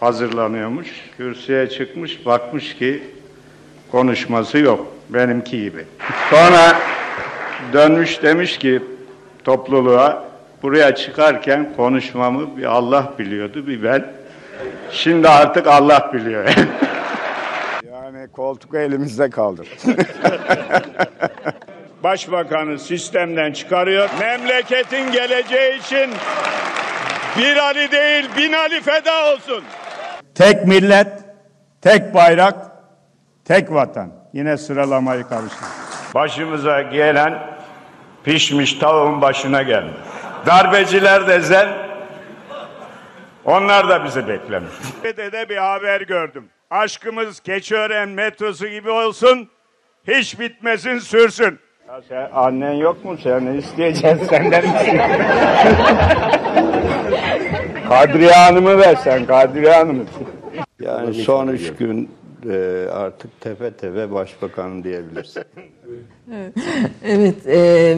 hazırlanıyormuş. 0.00 0.88
Kürsüye 1.16 1.68
çıkmış, 1.68 2.26
bakmış 2.26 2.74
ki 2.76 3.02
konuşması 3.92 4.58
yok. 4.58 4.86
Benimki 5.08 5.62
gibi. 5.62 5.84
Sonra 6.30 6.78
dönmüş 7.72 8.22
demiş 8.22 8.58
ki 8.58 8.82
topluluğa 9.44 10.24
buraya 10.62 10.94
çıkarken 10.94 11.72
konuşmamı 11.76 12.56
bir 12.56 12.64
Allah 12.64 13.12
biliyordu, 13.18 13.66
bir 13.66 13.82
ben. 13.82 14.04
Şimdi 14.90 15.28
artık 15.28 15.66
Allah 15.66 16.10
biliyor. 16.12 16.44
yani 17.92 18.28
koltuk 18.32 18.74
elimizde 18.74 19.30
kaldır. 19.30 19.68
Başbakanı 22.02 22.78
sistemden 22.78 23.52
çıkarıyor. 23.52 24.08
Memleketin 24.20 25.12
geleceği 25.12 25.78
için 25.78 26.10
bir 27.38 27.56
Ali 27.56 27.92
değil 27.92 28.28
bin 28.36 28.52
Ali 28.52 28.80
feda 28.80 29.32
olsun. 29.34 29.64
Tek 30.34 30.66
millet, 30.66 31.08
tek 31.82 32.14
bayrak, 32.14 32.54
tek 33.44 33.72
vatan. 33.72 34.12
Yine 34.32 34.56
sıralamayı 34.56 35.24
karıştırdım. 35.24 35.68
Başımıza 36.14 36.82
gelen 36.82 37.59
pişmiş 38.24 38.72
tavuğun 38.74 39.20
başına 39.20 39.62
geldi. 39.62 39.90
Darbeciler 40.46 41.28
de 41.28 41.40
zen, 41.40 41.68
onlar 43.44 43.88
da 43.88 44.04
bizi 44.04 44.28
beklemiş. 44.28 44.72
de 45.04 45.48
bir 45.48 45.56
haber 45.56 46.00
gördüm. 46.00 46.44
Aşkımız 46.70 47.40
Keçiören 47.40 48.08
metrosu 48.08 48.68
gibi 48.68 48.90
olsun, 48.90 49.48
hiç 50.08 50.40
bitmesin 50.40 50.98
sürsün. 50.98 51.58
Ya 51.88 52.00
sen, 52.08 52.30
annen 52.34 52.72
yok 52.72 53.04
mu? 53.04 53.16
Sen 53.22 53.46
ne 53.46 53.58
isteyeceksin 53.58 54.26
senden? 54.26 54.64
Kadriye 57.88 58.32
Hanım'ı 58.32 58.78
versen, 58.78 59.26
Kadriye 59.26 59.72
Hanım'ı. 59.72 60.04
Yani 60.80 61.14
son 61.14 61.48
üç 61.48 61.72
gün 61.76 62.10
e, 62.50 62.86
artık 62.92 63.40
tepe 63.40 63.70
tepe 63.70 64.12
başbakan 64.12 64.84
diyebilirsin. 64.84 65.42
Evet, 67.04 67.46
e, 67.46 67.96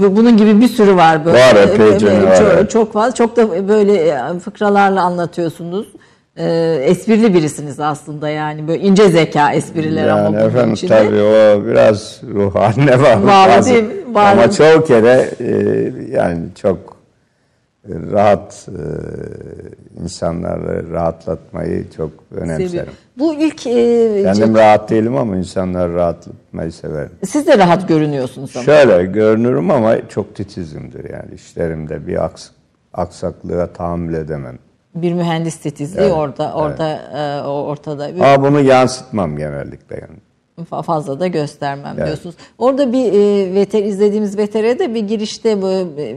bu- 0.00 0.16
bunun 0.16 0.36
gibi 0.36 0.60
bir 0.60 0.68
sürü 0.68 0.96
var 0.96 1.24
böyle. 1.24 1.38
Var, 1.38 1.54
epeyce 1.74 2.06
E, 2.08 2.22
var, 2.22 2.36
çok, 2.38 2.46
evet. 2.54 2.70
çok 2.70 2.92
fazla, 2.92 3.14
çok 3.14 3.36
da 3.36 3.68
böyle 3.68 3.92
e, 3.94 4.38
fıkralarla 4.44 5.02
anlatıyorsunuz. 5.02 5.86
E, 6.36 6.78
esprili 6.82 7.34
birisiniz 7.34 7.80
aslında 7.80 8.28
yani 8.28 8.68
böyle 8.68 8.82
ince 8.82 9.08
zeka 9.08 9.52
espriler 9.52 10.08
ama 10.08 10.20
Yani 10.20 10.28
bunun 10.36 10.46
efendim 10.48 10.74
içinde. 10.74 10.98
tabii 10.98 11.22
o 11.22 11.66
biraz 11.66 12.20
ruh 12.34 12.56
değil 13.68 13.82
mi? 13.84 14.14
Bağlı. 14.14 14.28
Ama 14.30 14.50
çoğu 14.50 14.84
kere 14.84 15.30
e, 15.40 15.48
yani 16.10 16.38
çok 16.62 16.93
rahat 17.88 18.68
e, 18.68 18.82
insanları 20.02 20.90
rahatlatmayı 20.92 21.90
çok 21.96 22.10
önemserim. 22.34 22.68
Seviyorum. 22.68 22.92
Bu 23.18 23.34
ilk 23.34 23.66
e, 23.66 24.22
Kendim 24.22 24.54
rahat 24.54 24.90
değilim 24.90 25.16
ama 25.16 25.36
insanları 25.36 25.94
rahatlatmayı 25.94 26.72
severim. 26.72 27.10
siz 27.26 27.46
de 27.46 27.58
rahat 27.58 27.88
görünüyorsunuz 27.88 28.56
ama. 28.56 28.64
Şöyle 28.64 29.04
görünürüm 29.04 29.70
ama 29.70 30.08
çok 30.08 30.34
titizimdir 30.34 31.10
yani 31.12 31.34
işlerimde 31.34 32.06
bir 32.06 32.24
aks 32.24 32.46
aksaklığa 32.92 33.66
tahammül 33.66 34.14
edemem. 34.14 34.58
Bir 34.94 35.12
mühendis 35.12 35.56
titizliği 35.56 36.12
orada 36.12 36.52
orada 36.54 36.88
e, 36.92 37.46
o 37.46 37.50
ortada. 37.64 38.14
Bir- 38.14 38.20
Ama 38.20 38.44
bunu 38.48 38.60
yansıtmam 38.60 39.36
genellikle 39.36 39.94
yani. 39.96 40.18
Fa- 40.62 40.82
fazla 40.82 41.20
da 41.20 41.26
göstermem 41.26 41.96
diyorsunuz. 41.96 42.34
Orada 42.58 42.92
bir 42.92 43.12
e, 43.12 43.54
veter 43.54 43.82
izlediğimiz 43.84 44.38
VTR'de 44.38 44.94
bir 44.94 45.00
girişte 45.08 45.62
bu 45.62 45.70
e, 45.70 46.16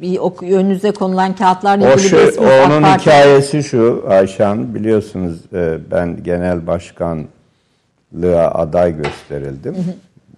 bir 0.00 0.18
ok, 0.18 0.42
önünüze 0.42 0.90
konulan 0.92 1.36
kağıtlarla 1.36 1.86
O 1.86 1.94
ilgili 1.94 2.08
şu, 2.08 2.16
bir 2.16 2.22
AK 2.22 2.66
onun 2.66 2.82
Parti- 2.82 3.00
hikayesi 3.00 3.62
şu 3.62 4.04
Ayşan 4.08 4.74
biliyorsunuz 4.74 5.40
e, 5.52 5.78
ben 5.90 6.22
genel 6.22 6.66
başkanlığa 6.66 8.50
aday 8.54 8.96
gösterildim. 8.96 9.76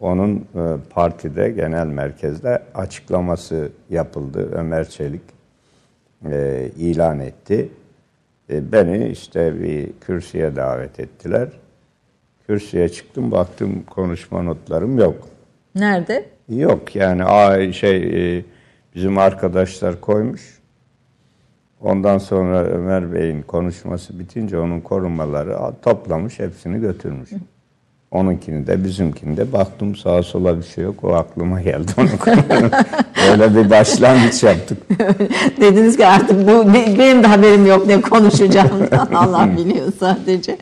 Onun 0.00 0.36
e, 0.36 0.62
partide 0.90 1.50
genel 1.50 1.86
merkezde 1.86 2.62
açıklaması 2.74 3.68
yapıldı. 3.90 4.48
Ömer 4.52 4.88
Çelik 4.88 5.22
e, 6.30 6.68
ilan 6.78 7.20
etti. 7.20 7.68
E, 8.50 8.72
beni 8.72 9.08
işte 9.08 9.62
bir 9.62 9.88
kürsüye 10.00 10.56
davet 10.56 11.00
ettiler. 11.00 11.48
Kürsüye 12.48 12.88
çıktım 12.88 13.30
baktım 13.30 13.84
konuşma 13.90 14.42
notlarım 14.42 14.98
yok. 14.98 15.28
Nerede? 15.74 16.28
Yok 16.48 16.96
yani 16.96 17.24
a, 17.24 17.72
şey 17.72 17.96
e, 18.38 18.44
bizim 18.94 19.18
arkadaşlar 19.18 20.00
koymuş. 20.00 20.58
Ondan 21.80 22.18
sonra 22.18 22.64
Ömer 22.64 23.12
Bey'in 23.12 23.42
konuşması 23.42 24.18
bitince 24.18 24.58
onun 24.58 24.80
korumaları 24.80 25.56
toplamış 25.82 26.38
hepsini 26.38 26.80
götürmüş. 26.80 27.30
Onunkini 28.10 28.66
de 28.66 28.84
bizimkini 28.84 29.36
de 29.36 29.52
baktım 29.52 29.96
sağa 29.96 30.22
sola 30.22 30.58
bir 30.58 30.62
şey 30.62 30.84
yok 30.84 31.04
o 31.04 31.14
aklıma 31.14 31.60
geldi 31.60 31.92
onu 31.98 32.08
Öyle 33.30 33.54
bir 33.54 33.70
başlangıç 33.70 34.42
yaptık. 34.42 34.78
Dediniz 35.60 35.96
ki 35.96 36.06
artık 36.06 36.48
bu 36.48 36.74
benim 36.74 37.22
de 37.22 37.26
haberim 37.26 37.66
yok 37.66 37.86
ne 37.86 38.00
konuşacağımdan 38.00 39.08
Allah 39.14 39.48
biliyor 39.56 39.92
sadece. 40.00 40.58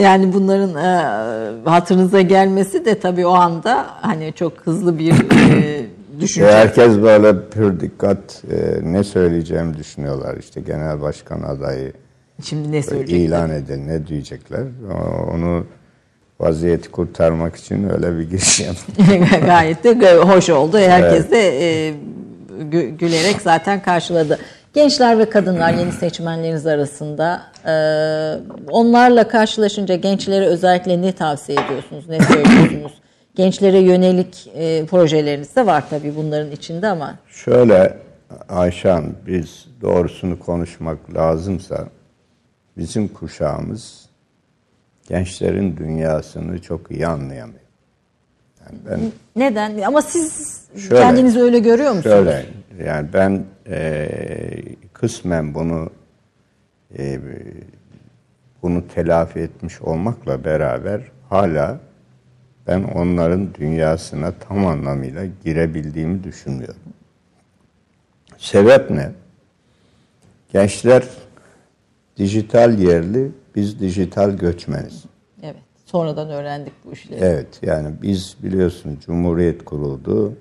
Yani 0.00 0.32
bunların 0.32 0.74
e, 0.74 1.68
hatırınıza 1.70 2.20
gelmesi 2.20 2.84
de 2.84 2.98
tabii 2.98 3.26
o 3.26 3.32
anda 3.32 3.86
hani 4.00 4.32
çok 4.36 4.52
hızlı 4.64 4.98
bir 4.98 5.12
e, 5.12 5.86
düşünce. 6.20 6.52
Herkes 6.52 7.02
böyle 7.02 7.48
pür 7.48 7.80
dikkat 7.80 8.42
e, 8.50 8.78
ne 8.82 9.04
söyleyeceğimi 9.04 9.76
düşünüyorlar 9.76 10.36
işte 10.36 10.60
genel 10.60 11.00
başkan 11.00 11.42
adayı 11.42 11.92
Şimdi 12.42 12.72
ne 12.72 12.82
söyleyecek? 12.82 13.20
ilan 13.20 13.50
edin 13.50 13.88
ne 13.88 14.06
diyecekler. 14.06 14.62
Onu 15.34 15.64
vaziyeti 16.40 16.90
kurtarmak 16.90 17.56
için 17.56 17.90
öyle 17.90 18.18
bir 18.18 18.30
giriş 18.30 18.60
yaptım. 18.60 18.94
Gayet 19.46 19.84
de 19.84 20.16
hoş 20.16 20.50
oldu. 20.50 20.78
Herkes 20.78 21.30
de 21.30 21.38
e, 21.38 21.94
gü- 22.60 22.96
gülerek 22.96 23.42
zaten 23.42 23.82
karşıladı. 23.82 24.38
Gençler 24.74 25.18
ve 25.18 25.30
kadınlar 25.30 25.72
yeni 25.72 25.92
seçmenleriniz 25.92 26.66
arasında 26.66 27.42
e, 27.66 27.72
onlarla 28.70 29.28
karşılaşınca 29.28 29.96
gençlere 29.96 30.46
özellikle 30.46 31.02
ne 31.02 31.12
tavsiye 31.12 31.58
ediyorsunuz, 31.66 32.08
ne 32.08 32.20
söylüyorsunuz? 32.20 32.92
Gençlere 33.34 33.78
yönelik 33.78 34.50
e, 34.54 34.86
projeleriniz 34.86 35.56
de 35.56 35.66
var 35.66 35.84
tabii 35.90 36.16
bunların 36.16 36.50
içinde 36.50 36.88
ama 36.88 37.14
Şöyle 37.30 37.96
Ayşan 38.48 39.04
biz 39.26 39.66
doğrusunu 39.82 40.38
konuşmak 40.38 41.14
lazımsa 41.14 41.88
bizim 42.76 43.08
kuşağımız 43.08 44.07
gençlerin 45.08 45.76
dünyasını 45.76 46.62
çok 46.62 46.90
iyi 46.90 47.06
anlayamıyor. 47.06 47.60
Yani 48.60 48.78
ben 48.90 49.00
Neden? 49.36 49.82
Ama 49.82 50.02
siz 50.02 50.60
şöyle, 50.76 51.02
kendinizi 51.02 51.40
öyle 51.40 51.58
görüyor 51.58 51.92
musunuz? 51.92 52.14
Şöyle, 52.16 52.46
yani 52.84 53.08
ben 53.12 53.44
e, 53.66 54.08
kısmen 54.92 55.54
bunu 55.54 55.90
e, 56.98 57.18
bunu 58.62 58.88
telafi 58.88 59.38
etmiş 59.38 59.82
olmakla 59.82 60.44
beraber 60.44 61.00
hala 61.28 61.80
ben 62.66 62.82
onların 62.82 63.54
dünyasına 63.54 64.32
tam 64.48 64.66
anlamıyla 64.66 65.22
girebildiğimi 65.44 66.24
düşünmüyorum. 66.24 66.80
Sebep 68.38 68.90
ne? 68.90 69.10
Gençler 70.52 71.02
dijital 72.16 72.78
yerli, 72.78 73.30
biz 73.58 73.80
dijital 73.80 74.30
göçmeniz. 74.30 75.04
Evet, 75.42 75.62
sonradan 75.84 76.30
öğrendik 76.30 76.72
bu 76.84 76.92
işleri. 76.92 77.20
Evet, 77.20 77.46
yani 77.62 77.88
biz 78.02 78.36
biliyorsun 78.42 78.98
Cumhuriyet 79.06 79.64
kuruldu. 79.64 80.32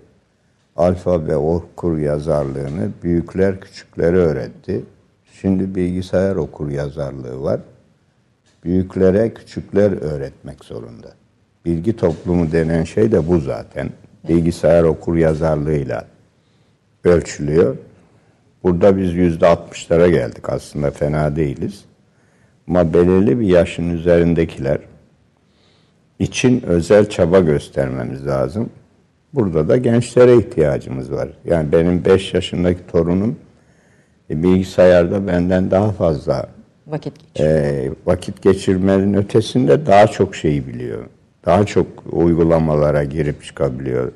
Alfabe 0.75 1.35
okur 1.35 1.97
yazarlığını 1.97 2.89
büyükler 3.03 3.59
küçüklere 3.59 4.17
öğretti. 4.17 4.83
Şimdi 5.41 5.75
bilgisayar 5.75 6.35
okur 6.35 6.71
yazarlığı 6.71 7.43
var. 7.43 7.59
Büyüklere 8.63 9.33
küçükler 9.33 9.91
öğretmek 9.91 10.65
zorunda. 10.65 11.07
Bilgi 11.65 11.95
toplumu 11.95 12.51
denen 12.51 12.83
şey 12.83 13.11
de 13.11 13.27
bu 13.27 13.39
zaten. 13.39 13.89
Bilgisayar 14.29 14.83
okur 14.83 15.15
yazarlığıyla 15.15 16.05
ölçülüyor. 17.03 17.77
Burada 18.63 18.97
biz 18.97 19.13
yüzde 19.13 19.47
altmışlara 19.47 20.07
geldik 20.07 20.49
aslında 20.49 20.91
fena 20.91 21.35
değiliz. 21.35 21.85
Ama 22.67 22.93
belirli 22.93 23.39
bir 23.39 23.47
yaşın 23.47 23.89
üzerindekiler 23.89 24.79
için 26.19 26.61
özel 26.61 27.09
çaba 27.09 27.39
göstermemiz 27.39 28.27
lazım. 28.27 28.69
Burada 29.33 29.69
da 29.69 29.77
gençlere 29.77 30.37
ihtiyacımız 30.37 31.11
var. 31.11 31.29
Yani 31.45 31.71
benim 31.71 32.05
5 32.05 32.33
yaşındaki 32.33 32.79
torunum 32.91 33.35
e, 34.29 34.43
bilgisayarda 34.43 35.27
benden 35.27 35.71
daha 35.71 35.91
fazla 35.91 36.49
vakit 36.87 37.13
geçiriyor. 37.33 37.55
E, 37.55 37.91
vakit 38.05 38.41
geçirmenin 38.41 39.13
ötesinde 39.13 39.85
daha 39.85 40.07
çok 40.07 40.35
şeyi 40.35 40.67
biliyor. 40.67 41.05
Daha 41.45 41.65
çok 41.65 41.87
uygulamalara 42.11 43.03
girip 43.03 43.43
çıkabiliyor. 43.43 44.11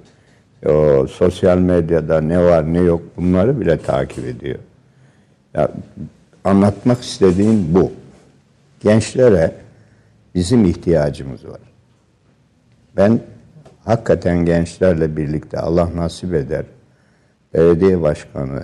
O 0.65 1.07
sosyal 1.07 1.57
medyada 1.57 2.21
ne 2.21 2.43
var 2.43 2.73
ne 2.73 2.79
yok 2.79 3.01
bunları 3.17 3.61
bile 3.61 3.77
takip 3.77 4.25
ediyor. 4.25 4.59
Ya, 5.53 5.71
anlatmak 6.43 7.01
istediğim 7.01 7.75
bu. 7.75 7.91
Gençlere 8.81 9.55
bizim 10.35 10.65
ihtiyacımız 10.65 11.45
var. 11.45 11.59
Ben 12.97 13.19
hakikaten 13.85 14.45
gençlerle 14.45 15.17
birlikte 15.17 15.59
Allah 15.59 15.95
nasip 15.95 16.33
eder 16.33 16.65
belediye 17.53 18.01
başkanı 18.01 18.63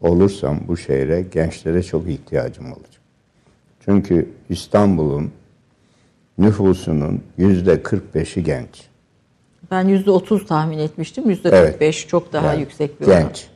olursam 0.00 0.60
bu 0.68 0.76
şehre 0.76 1.22
gençlere 1.22 1.82
çok 1.82 2.08
ihtiyacım 2.08 2.72
olacak. 2.72 3.00
Çünkü 3.84 4.28
İstanbul'un 4.48 5.32
nüfusunun 6.38 7.22
yüzde 7.38 7.74
45'i 7.74 8.44
genç. 8.44 8.82
Ben 9.70 9.88
yüzde 9.88 10.10
30 10.10 10.46
tahmin 10.46 10.78
etmiştim. 10.78 11.30
Yüzde 11.30 11.50
45 11.50 11.98
evet. 12.00 12.08
çok 12.08 12.32
daha 12.32 12.46
yani, 12.46 12.60
yüksek 12.60 13.00
bir 13.00 13.06
oran. 13.06 13.22
Genç. 13.22 13.46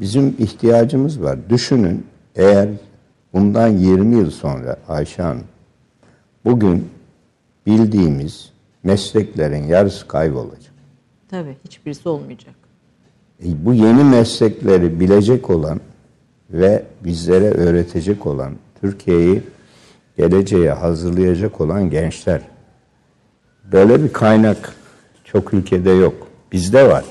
Bizim 0.00 0.36
ihtiyacımız 0.38 1.22
var. 1.22 1.38
Düşünün 1.48 2.06
eğer 2.36 2.68
bundan 3.32 3.68
20 3.68 4.16
yıl 4.16 4.30
sonra 4.30 4.76
Ayşe 4.88 5.22
Hanım 5.22 5.44
bugün 6.44 6.88
bildiğimiz 7.66 8.52
mesleklerin 8.82 9.64
yarısı 9.64 10.08
kaybolacak. 10.08 10.72
Tabii 11.28 11.56
hiçbirisi 11.64 12.08
olmayacak. 12.08 12.54
E, 13.44 13.64
bu 13.64 13.74
yeni 13.74 14.04
meslekleri 14.04 15.00
bilecek 15.00 15.50
olan 15.50 15.80
ve 16.50 16.84
bizlere 17.04 17.50
öğretecek 17.50 18.26
olan, 18.26 18.52
Türkiye'yi 18.80 19.42
geleceğe 20.16 20.70
hazırlayacak 20.70 21.60
olan 21.60 21.90
gençler. 21.90 22.40
Böyle 23.72 24.04
bir 24.04 24.12
kaynak 24.12 24.74
çok 25.24 25.54
ülkede 25.54 25.90
yok. 25.90 26.28
Bizde 26.52 26.88
var. 26.88 27.04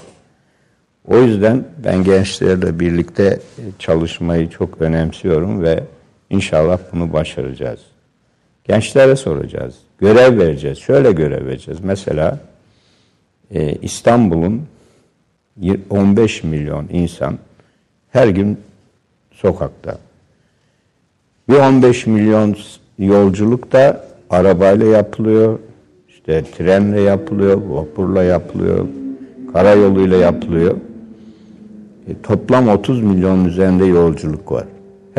O 1.08 1.18
yüzden 1.18 1.66
ben 1.84 2.04
gençlerle 2.04 2.80
birlikte 2.80 3.40
çalışmayı 3.80 4.50
çok 4.50 4.82
önemsiyorum 4.82 5.64
ve 5.64 5.84
inşallah 6.30 6.80
bunu 6.94 7.14
başaracağız. 7.14 7.80
Gençlere 8.64 9.16
soracağız. 9.16 9.76
Görev 9.98 10.40
vereceğiz. 10.40 10.78
Şöyle 10.78 11.12
görev 11.12 11.46
vereceğiz. 11.46 11.80
Mesela 11.84 12.40
e, 13.52 13.76
İstanbul'un 13.76 14.68
15 15.90 16.44
milyon 16.44 16.88
insan 16.92 17.38
her 18.12 18.28
gün 18.28 18.58
sokakta. 19.32 19.98
Bir 21.50 21.56
15 21.56 22.08
milyon 22.08 22.58
yolculuk 23.00 23.72
da 23.72 24.06
arabayla 24.30 24.86
yapılıyor, 24.86 25.60
işte 26.08 26.44
trenle 26.58 27.02
yapılıyor, 27.02 27.62
vapurla 27.70 28.24
yapılıyor, 28.24 28.88
karayoluyla 29.54 30.18
yapılıyor. 30.18 30.76
E, 32.08 32.22
toplam 32.24 32.70
30 32.70 33.02
milyon 33.02 33.46
üzerinde 33.46 33.86
yolculuk 33.86 34.52
var. 34.52 34.66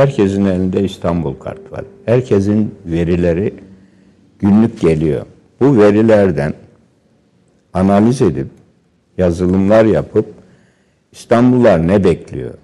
Herkesin 0.01 0.45
elinde 0.45 0.83
İstanbul 0.83 1.35
kart 1.35 1.73
var. 1.73 1.85
Herkesin 2.05 2.75
verileri 2.87 3.55
günlük 4.39 4.81
geliyor. 4.81 5.27
Bu 5.61 5.79
verilerden 5.79 6.55
analiz 7.73 8.23
edip 8.23 8.47
yazılımlar 9.19 9.85
yapıp 9.85 10.27
İstanbullular 11.13 11.89
ne 11.89 12.05
bekliyor? 12.05 12.55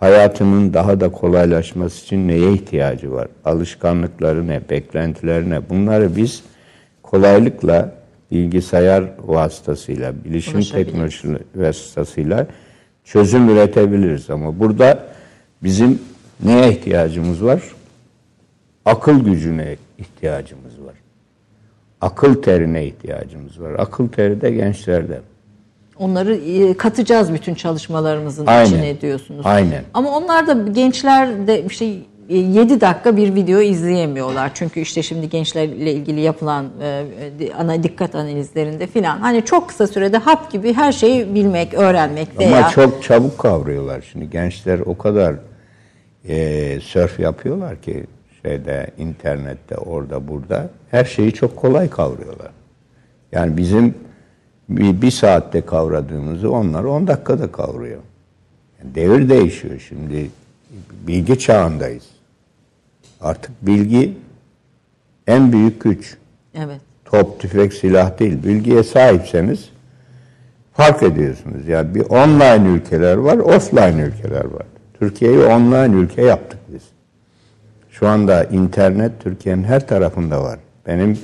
Hayatının 0.00 0.74
daha 0.74 1.00
da 1.00 1.08
kolaylaşması 1.08 2.04
için 2.04 2.28
neye 2.28 2.52
ihtiyacı 2.52 3.12
var? 3.12 3.28
Alışkanlıkları 3.44 4.46
ne, 4.46 4.60
beklentileri 4.70 5.50
ne? 5.50 5.68
Bunları 5.68 6.16
biz 6.16 6.42
kolaylıkla 7.02 7.94
bilgisayar 8.30 9.04
vasıtasıyla, 9.18 10.12
bilişim 10.24 10.60
teknolojisi 10.60 11.38
vasıtasıyla 11.54 12.46
çözüm 13.04 13.48
üretebiliriz. 13.48 14.30
Ama 14.30 14.58
burada 14.58 15.17
bizim 15.62 15.98
neye 16.44 16.72
ihtiyacımız 16.72 17.44
var? 17.44 17.62
Akıl 18.84 19.24
gücüne 19.24 19.76
ihtiyacımız 19.98 20.72
var. 20.86 20.94
Akıl 22.00 22.42
terine 22.42 22.86
ihtiyacımız 22.86 23.60
var. 23.60 23.72
Akıl 23.78 24.08
teri 24.08 24.40
de 24.40 24.50
gençlerde. 24.50 25.20
Onları 25.98 26.34
e, 26.34 26.74
katacağız 26.76 27.32
bütün 27.32 27.54
çalışmalarımızın 27.54 28.46
Aynen. 28.46 28.66
içine 28.66 29.00
diyorsunuz. 29.00 29.46
Aynen. 29.46 29.84
Ama 29.94 30.16
onlar 30.16 30.46
da 30.46 30.70
gençler 30.70 31.46
de 31.46 31.64
işte 31.64 31.94
7 32.28 32.80
dakika 32.80 33.16
bir 33.16 33.34
video 33.34 33.60
izleyemiyorlar. 33.60 34.50
Çünkü 34.54 34.80
işte 34.80 35.02
şimdi 35.02 35.28
gençlerle 35.28 35.92
ilgili 35.92 36.20
yapılan 36.20 36.66
e, 36.82 37.52
ana 37.58 37.82
dikkat 37.82 38.14
analizlerinde 38.14 38.86
filan 38.86 39.18
hani 39.18 39.44
çok 39.44 39.68
kısa 39.68 39.86
sürede 39.86 40.18
hap 40.18 40.52
gibi 40.52 40.72
her 40.72 40.92
şeyi 40.92 41.34
bilmek, 41.34 41.74
öğrenmek 41.74 42.38
veya 42.38 42.58
Ama 42.58 42.68
çok 42.68 43.02
çabuk 43.02 43.38
kavruyorlar. 43.38 44.08
Şimdi 44.12 44.30
gençler 44.30 44.78
o 44.78 44.98
kadar 44.98 45.34
e, 46.28 46.80
surf 46.80 47.20
yapıyorlar 47.20 47.82
ki 47.82 48.04
şeyde 48.42 48.90
internette 48.98 49.76
orada 49.76 50.28
burada 50.28 50.70
her 50.90 51.04
şeyi 51.04 51.32
çok 51.32 51.56
kolay 51.56 51.90
kavruyorlar. 51.90 52.50
Yani 53.32 53.56
bizim 53.56 53.94
bir, 54.68 55.02
bir 55.02 55.10
saatte 55.10 55.60
kavradığımızı 55.60 56.50
onlar 56.52 56.84
10 56.84 57.06
dakikada 57.06 57.52
kavruyor. 57.52 58.00
Yani 58.78 58.94
devir 58.94 59.28
değişiyor 59.28 59.84
şimdi. 59.88 60.30
Bilgi 61.06 61.38
çağındayız. 61.38 62.17
Artık 63.20 63.66
bilgi 63.66 64.14
en 65.26 65.52
büyük 65.52 65.80
güç. 65.80 66.16
Evet. 66.54 66.80
Top, 67.04 67.40
tüfek, 67.40 67.72
silah 67.72 68.18
değil. 68.18 68.44
Bilgiye 68.44 68.82
sahipseniz 68.82 69.68
fark 70.72 71.02
ediyorsunuz. 71.02 71.68
Yani 71.68 71.94
bir 71.94 72.00
online 72.00 72.68
ülkeler 72.68 73.16
var, 73.16 73.38
offline 73.38 74.02
ülkeler 74.02 74.44
var. 74.44 74.66
Türkiye'yi 74.98 75.38
online 75.38 75.96
ülke 75.96 76.22
yaptık 76.22 76.60
biz. 76.68 76.82
Şu 77.90 78.08
anda 78.08 78.44
internet 78.44 79.12
Türkiye'nin 79.20 79.64
her 79.64 79.88
tarafında 79.88 80.42
var. 80.42 80.58
Benim 80.86 81.18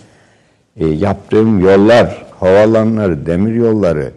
e, 0.76 0.86
yaptığım 0.86 1.60
yollar, 1.60 2.26
havalanları, 2.40 3.26
demir 3.26 3.54
yolları 3.54 4.10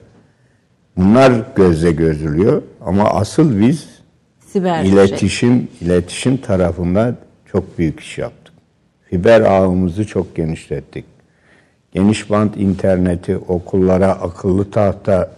bunlar 0.97 1.33
gözle 1.55 1.91
gözülüyor 1.91 2.61
ama 2.85 3.03
asıl 3.09 3.59
biz 3.59 3.85
Siber 4.47 4.83
iletişim 4.83 5.67
şey. 5.79 5.87
iletişim 5.87 6.37
tarafında 6.37 7.15
çok 7.51 7.77
büyük 7.77 7.99
iş 7.99 8.17
yaptık. 8.17 8.53
Fiber 9.09 9.41
ağımızı 9.41 10.07
çok 10.07 10.35
genişlettik. 10.35 11.05
Geniş 11.93 12.29
bant 12.29 12.57
interneti, 12.57 13.37
okullara 13.37 14.11
akıllı 14.11 14.71
tahta, 14.71 15.31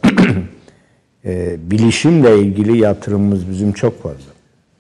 e, 1.26 1.56
bilişimle 1.72 2.40
ilgili 2.40 2.78
yatırımımız 2.78 3.50
bizim 3.50 3.72
çok 3.74 4.04
fazla. 4.04 4.32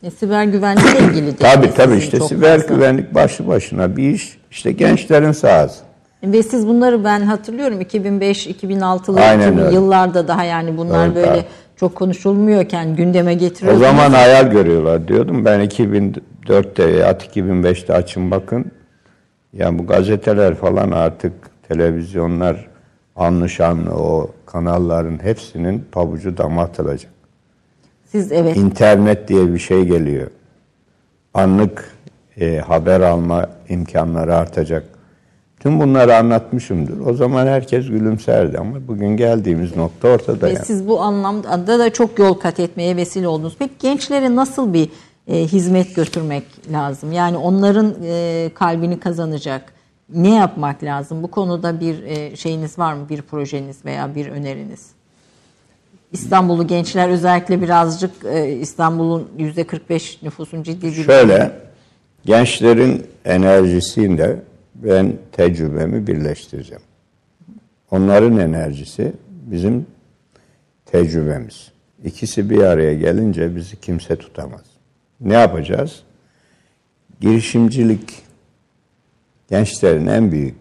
E, 0.03 0.11
siber 0.11 0.43
güvenlikle 0.43 0.99
ilgili 0.99 1.27
de. 1.31 1.35
Tabii 1.35 1.73
tabii 1.73 1.97
işte 1.97 2.19
siber 2.19 2.59
fazla. 2.61 2.75
güvenlik 2.75 3.15
başlı 3.15 3.47
başına 3.47 3.97
bir 3.97 4.09
iş. 4.13 4.37
İşte 4.51 4.71
gençlerin 4.71 5.31
sahası. 5.31 5.83
Ve 6.23 6.43
siz 6.43 6.67
bunları 6.67 7.03
ben 7.03 7.21
hatırlıyorum 7.21 7.81
2005-2006'lı 7.81 9.21
Aynen 9.21 9.59
öyle. 9.59 9.75
yıllarda 9.75 10.27
daha 10.27 10.43
yani 10.43 10.77
bunlar 10.77 11.05
Evet, 11.05 11.15
böyle 11.15 11.27
tabii. 11.27 11.43
çok 11.75 11.95
konuşulmuyorken 11.95 12.95
gündeme 12.95 13.33
O 13.35 13.37
getiriyordunuz. 13.37 13.85
zaman 13.87 14.11
hayal 14.11 14.51
görüyorlar 14.51 15.07
diyordum. 15.07 15.45
Ben 15.45 15.59
2004'te 16.45 16.83
ya 16.83 17.11
2005'te 17.11 17.93
açın 17.93 18.31
bakın. 18.31 18.71
Yani 19.53 19.79
bu 19.79 19.87
gazeteler 19.87 20.55
falan 20.55 20.91
artık 20.91 21.33
televizyonlar 21.67 22.67
anlı 23.15 23.49
şanlı 23.49 23.89
o 23.91 24.31
kanalların 24.45 25.23
hepsinin 25.23 25.85
pabucu 25.91 26.37
dama 26.37 26.61
atılacak. 26.61 27.11
Siz 28.05 28.31
evet 28.31 28.57
İnternet 28.57 29.27
diye 29.27 29.53
bir 29.53 29.59
şey 29.59 29.85
geliyor. 29.85 30.27
Anlık 31.33 31.93
e, 32.37 32.57
haber 32.57 33.01
alma 33.01 33.49
imkanları 33.69 34.35
artacak. 34.35 34.83
Tüm 35.59 35.79
bunları 35.79 36.15
anlatmışımdır. 36.15 37.05
O 37.05 37.13
zaman 37.13 37.47
herkes 37.47 37.87
gülümserdi 37.87 38.57
ama 38.57 38.87
bugün 38.87 39.17
geldiğimiz 39.17 39.75
nokta 39.75 40.07
ortada 40.07 40.47
ve 40.47 40.51
yani. 40.51 40.65
siz 40.65 40.87
bu 40.87 41.01
anlamda 41.01 41.79
da 41.79 41.93
çok 41.93 42.19
yol 42.19 42.33
kat 42.33 42.59
etmeye 42.59 42.95
vesile 42.95 43.27
oldunuz. 43.27 43.55
Peki 43.59 43.73
gençlere 43.79 44.35
nasıl 44.35 44.73
bir 44.73 44.89
e, 45.29 45.47
hizmet 45.47 45.95
götürmek 45.95 46.43
lazım? 46.71 47.11
Yani 47.11 47.37
onların 47.37 47.95
e, 48.03 48.49
kalbini 48.53 48.99
kazanacak 48.99 49.73
ne 50.13 50.35
yapmak 50.35 50.83
lazım? 50.83 51.23
Bu 51.23 51.31
konuda 51.31 51.79
bir 51.79 52.03
e, 52.03 52.35
şeyiniz 52.35 52.79
var 52.79 52.93
mı? 52.93 53.09
Bir 53.09 53.21
projeniz 53.21 53.85
veya 53.85 54.15
bir 54.15 54.27
öneriniz? 54.27 54.87
İstanbullu 56.11 56.67
gençler 56.67 57.09
özellikle 57.09 57.61
birazcık 57.61 58.11
e, 58.25 58.51
İstanbul'un 58.51 59.29
yüzde 59.37 59.63
45 59.63 60.21
nüfusun 60.23 60.63
ciddi 60.63 60.87
bir 60.87 61.03
Şöyle, 61.03 61.51
gençlerin 62.25 63.07
enerjisiyle 63.25 64.35
ben 64.75 65.13
tecrübemi 65.31 66.07
birleştireceğim. 66.07 66.83
Onların 67.91 68.37
enerjisi 68.37 69.13
bizim 69.29 69.85
tecrübemiz. 70.85 71.71
İkisi 72.03 72.49
bir 72.49 72.63
araya 72.63 72.93
gelince 72.93 73.55
bizi 73.55 73.79
kimse 73.79 74.15
tutamaz. 74.15 74.78
Ne 75.21 75.33
yapacağız? 75.33 76.03
Girişimcilik, 77.21 78.23
gençlerin 79.49 80.07
en 80.07 80.31
büyük 80.31 80.55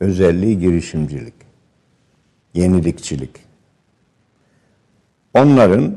özelliği 0.00 0.58
girişimcilik, 0.58 1.34
yenilikçilik. 2.54 3.30
Onların 5.34 5.96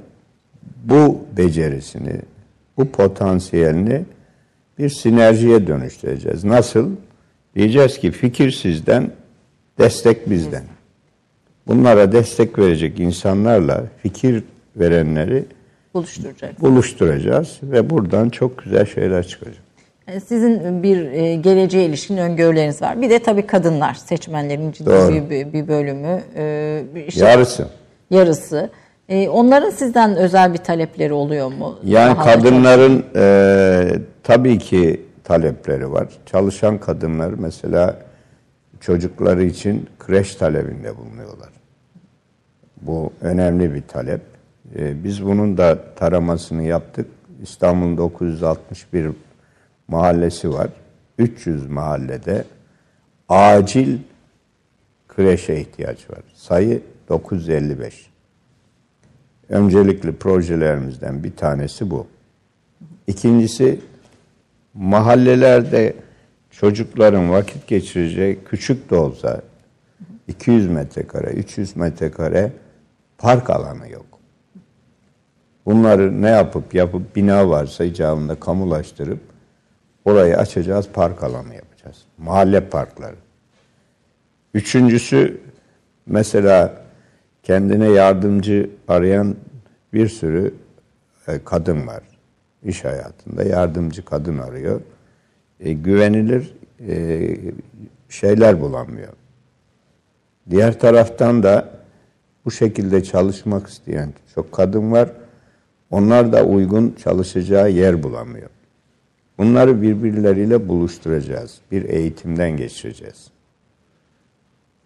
bu 0.83 1.25
becerisini, 1.37 2.21
bu 2.77 2.91
potansiyelini 2.91 4.05
bir 4.79 4.89
sinerjiye 4.89 5.67
dönüştüreceğiz. 5.67 6.43
Nasıl? 6.43 6.91
Diyeceğiz 7.55 7.99
ki 7.99 8.11
fikir 8.11 8.51
sizden, 8.51 9.11
destek 9.79 10.29
bizden. 10.29 10.63
Bunlara 11.67 12.11
destek 12.11 12.59
verecek 12.59 12.99
insanlarla 12.99 13.83
fikir 14.03 14.43
verenleri 14.75 15.45
buluşturacak. 15.95 16.61
buluşturacağız 16.61 17.57
ve 17.63 17.89
buradan 17.89 18.29
çok 18.29 18.57
güzel 18.63 18.85
şeyler 18.85 19.27
çıkacak. 19.27 19.63
E, 20.07 20.19
Sizin 20.19 20.83
bir 20.83 21.11
e, 21.11 21.35
geleceğe 21.35 21.85
ilişkin 21.85 22.17
öngörüleriniz 22.17 22.81
var. 22.81 23.01
Bir 23.01 23.09
de 23.09 23.19
tabii 23.19 23.47
kadınlar 23.47 23.93
seçmenlerin 23.93 24.71
ciddi 24.71 24.85
Doğru. 24.89 25.29
bir, 25.29 25.53
bir, 25.53 25.67
bölümü. 25.67 26.21
e, 26.35 26.83
işte 27.07 27.25
Yarısı. 27.25 27.67
Yarısı. 28.09 28.69
Onların 29.29 29.69
sizden 29.69 30.15
özel 30.15 30.53
bir 30.53 30.57
talepleri 30.57 31.13
oluyor 31.13 31.47
mu? 31.51 31.79
Yani 31.83 32.15
Daha 32.15 32.25
da 32.25 32.31
kadınların 32.33 33.05
e, 33.15 33.99
tabii 34.23 34.57
ki 34.59 35.01
talepleri 35.23 35.91
var. 35.91 36.07
Çalışan 36.25 36.77
kadınlar 36.77 37.33
mesela 37.37 37.97
çocukları 38.79 39.43
için 39.43 39.87
kreş 39.99 40.35
talebinde 40.35 40.97
bulunuyorlar. 40.97 41.49
Bu 42.81 43.11
önemli 43.21 43.73
bir 43.73 43.81
talep. 43.81 44.21
E, 44.75 45.03
biz 45.03 45.25
bunun 45.25 45.57
da 45.57 45.95
taramasını 45.95 46.63
yaptık. 46.63 47.07
İstanbul'un 47.43 47.97
961 47.97 49.09
mahallesi 49.87 50.53
var. 50.53 50.69
300 51.17 51.69
mahallede 51.69 52.43
acil 53.29 53.97
kreşe 55.07 55.55
ihtiyaç 55.55 56.09
var. 56.09 56.19
Sayı 56.33 56.81
955. 57.09 58.09
Öncelikli 59.49 60.15
projelerimizden 60.15 61.23
bir 61.23 61.35
tanesi 61.35 61.91
bu. 61.91 62.07
İkincisi 63.07 63.79
mahallelerde 64.73 65.93
çocukların 66.51 67.31
vakit 67.31 67.67
geçireceği 67.67 68.39
küçük 68.45 68.89
de 68.89 68.95
olsa 68.95 69.41
200 70.27 70.67
metrekare, 70.67 71.27
300 71.27 71.75
metrekare 71.75 72.51
park 73.17 73.49
alanı 73.49 73.89
yok. 73.89 74.05
Bunları 75.65 76.21
ne 76.21 76.29
yapıp 76.29 76.73
yapıp 76.73 77.15
bina 77.15 77.49
varsa 77.49 77.83
icabında 77.83 78.35
kamulaştırıp 78.35 79.19
orayı 80.05 80.37
açacağız, 80.37 80.87
park 80.93 81.23
alanı 81.23 81.55
yapacağız. 81.55 81.97
Mahalle 82.17 82.69
parkları. 82.69 83.15
Üçüncüsü 84.53 85.41
mesela 86.05 86.81
kendine 87.43 87.89
yardımcı 87.89 88.69
arayan 88.87 89.35
bir 89.93 90.07
sürü 90.07 90.53
e, 91.27 91.39
kadın 91.45 91.87
var. 91.87 92.03
İş 92.63 92.83
hayatında 92.83 93.43
yardımcı 93.43 94.05
kadın 94.05 94.37
arıyor. 94.37 94.81
E, 95.59 95.73
güvenilir 95.73 96.53
e, 96.87 97.37
şeyler 98.09 98.61
bulamıyor. 98.61 99.13
Diğer 100.49 100.79
taraftan 100.79 101.43
da 101.43 101.69
bu 102.45 102.51
şekilde 102.51 103.03
çalışmak 103.03 103.67
isteyen 103.67 104.13
çok 104.35 104.51
kadın 104.51 104.91
var. 104.91 105.09
Onlar 105.95 106.33
da 106.33 106.45
uygun 106.45 106.95
çalışacağı 107.03 107.71
yer 107.71 108.03
bulamıyor. 108.03 108.49
Bunları 109.37 109.81
birbirleriyle 109.81 110.67
buluşturacağız. 110.67 111.57
Bir 111.71 111.89
eğitimden 111.89 112.57
geçireceğiz. 112.57 113.27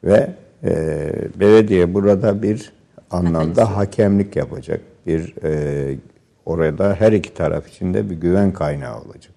Ve 0.03 0.29
e, 0.63 1.11
belediye 1.35 1.93
burada 1.93 2.43
bir 2.43 2.73
anlamda 3.11 3.77
hakemlik 3.77 4.35
yapacak. 4.35 4.81
Bir 5.07 5.33
e, 5.43 5.97
orada 6.45 6.95
her 6.99 7.11
iki 7.11 7.33
taraf 7.33 7.67
için 7.67 7.93
de 7.93 8.09
bir 8.09 8.15
güven 8.15 8.53
kaynağı 8.53 9.01
olacak. 9.01 9.33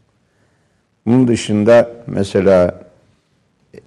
Bunun 1.06 1.28
dışında 1.28 1.90
mesela 2.06 2.84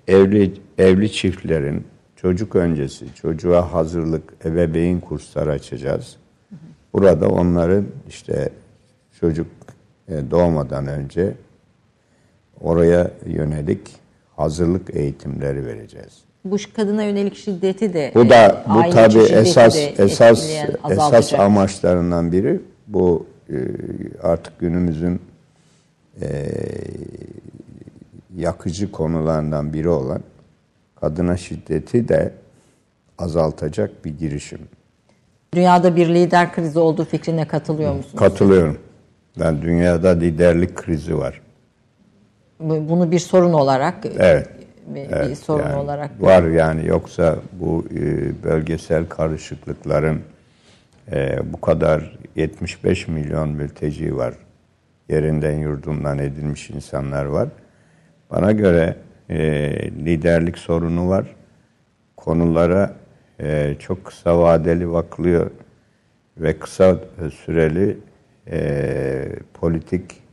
evli 0.08 0.54
evli 0.78 1.12
çiftlerin 1.12 1.88
çocuk 2.16 2.56
öncesi 2.56 3.16
çocuğa 3.16 3.74
hazırlık 3.74 4.34
ebeveyn 4.46 5.00
kursları 5.00 5.52
açacağız. 5.52 6.18
Burada 6.96 7.30
onların 7.30 7.86
işte 8.10 8.50
çocuk 9.20 9.48
e, 10.08 10.32
doğmadan 10.32 10.88
önce 10.88 11.34
oraya 12.62 13.12
yönelik 13.26 13.80
hazırlık 14.36 14.96
eğitimleri 14.96 15.66
vereceğiz. 15.66 16.24
Bu 16.46 16.58
kadına 16.76 17.04
yönelik 17.04 17.36
şiddeti 17.36 17.94
de 17.94 18.12
Bu 18.16 18.30
da 18.30 18.46
e, 18.46 18.70
bu 18.70 18.92
şiddeti 18.92 19.34
esas 19.34 19.78
esas 19.98 20.50
esas 20.90 21.34
amaçlarından 21.34 22.32
biri 22.32 22.62
bu 22.88 23.26
e, 23.50 23.56
artık 24.24 24.60
günümüzün 24.60 25.22
yakıcı 28.36 28.92
konularından 28.92 29.74
biri 29.74 29.90
olan 29.90 30.22
kadına 30.96 31.38
şiddeti 31.38 32.08
de 32.08 32.34
azaltacak 33.18 34.06
bir 34.06 34.18
girişim. 34.18 34.60
Dünyada 35.54 35.96
bir 35.96 36.08
lider 36.10 36.54
krizi 36.54 36.80
olduğu 36.80 37.06
fikrine 37.06 37.48
katılıyor 37.48 37.94
musunuz? 37.96 38.16
Katılıyorum. 38.20 38.78
Ben 39.40 39.62
dünyada 39.62 40.10
liderlik 40.10 40.76
krizi 40.76 41.18
var. 41.18 41.42
Bu- 42.60 42.90
Bunu 42.90 43.12
bir 43.12 43.20
sorun 43.20 43.54
olarak 43.54 43.96
Evet. 44.18 44.50
bir, 44.88 44.96
bir 44.96 45.10
Evet, 45.12 45.38
sorun 45.38 45.64
yani 45.64 45.76
olarak 45.76 46.22
var 46.22 46.44
yani 46.44 46.88
yoksa 46.88 47.36
bu 47.54 47.86
e, 47.96 48.04
bölgesel 48.44 49.06
karışıklıkların 49.06 50.22
e, 51.12 51.40
bu 51.54 51.62
kadar 51.62 52.18
75 52.36 53.08
milyon 53.08 53.50
mülteci 53.50 54.18
var. 54.18 54.34
Yerinden 55.10 55.58
yurdundan 55.58 56.20
edilmiş 56.20 56.70
insanlar 56.70 57.26
var. 57.26 57.48
Bana 58.32 58.52
göre 58.52 58.96
e, 59.30 59.38
liderlik 59.92 60.58
sorunu 60.58 61.10
var. 61.10 61.26
Konulara 62.18 62.94
e, 63.40 63.76
çok 63.80 64.06
kısa 64.06 64.40
vadeli 64.40 64.92
bakılıyor 64.92 65.52
ve 66.38 66.60
kısa 66.60 67.00
süreli 67.46 67.98
e, 68.48 69.40
politik 69.54 70.24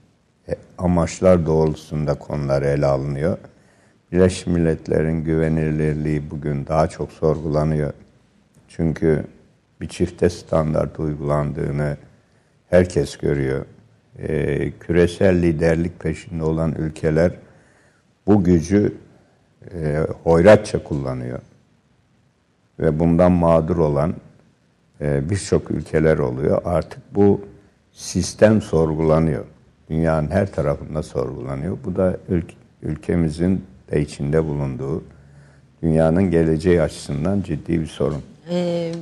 e, 0.49 0.55
amaçlar 0.79 1.47
doğrultusunda 1.47 2.15
konular 2.15 2.63
ele 2.63 2.87
alınıyor. 2.87 3.39
Birleşmiş 4.13 4.47
Milletler'in 4.47 5.25
güvenilirliği 5.25 6.31
bugün 6.31 6.67
daha 6.67 6.89
çok 6.89 7.13
sorgulanıyor. 7.13 7.93
Çünkü 8.69 9.25
bir 9.81 9.89
çifte 9.89 10.31
standart 10.31 11.01
uygulandığını 11.01 11.97
herkes 12.71 13.17
görüyor. 13.17 13.65
e, 14.19 14.71
küresel 14.71 15.43
liderlik 15.43 16.01
peşinde 16.01 16.45
olan 16.45 16.75
ülkeler 16.79 17.33
bu 18.27 18.45
gücü 18.45 18.95
e, 19.75 20.07
hoyratça 20.25 20.85
kullanıyor. 20.85 21.39
Ve 22.81 22.99
bundan 23.01 23.33
mağdur 23.33 23.77
olan 23.77 24.15
e, 25.01 25.31
birçok 25.31 25.71
ülkeler 25.71 26.19
oluyor. 26.19 26.63
Artık 26.65 27.01
bu 27.15 27.41
sistem 27.93 28.63
sorgulanıyor. 28.63 29.45
Dünyanın 29.91 30.31
her 30.31 30.53
tarafında 30.53 31.03
sorgulanıyor. 31.03 31.79
Bu 31.85 31.97
da 31.97 32.17
ülk- 32.31 32.55
ülkemizin 32.83 33.65
de 33.91 34.01
içinde 34.01 34.45
bulunduğu 34.45 35.03
dünyanın 35.83 36.31
geleceği 36.31 36.83
açısından 36.83 37.43
ciddi 37.43 37.81
bir 37.81 37.87
sorun. 37.87 38.23
Ee, 38.51 38.93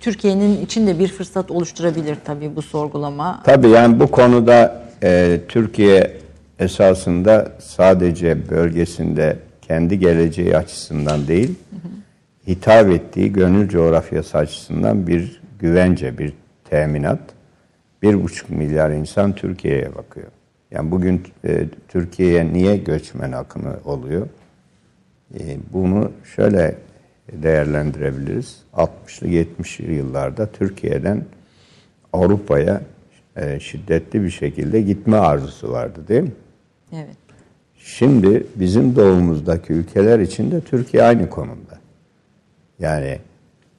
Türkiye'nin 0.00 0.60
içinde 0.64 0.98
bir 0.98 1.08
fırsat 1.08 1.50
oluşturabilir 1.50 2.16
tabii 2.24 2.56
bu 2.56 2.62
sorgulama. 2.62 3.42
Tabii 3.44 3.68
yani 3.68 4.00
bu 4.00 4.06
konuda 4.06 4.82
e, 5.02 5.40
Türkiye 5.48 6.16
esasında 6.58 7.52
sadece 7.58 8.50
bölgesinde 8.50 9.36
kendi 9.62 9.98
geleceği 9.98 10.56
açısından 10.56 11.26
değil, 11.28 11.54
hitap 12.48 12.90
ettiği 12.90 13.32
gönül 13.32 13.68
coğrafyası 13.68 14.38
açısından 14.38 15.06
bir 15.06 15.42
güvence, 15.58 16.18
bir 16.18 16.32
teminat. 16.64 17.20
Bir 18.02 18.22
buçuk 18.22 18.50
milyar 18.50 18.90
insan 18.90 19.34
Türkiye'ye 19.34 19.94
bakıyor. 19.94 20.26
Yani 20.70 20.90
bugün 20.90 21.22
e, 21.44 21.66
Türkiye'ye 21.88 22.52
niye 22.52 22.76
göçmen 22.76 23.32
akını 23.32 23.76
oluyor? 23.84 24.28
E, 25.34 25.56
bunu 25.72 26.12
şöyle 26.36 26.74
değerlendirebiliriz. 27.32 28.62
60'lı 28.74 29.28
70'li 29.28 29.94
yıllarda 29.94 30.46
Türkiye'den 30.46 31.24
Avrupa'ya 32.12 32.80
e, 33.36 33.60
şiddetli 33.60 34.22
bir 34.22 34.30
şekilde 34.30 34.80
gitme 34.80 35.16
arzusu 35.16 35.72
vardı 35.72 36.00
değil 36.08 36.22
mi? 36.22 36.32
Evet. 36.92 37.16
Şimdi 37.78 38.46
bizim 38.56 38.96
doğumuzdaki 38.96 39.72
ülkeler 39.72 40.18
için 40.18 40.50
de 40.50 40.60
Türkiye 40.60 41.02
aynı 41.02 41.30
konumda. 41.30 41.77
Yani 42.78 43.18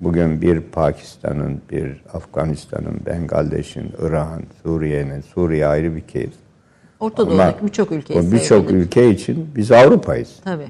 bugün 0.01 0.41
bir 0.41 0.61
Pakistan'ın, 0.61 1.61
bir 1.71 2.03
Afganistan'ın, 2.13 3.01
Bengaldeş'in, 3.05 3.91
Irak'ın, 4.01 4.43
Suriye'nin, 4.63 5.21
Suriye 5.21 5.67
ayrı 5.67 5.95
bir 5.95 6.01
kez. 6.01 6.29
Orta 6.99 7.29
Doğu'daki 7.29 7.65
birçok 7.65 7.91
ülkeyi 7.91 8.31
Birçok 8.31 8.71
ülke 8.71 9.09
için 9.09 9.49
biz 9.55 9.71
Avrupa'yız. 9.71 10.35
Tabii. 10.43 10.67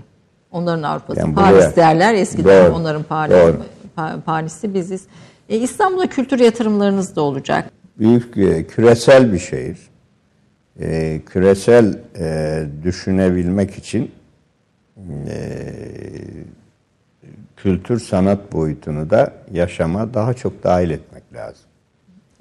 Onların 0.51 0.83
Avrupa'sı. 0.83 1.19
Yani 1.19 1.35
Paris 1.35 1.55
buraya- 1.55 1.75
derler. 1.75 2.13
Eskiden 2.13 2.65
Doğru, 2.65 2.75
onların 2.75 3.03
Paris, 3.03 3.33
doğru. 3.33 3.57
Pa- 3.97 4.21
Paris'i 4.21 4.73
biziz. 4.73 5.03
E, 5.49 5.57
İstanbul'a 5.57 6.07
kültür 6.07 6.39
yatırımlarınız 6.39 7.15
da 7.15 7.21
olacak. 7.21 7.69
büyük 7.99 8.37
e, 8.37 8.67
küresel 8.67 9.33
bir 9.33 9.39
şehir. 9.39 9.77
E, 10.79 11.19
küresel 11.25 11.99
e, 12.19 12.65
düşünebilmek 12.83 13.75
için 13.77 14.11
e, 14.97 15.33
kültür 17.63 17.99
sanat 17.99 18.53
boyutunu 18.53 19.09
da 19.09 19.33
yaşama 19.51 20.13
daha 20.13 20.33
çok 20.33 20.63
dahil 20.63 20.89
etmek 20.89 21.33
lazım. 21.33 21.65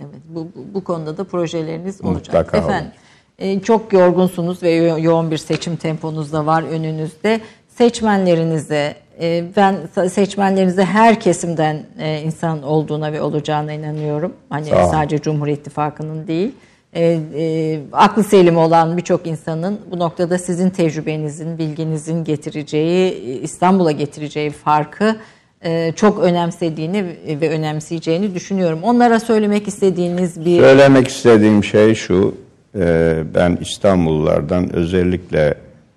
Evet, 0.00 0.20
bu, 0.28 0.44
bu, 0.44 0.74
bu 0.74 0.84
konuda 0.84 1.16
da 1.16 1.24
projeleriniz 1.24 2.00
olacak. 2.04 2.26
Mutlaka 2.26 2.58
Efendim, 2.58 2.90
e, 3.38 3.60
çok 3.60 3.92
yorgunsunuz 3.92 4.62
ve 4.62 4.70
yo- 4.70 4.98
yoğun 5.02 5.30
bir 5.30 5.36
seçim 5.38 5.76
temponuz 5.76 6.32
da 6.32 6.46
var 6.46 6.62
önünüzde. 6.62 7.40
Seçmenlerinize, 7.68 8.94
e, 9.20 9.44
ben 9.56 9.76
seçmenlerinize 10.08 10.84
her 10.84 11.20
kesimden 11.20 11.82
e, 11.98 12.20
insan 12.20 12.62
olduğuna 12.62 13.12
ve 13.12 13.20
olacağına 13.22 13.72
inanıyorum. 13.72 14.32
Hani 14.48 14.64
Sağ 14.66 14.82
olun. 14.82 14.90
sadece 14.90 15.18
Cumhur 15.18 15.48
İttifakı'nın 15.48 16.26
değil. 16.26 16.54
E, 16.93 17.20
e, 17.36 17.80
aklı 17.93 18.24
selim 18.24 18.57
olan 18.57 18.97
birçok 18.97 19.26
insanın 19.26 19.80
bu 19.91 19.99
noktada 19.99 20.39
sizin 20.39 20.70
tecrübenizin, 20.70 21.59
bilginizin 21.59 22.24
getireceği, 22.24 23.41
İstanbul'a 23.41 23.93
getireceği 23.93 24.51
farkı 24.51 25.16
e, 25.64 25.93
çok 25.97 26.18
önemsediğini 26.18 27.16
ve 27.41 27.51
önemseyeceğini 27.51 28.34
düşünüyorum. 28.34 28.78
Onlara 28.82 29.20
söylemek 29.20 29.68
istediğiniz 29.68 30.45
bir 30.45 30.61
Söylemek 30.61 31.09
istediğim 31.09 31.64
şey 31.64 31.95
şu, 31.95 32.34
e, 32.74 33.22
ben 33.34 33.59
İstanbullulardan 33.61 34.72
özellikle 34.72 35.55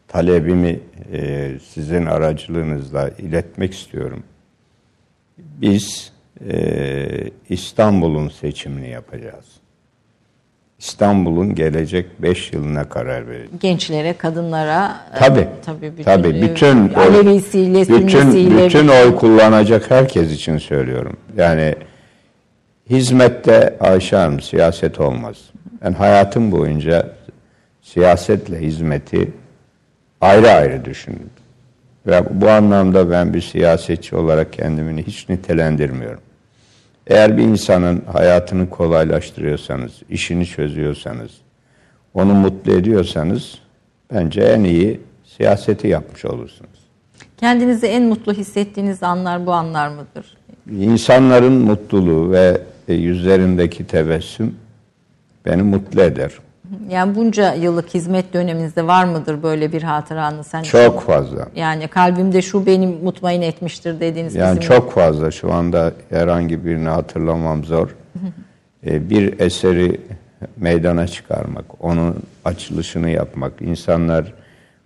talebimi 0.07 0.79
e, 1.13 1.51
sizin 1.73 2.05
aracılığınızla 2.05 3.09
iletmek 3.09 3.73
istiyorum. 3.73 4.23
Biz 5.37 6.11
e, 6.49 7.07
İstanbul'un 7.49 8.29
seçimini 8.29 8.89
yapacağız. 8.89 9.45
İstanbul'un 10.85 11.55
gelecek 11.55 12.21
5 12.21 12.53
yılına 12.53 12.89
karar 12.89 13.27
vereceğiz. 13.27 13.59
gençlere, 13.59 14.13
kadınlara 14.17 14.95
e, 15.15 15.19
Tabii. 15.19 15.47
tabii 15.65 15.91
bütün, 15.91 16.03
tabii 16.03 16.27
e, 16.27 16.41
bütün 16.41 16.89
oy- 16.89 17.05
Alevisiyle, 17.05 17.81
bütün 17.81 18.57
bütün 18.57 18.87
oy 18.87 19.15
kullanacak 19.15 19.91
herkes 19.91 20.31
için 20.31 20.57
söylüyorum. 20.57 21.17
Yani 21.37 21.75
hizmette 22.89 23.77
Ayşe 23.79 24.15
Hanım 24.15 24.39
siyaset 24.41 24.99
olmaz. 24.99 25.37
Ben 25.83 25.93
hayatım 25.93 26.51
boyunca 26.51 27.09
siyasetle 27.81 28.61
hizmeti 28.61 29.31
ayrı 30.21 30.49
ayrı 30.51 30.85
düşündüm. 30.85 31.29
Ve 32.07 32.23
bu 32.31 32.49
anlamda 32.49 33.11
ben 33.11 33.33
bir 33.33 33.41
siyasetçi 33.41 34.15
olarak 34.15 34.53
kendimi 34.53 35.03
hiç 35.03 35.29
nitelendirmiyorum. 35.29 36.21
Eğer 37.07 37.37
bir 37.37 37.43
insanın 37.43 38.01
hayatını 38.13 38.69
kolaylaştırıyorsanız, 38.69 39.91
işini 40.09 40.45
çözüyorsanız, 40.45 41.31
onu 42.13 42.33
mutlu 42.33 42.73
ediyorsanız 42.73 43.59
bence 44.13 44.41
en 44.41 44.63
iyi 44.63 44.99
siyaseti 45.37 45.87
yapmış 45.87 46.25
olursunuz. 46.25 46.71
kendinizi 47.37 47.87
en 47.87 48.03
mutlu 48.03 48.33
hissettiğiniz 48.33 49.03
anlar 49.03 49.45
bu 49.45 49.51
anlar 49.51 49.87
mıdır? 49.87 50.37
İnsanların 50.71 51.53
mutluluğu 51.53 52.31
ve 52.31 52.61
yüzlerindeki 52.87 53.87
tebessüm 53.87 54.55
beni 55.45 55.61
mutlu 55.63 56.01
eder. 56.01 56.31
Yani 56.89 57.15
bunca 57.15 57.53
yıllık 57.53 57.93
hizmet 57.93 58.33
döneminizde 58.33 58.87
var 58.87 59.05
mıdır 59.05 59.43
böyle 59.43 59.71
bir 59.71 59.83
hatıranız? 59.83 60.47
Sen 60.47 60.63
Çok 60.63 61.01
fazla. 61.01 61.47
Yani 61.55 61.87
kalbimde 61.87 62.41
şu 62.41 62.65
beni 62.65 62.87
mutmain 62.87 63.41
etmiştir 63.41 63.99
dediğiniz 63.99 64.35
Yani 64.35 64.59
bizim 64.59 64.75
çok 64.75 64.91
fazla. 64.91 65.31
Şu 65.31 65.53
anda 65.53 65.93
herhangi 66.09 66.65
birini 66.65 66.89
hatırlamam 66.89 67.63
zor. 67.63 67.95
E, 68.85 69.09
Bir 69.09 69.39
eseri 69.39 70.01
meydana 70.57 71.07
çıkarmak, 71.07 71.65
onun 71.79 72.15
açılışını 72.45 73.09
yapmak, 73.09 73.61
insanlar 73.61 74.33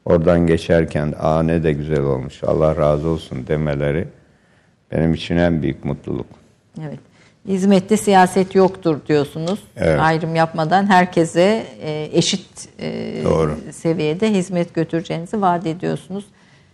oradan 0.06 0.48
geçerken 0.48 1.14
aa 1.20 1.44
ne 1.44 1.64
de 1.64 1.74
güzel 1.74 2.02
olmuş, 2.02 2.44
Allah 2.44 2.76
razı 2.76 3.08
olsun 3.08 3.48
demeleri 3.48 4.08
benim 4.92 5.14
için 5.14 5.38
en 5.38 5.62
büyük 5.62 5.86
mutluluk. 5.86 6.26
Evet. 6.82 7.00
Hizmette 7.48 7.98
siyaset 7.98 8.56
yoktur 8.56 8.98
diyorsunuz. 9.08 9.60
Evet. 9.78 10.00
Ayrım 10.02 10.36
yapmadan 10.36 10.86
herkese 10.90 11.64
e, 11.82 12.10
eşit 12.14 12.48
e, 12.80 13.14
Doğru. 13.24 13.56
seviyede 13.72 14.32
hizmet 14.32 14.74
götüreceğinizi 14.74 15.42
vaat 15.42 15.66
ediyorsunuz. 15.66 16.26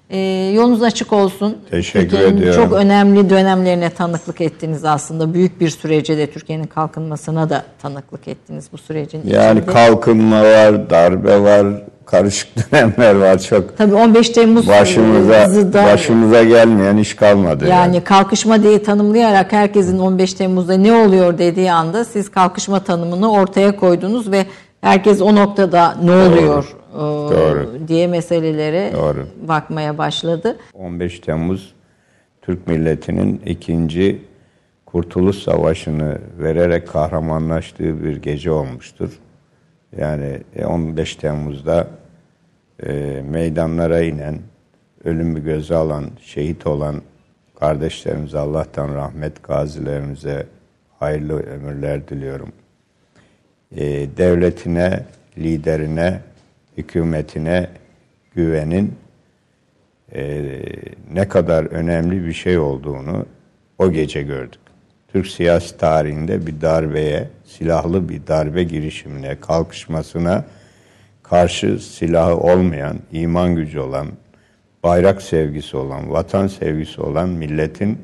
E, 0.10 0.18
yolunuz 0.56 0.84
açık 0.84 1.14
olsun. 1.14 1.58
Teşekkür 1.72 2.10
Türkiye'nin 2.10 2.38
ediyorum. 2.38 2.64
çok 2.64 2.74
önemli 2.74 3.30
dönemlerine 3.30 3.90
tanıklık 3.90 4.42
ettiniz 4.42 4.86
aslında. 4.86 5.34
Büyük 5.34 5.60
bir 5.62 5.70
sürece 5.70 6.18
de 6.18 6.32
Türkiye'nin 6.32 6.64
kalkınmasına 6.68 7.50
da 7.50 7.66
tanıklık 7.82 8.28
ettiniz 8.28 8.66
bu 8.74 8.78
sürecin 8.78 9.22
Yani 9.26 9.60
içinde. 9.60 9.74
kalkınma 9.74 10.44
var, 10.44 10.90
darbe 10.90 11.42
var, 11.42 11.68
karışık 12.12 12.48
dönemler 12.72 13.16
var 13.16 13.40
çok. 13.40 13.78
Tabii 13.78 13.94
15 13.96 14.30
Temmuz 14.30 14.68
Başımıza 14.68 15.46
zıdda- 15.46 15.86
başımıza 15.94 16.44
gelmeyen 16.44 16.98
iş 16.98 17.16
kalmadı. 17.16 17.68
yani 17.68 18.04
kalkışma 18.04 18.64
diye 18.64 18.84
tanımlayarak 18.84 19.52
herkesin 19.52 20.00
15 20.00 20.34
Temmuz'da 20.34 20.74
ne 20.78 20.94
oluyor 20.94 21.38
dediği 21.38 21.72
anda 21.72 22.06
siz 22.06 22.32
kalkışma 22.32 22.80
tanımını 22.84 23.32
ortaya 23.32 23.76
koydunuz 23.76 24.32
ve 24.32 24.46
herkes 24.82 25.22
o 25.22 25.36
noktada 25.36 25.96
ne 26.04 26.12
oluyor 26.12 26.76
e, 26.94 26.98
Doğru. 27.00 27.70
diye 27.88 28.08
meselelere 28.08 28.92
Doğru. 28.94 29.28
bakmaya 29.48 29.98
başladı. 29.98 30.58
15 30.74 31.20
Temmuz 31.20 31.74
Türk 32.42 32.68
milletinin 32.68 33.42
ikinci 33.46 34.22
Kurtuluş 34.86 35.36
Savaşı'nı 35.38 36.18
vererek 36.40 36.88
kahramanlaştığı 36.88 38.04
bir 38.04 38.18
gece 38.18 38.52
olmuştur. 38.52 39.10
Yani 39.98 40.40
e, 40.56 40.66
15 40.66 41.16
Temmuz'da 41.16 41.88
e, 42.86 43.22
meydanlara 43.30 44.02
inen, 44.02 44.40
ölümü 45.04 45.44
göze 45.44 45.76
alan, 45.76 46.06
şehit 46.22 46.68
olan 46.68 47.02
kardeşlerimize 47.60 48.38
Allah'tan 48.38 48.96
rahmet, 48.96 49.44
gazilerimize 49.44 50.46
hayırlı 51.00 51.44
ömürler 51.44 52.08
diliyorum. 52.08 52.52
E, 53.76 53.84
devletine, 54.18 55.04
liderine, 55.38 56.20
hükümetine 56.78 57.70
güvenin 58.36 58.94
e, 60.16 60.44
ne 61.14 61.28
kadar 61.28 61.66
önemli 61.66 62.26
bir 62.28 62.34
şey 62.34 62.58
olduğunu 62.58 63.26
o 63.78 63.92
gece 63.92 64.22
gördük. 64.22 64.62
Türk 65.08 65.28
siyasi 65.28 65.78
tarihinde 65.78 66.48
bir 66.48 66.62
darbeye, 66.62 67.30
silahlı 67.46 68.10
bir 68.10 68.28
darbe 68.28 68.64
girişimine, 68.64 69.40
kalkışmasına 69.40 70.46
karşı 71.32 71.80
silahı 71.80 72.36
olmayan, 72.38 72.98
iman 73.12 73.56
gücü 73.56 73.80
olan, 73.80 74.08
bayrak 74.84 75.22
sevgisi 75.22 75.78
olan, 75.78 76.12
vatan 76.12 76.48
sevgisi 76.48 77.02
olan 77.02 77.30
milletin 77.30 77.98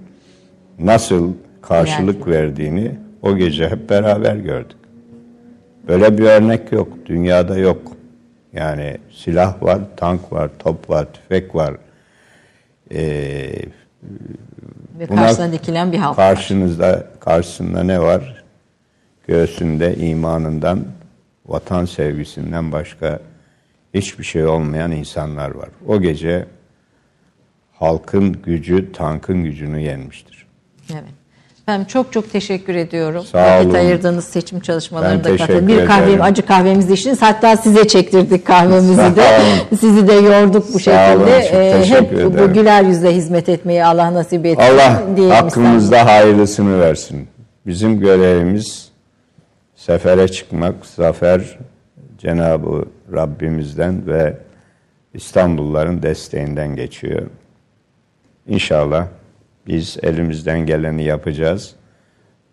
nasıl 0.79 1.33
karşılık 1.61 2.27
verdiğini 2.27 2.91
o 3.21 3.37
gece 3.37 3.69
hep 3.69 3.89
beraber 3.89 4.35
gördük. 4.35 4.77
Böyle 5.87 6.17
bir 6.17 6.23
örnek 6.23 6.71
yok. 6.71 6.87
Dünyada 7.05 7.57
yok. 7.57 7.81
Yani 8.53 8.97
silah 9.11 9.63
var, 9.63 9.79
tank 9.97 10.31
var, 10.31 10.49
top 10.59 10.89
var, 10.89 11.07
tüfek 11.13 11.55
var. 11.55 11.73
Ee, 12.91 13.49
Ve 14.99 15.05
karşısına 15.07 15.51
dikilen 15.51 15.91
bir 15.91 15.97
halk 15.97 16.17
var. 16.17 16.35
karşınızda, 16.35 17.07
karşısında 17.19 17.83
ne 17.83 18.01
var? 18.01 18.43
Göğsünde 19.27 19.95
imanından, 19.95 20.79
vatan 21.48 21.86
sevgisinden 21.86 22.72
başka 22.72 23.19
hiçbir 23.94 24.24
şey 24.24 24.45
olmayan 24.45 24.91
insanlar 24.91 25.52
var. 25.56 25.69
O 25.88 26.02
gece 26.02 26.45
halkın 27.80 28.34
gücü 28.45 28.91
tankın 28.91 29.44
gücünü 29.44 29.80
yenmiştir. 29.82 30.48
Evet. 30.91 31.03
Efendim 31.64 31.88
çok 31.88 32.14
çok 32.14 32.32
teşekkür 32.32 32.76
ediyorum. 32.76 33.24
Sağ 33.24 33.44
Vakit 33.56 33.65
olun. 33.65 33.74
ayırdığınız 33.74 34.26
seçim 34.26 34.60
çalışmalarında 34.60 35.30
Ben 35.30 35.38
katıldınız. 35.38 35.68
Bir 35.68 35.86
kahve, 35.86 36.24
acı 36.24 36.45
kahvemizi 36.45 36.94
içtiniz. 36.94 37.22
Hatta 37.22 37.57
size 37.57 37.88
çektirdik 37.88 38.45
kahvemizi 38.45 38.98
de. 38.98 39.22
Olun. 39.22 39.78
Sizi 39.80 40.07
de 40.07 40.14
yorduk 40.14 40.74
bu 40.74 40.80
Sağ 40.80 41.15
olun, 41.15 41.26
şekilde. 41.26 41.44
çok 41.44 41.53
Ee, 41.53 41.86
hep 41.90 42.11
bu 42.11 42.15
ederim. 42.30 42.53
güler 42.53 42.84
yüzle 42.84 43.15
hizmet 43.15 43.49
etmeyi 43.49 43.86
Allah 43.86 44.14
nasip 44.14 44.45
etsin. 44.45 44.64
Allah 44.64 45.02
hakkımızda 45.36 46.06
hayırlısını 46.06 46.80
versin. 46.80 47.28
Bizim 47.65 47.99
görevimiz 47.99 48.86
sefere 49.77 50.27
çıkmak, 50.27 50.85
zafer 50.85 51.57
Cenab-ı 52.17 52.85
Rabbimizden 53.13 54.07
ve 54.07 54.37
İstanbulluların 55.13 56.03
desteğinden 56.03 56.75
geçiyor. 56.75 57.21
İnşallah 58.47 59.07
biz 59.67 59.97
elimizden 60.03 60.65
geleni 60.65 61.03
yapacağız 61.03 61.75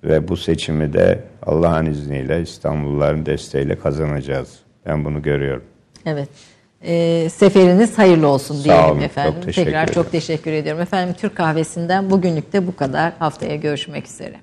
ve 0.05 0.29
bu 0.29 0.37
seçimi 0.37 0.93
de 0.93 1.21
Allah'ın 1.43 1.87
izniyle 1.87 2.43
İstanbulluların 2.43 3.27
desteğiyle 3.27 3.79
kazanacağız. 3.79 4.59
Ben 4.87 5.05
bunu 5.05 5.23
görüyorum. 5.23 5.65
Evet. 6.07 6.29
Ee, 6.83 7.29
seferiniz 7.31 7.99
hayırlı 7.99 8.29
olsun 8.29 8.65
diyelim 8.65 8.85
olun, 8.85 8.95
çok 8.95 9.03
efendim. 9.03 9.35
teşekkür 9.45 9.65
Tekrar 9.65 9.83
ederim. 9.85 9.95
çok 9.95 10.13
teşekkür 10.13 10.53
ediyorum. 10.53 10.83
Efendim 10.83 11.15
Türk 11.19 11.37
kahvesinden 11.37 12.11
bugünlük 12.11 12.53
de 12.53 12.67
bu 12.67 12.77
kadar. 12.77 13.13
Haftaya 13.19 13.57
görüşmek 13.57 14.07
üzere. 14.07 14.37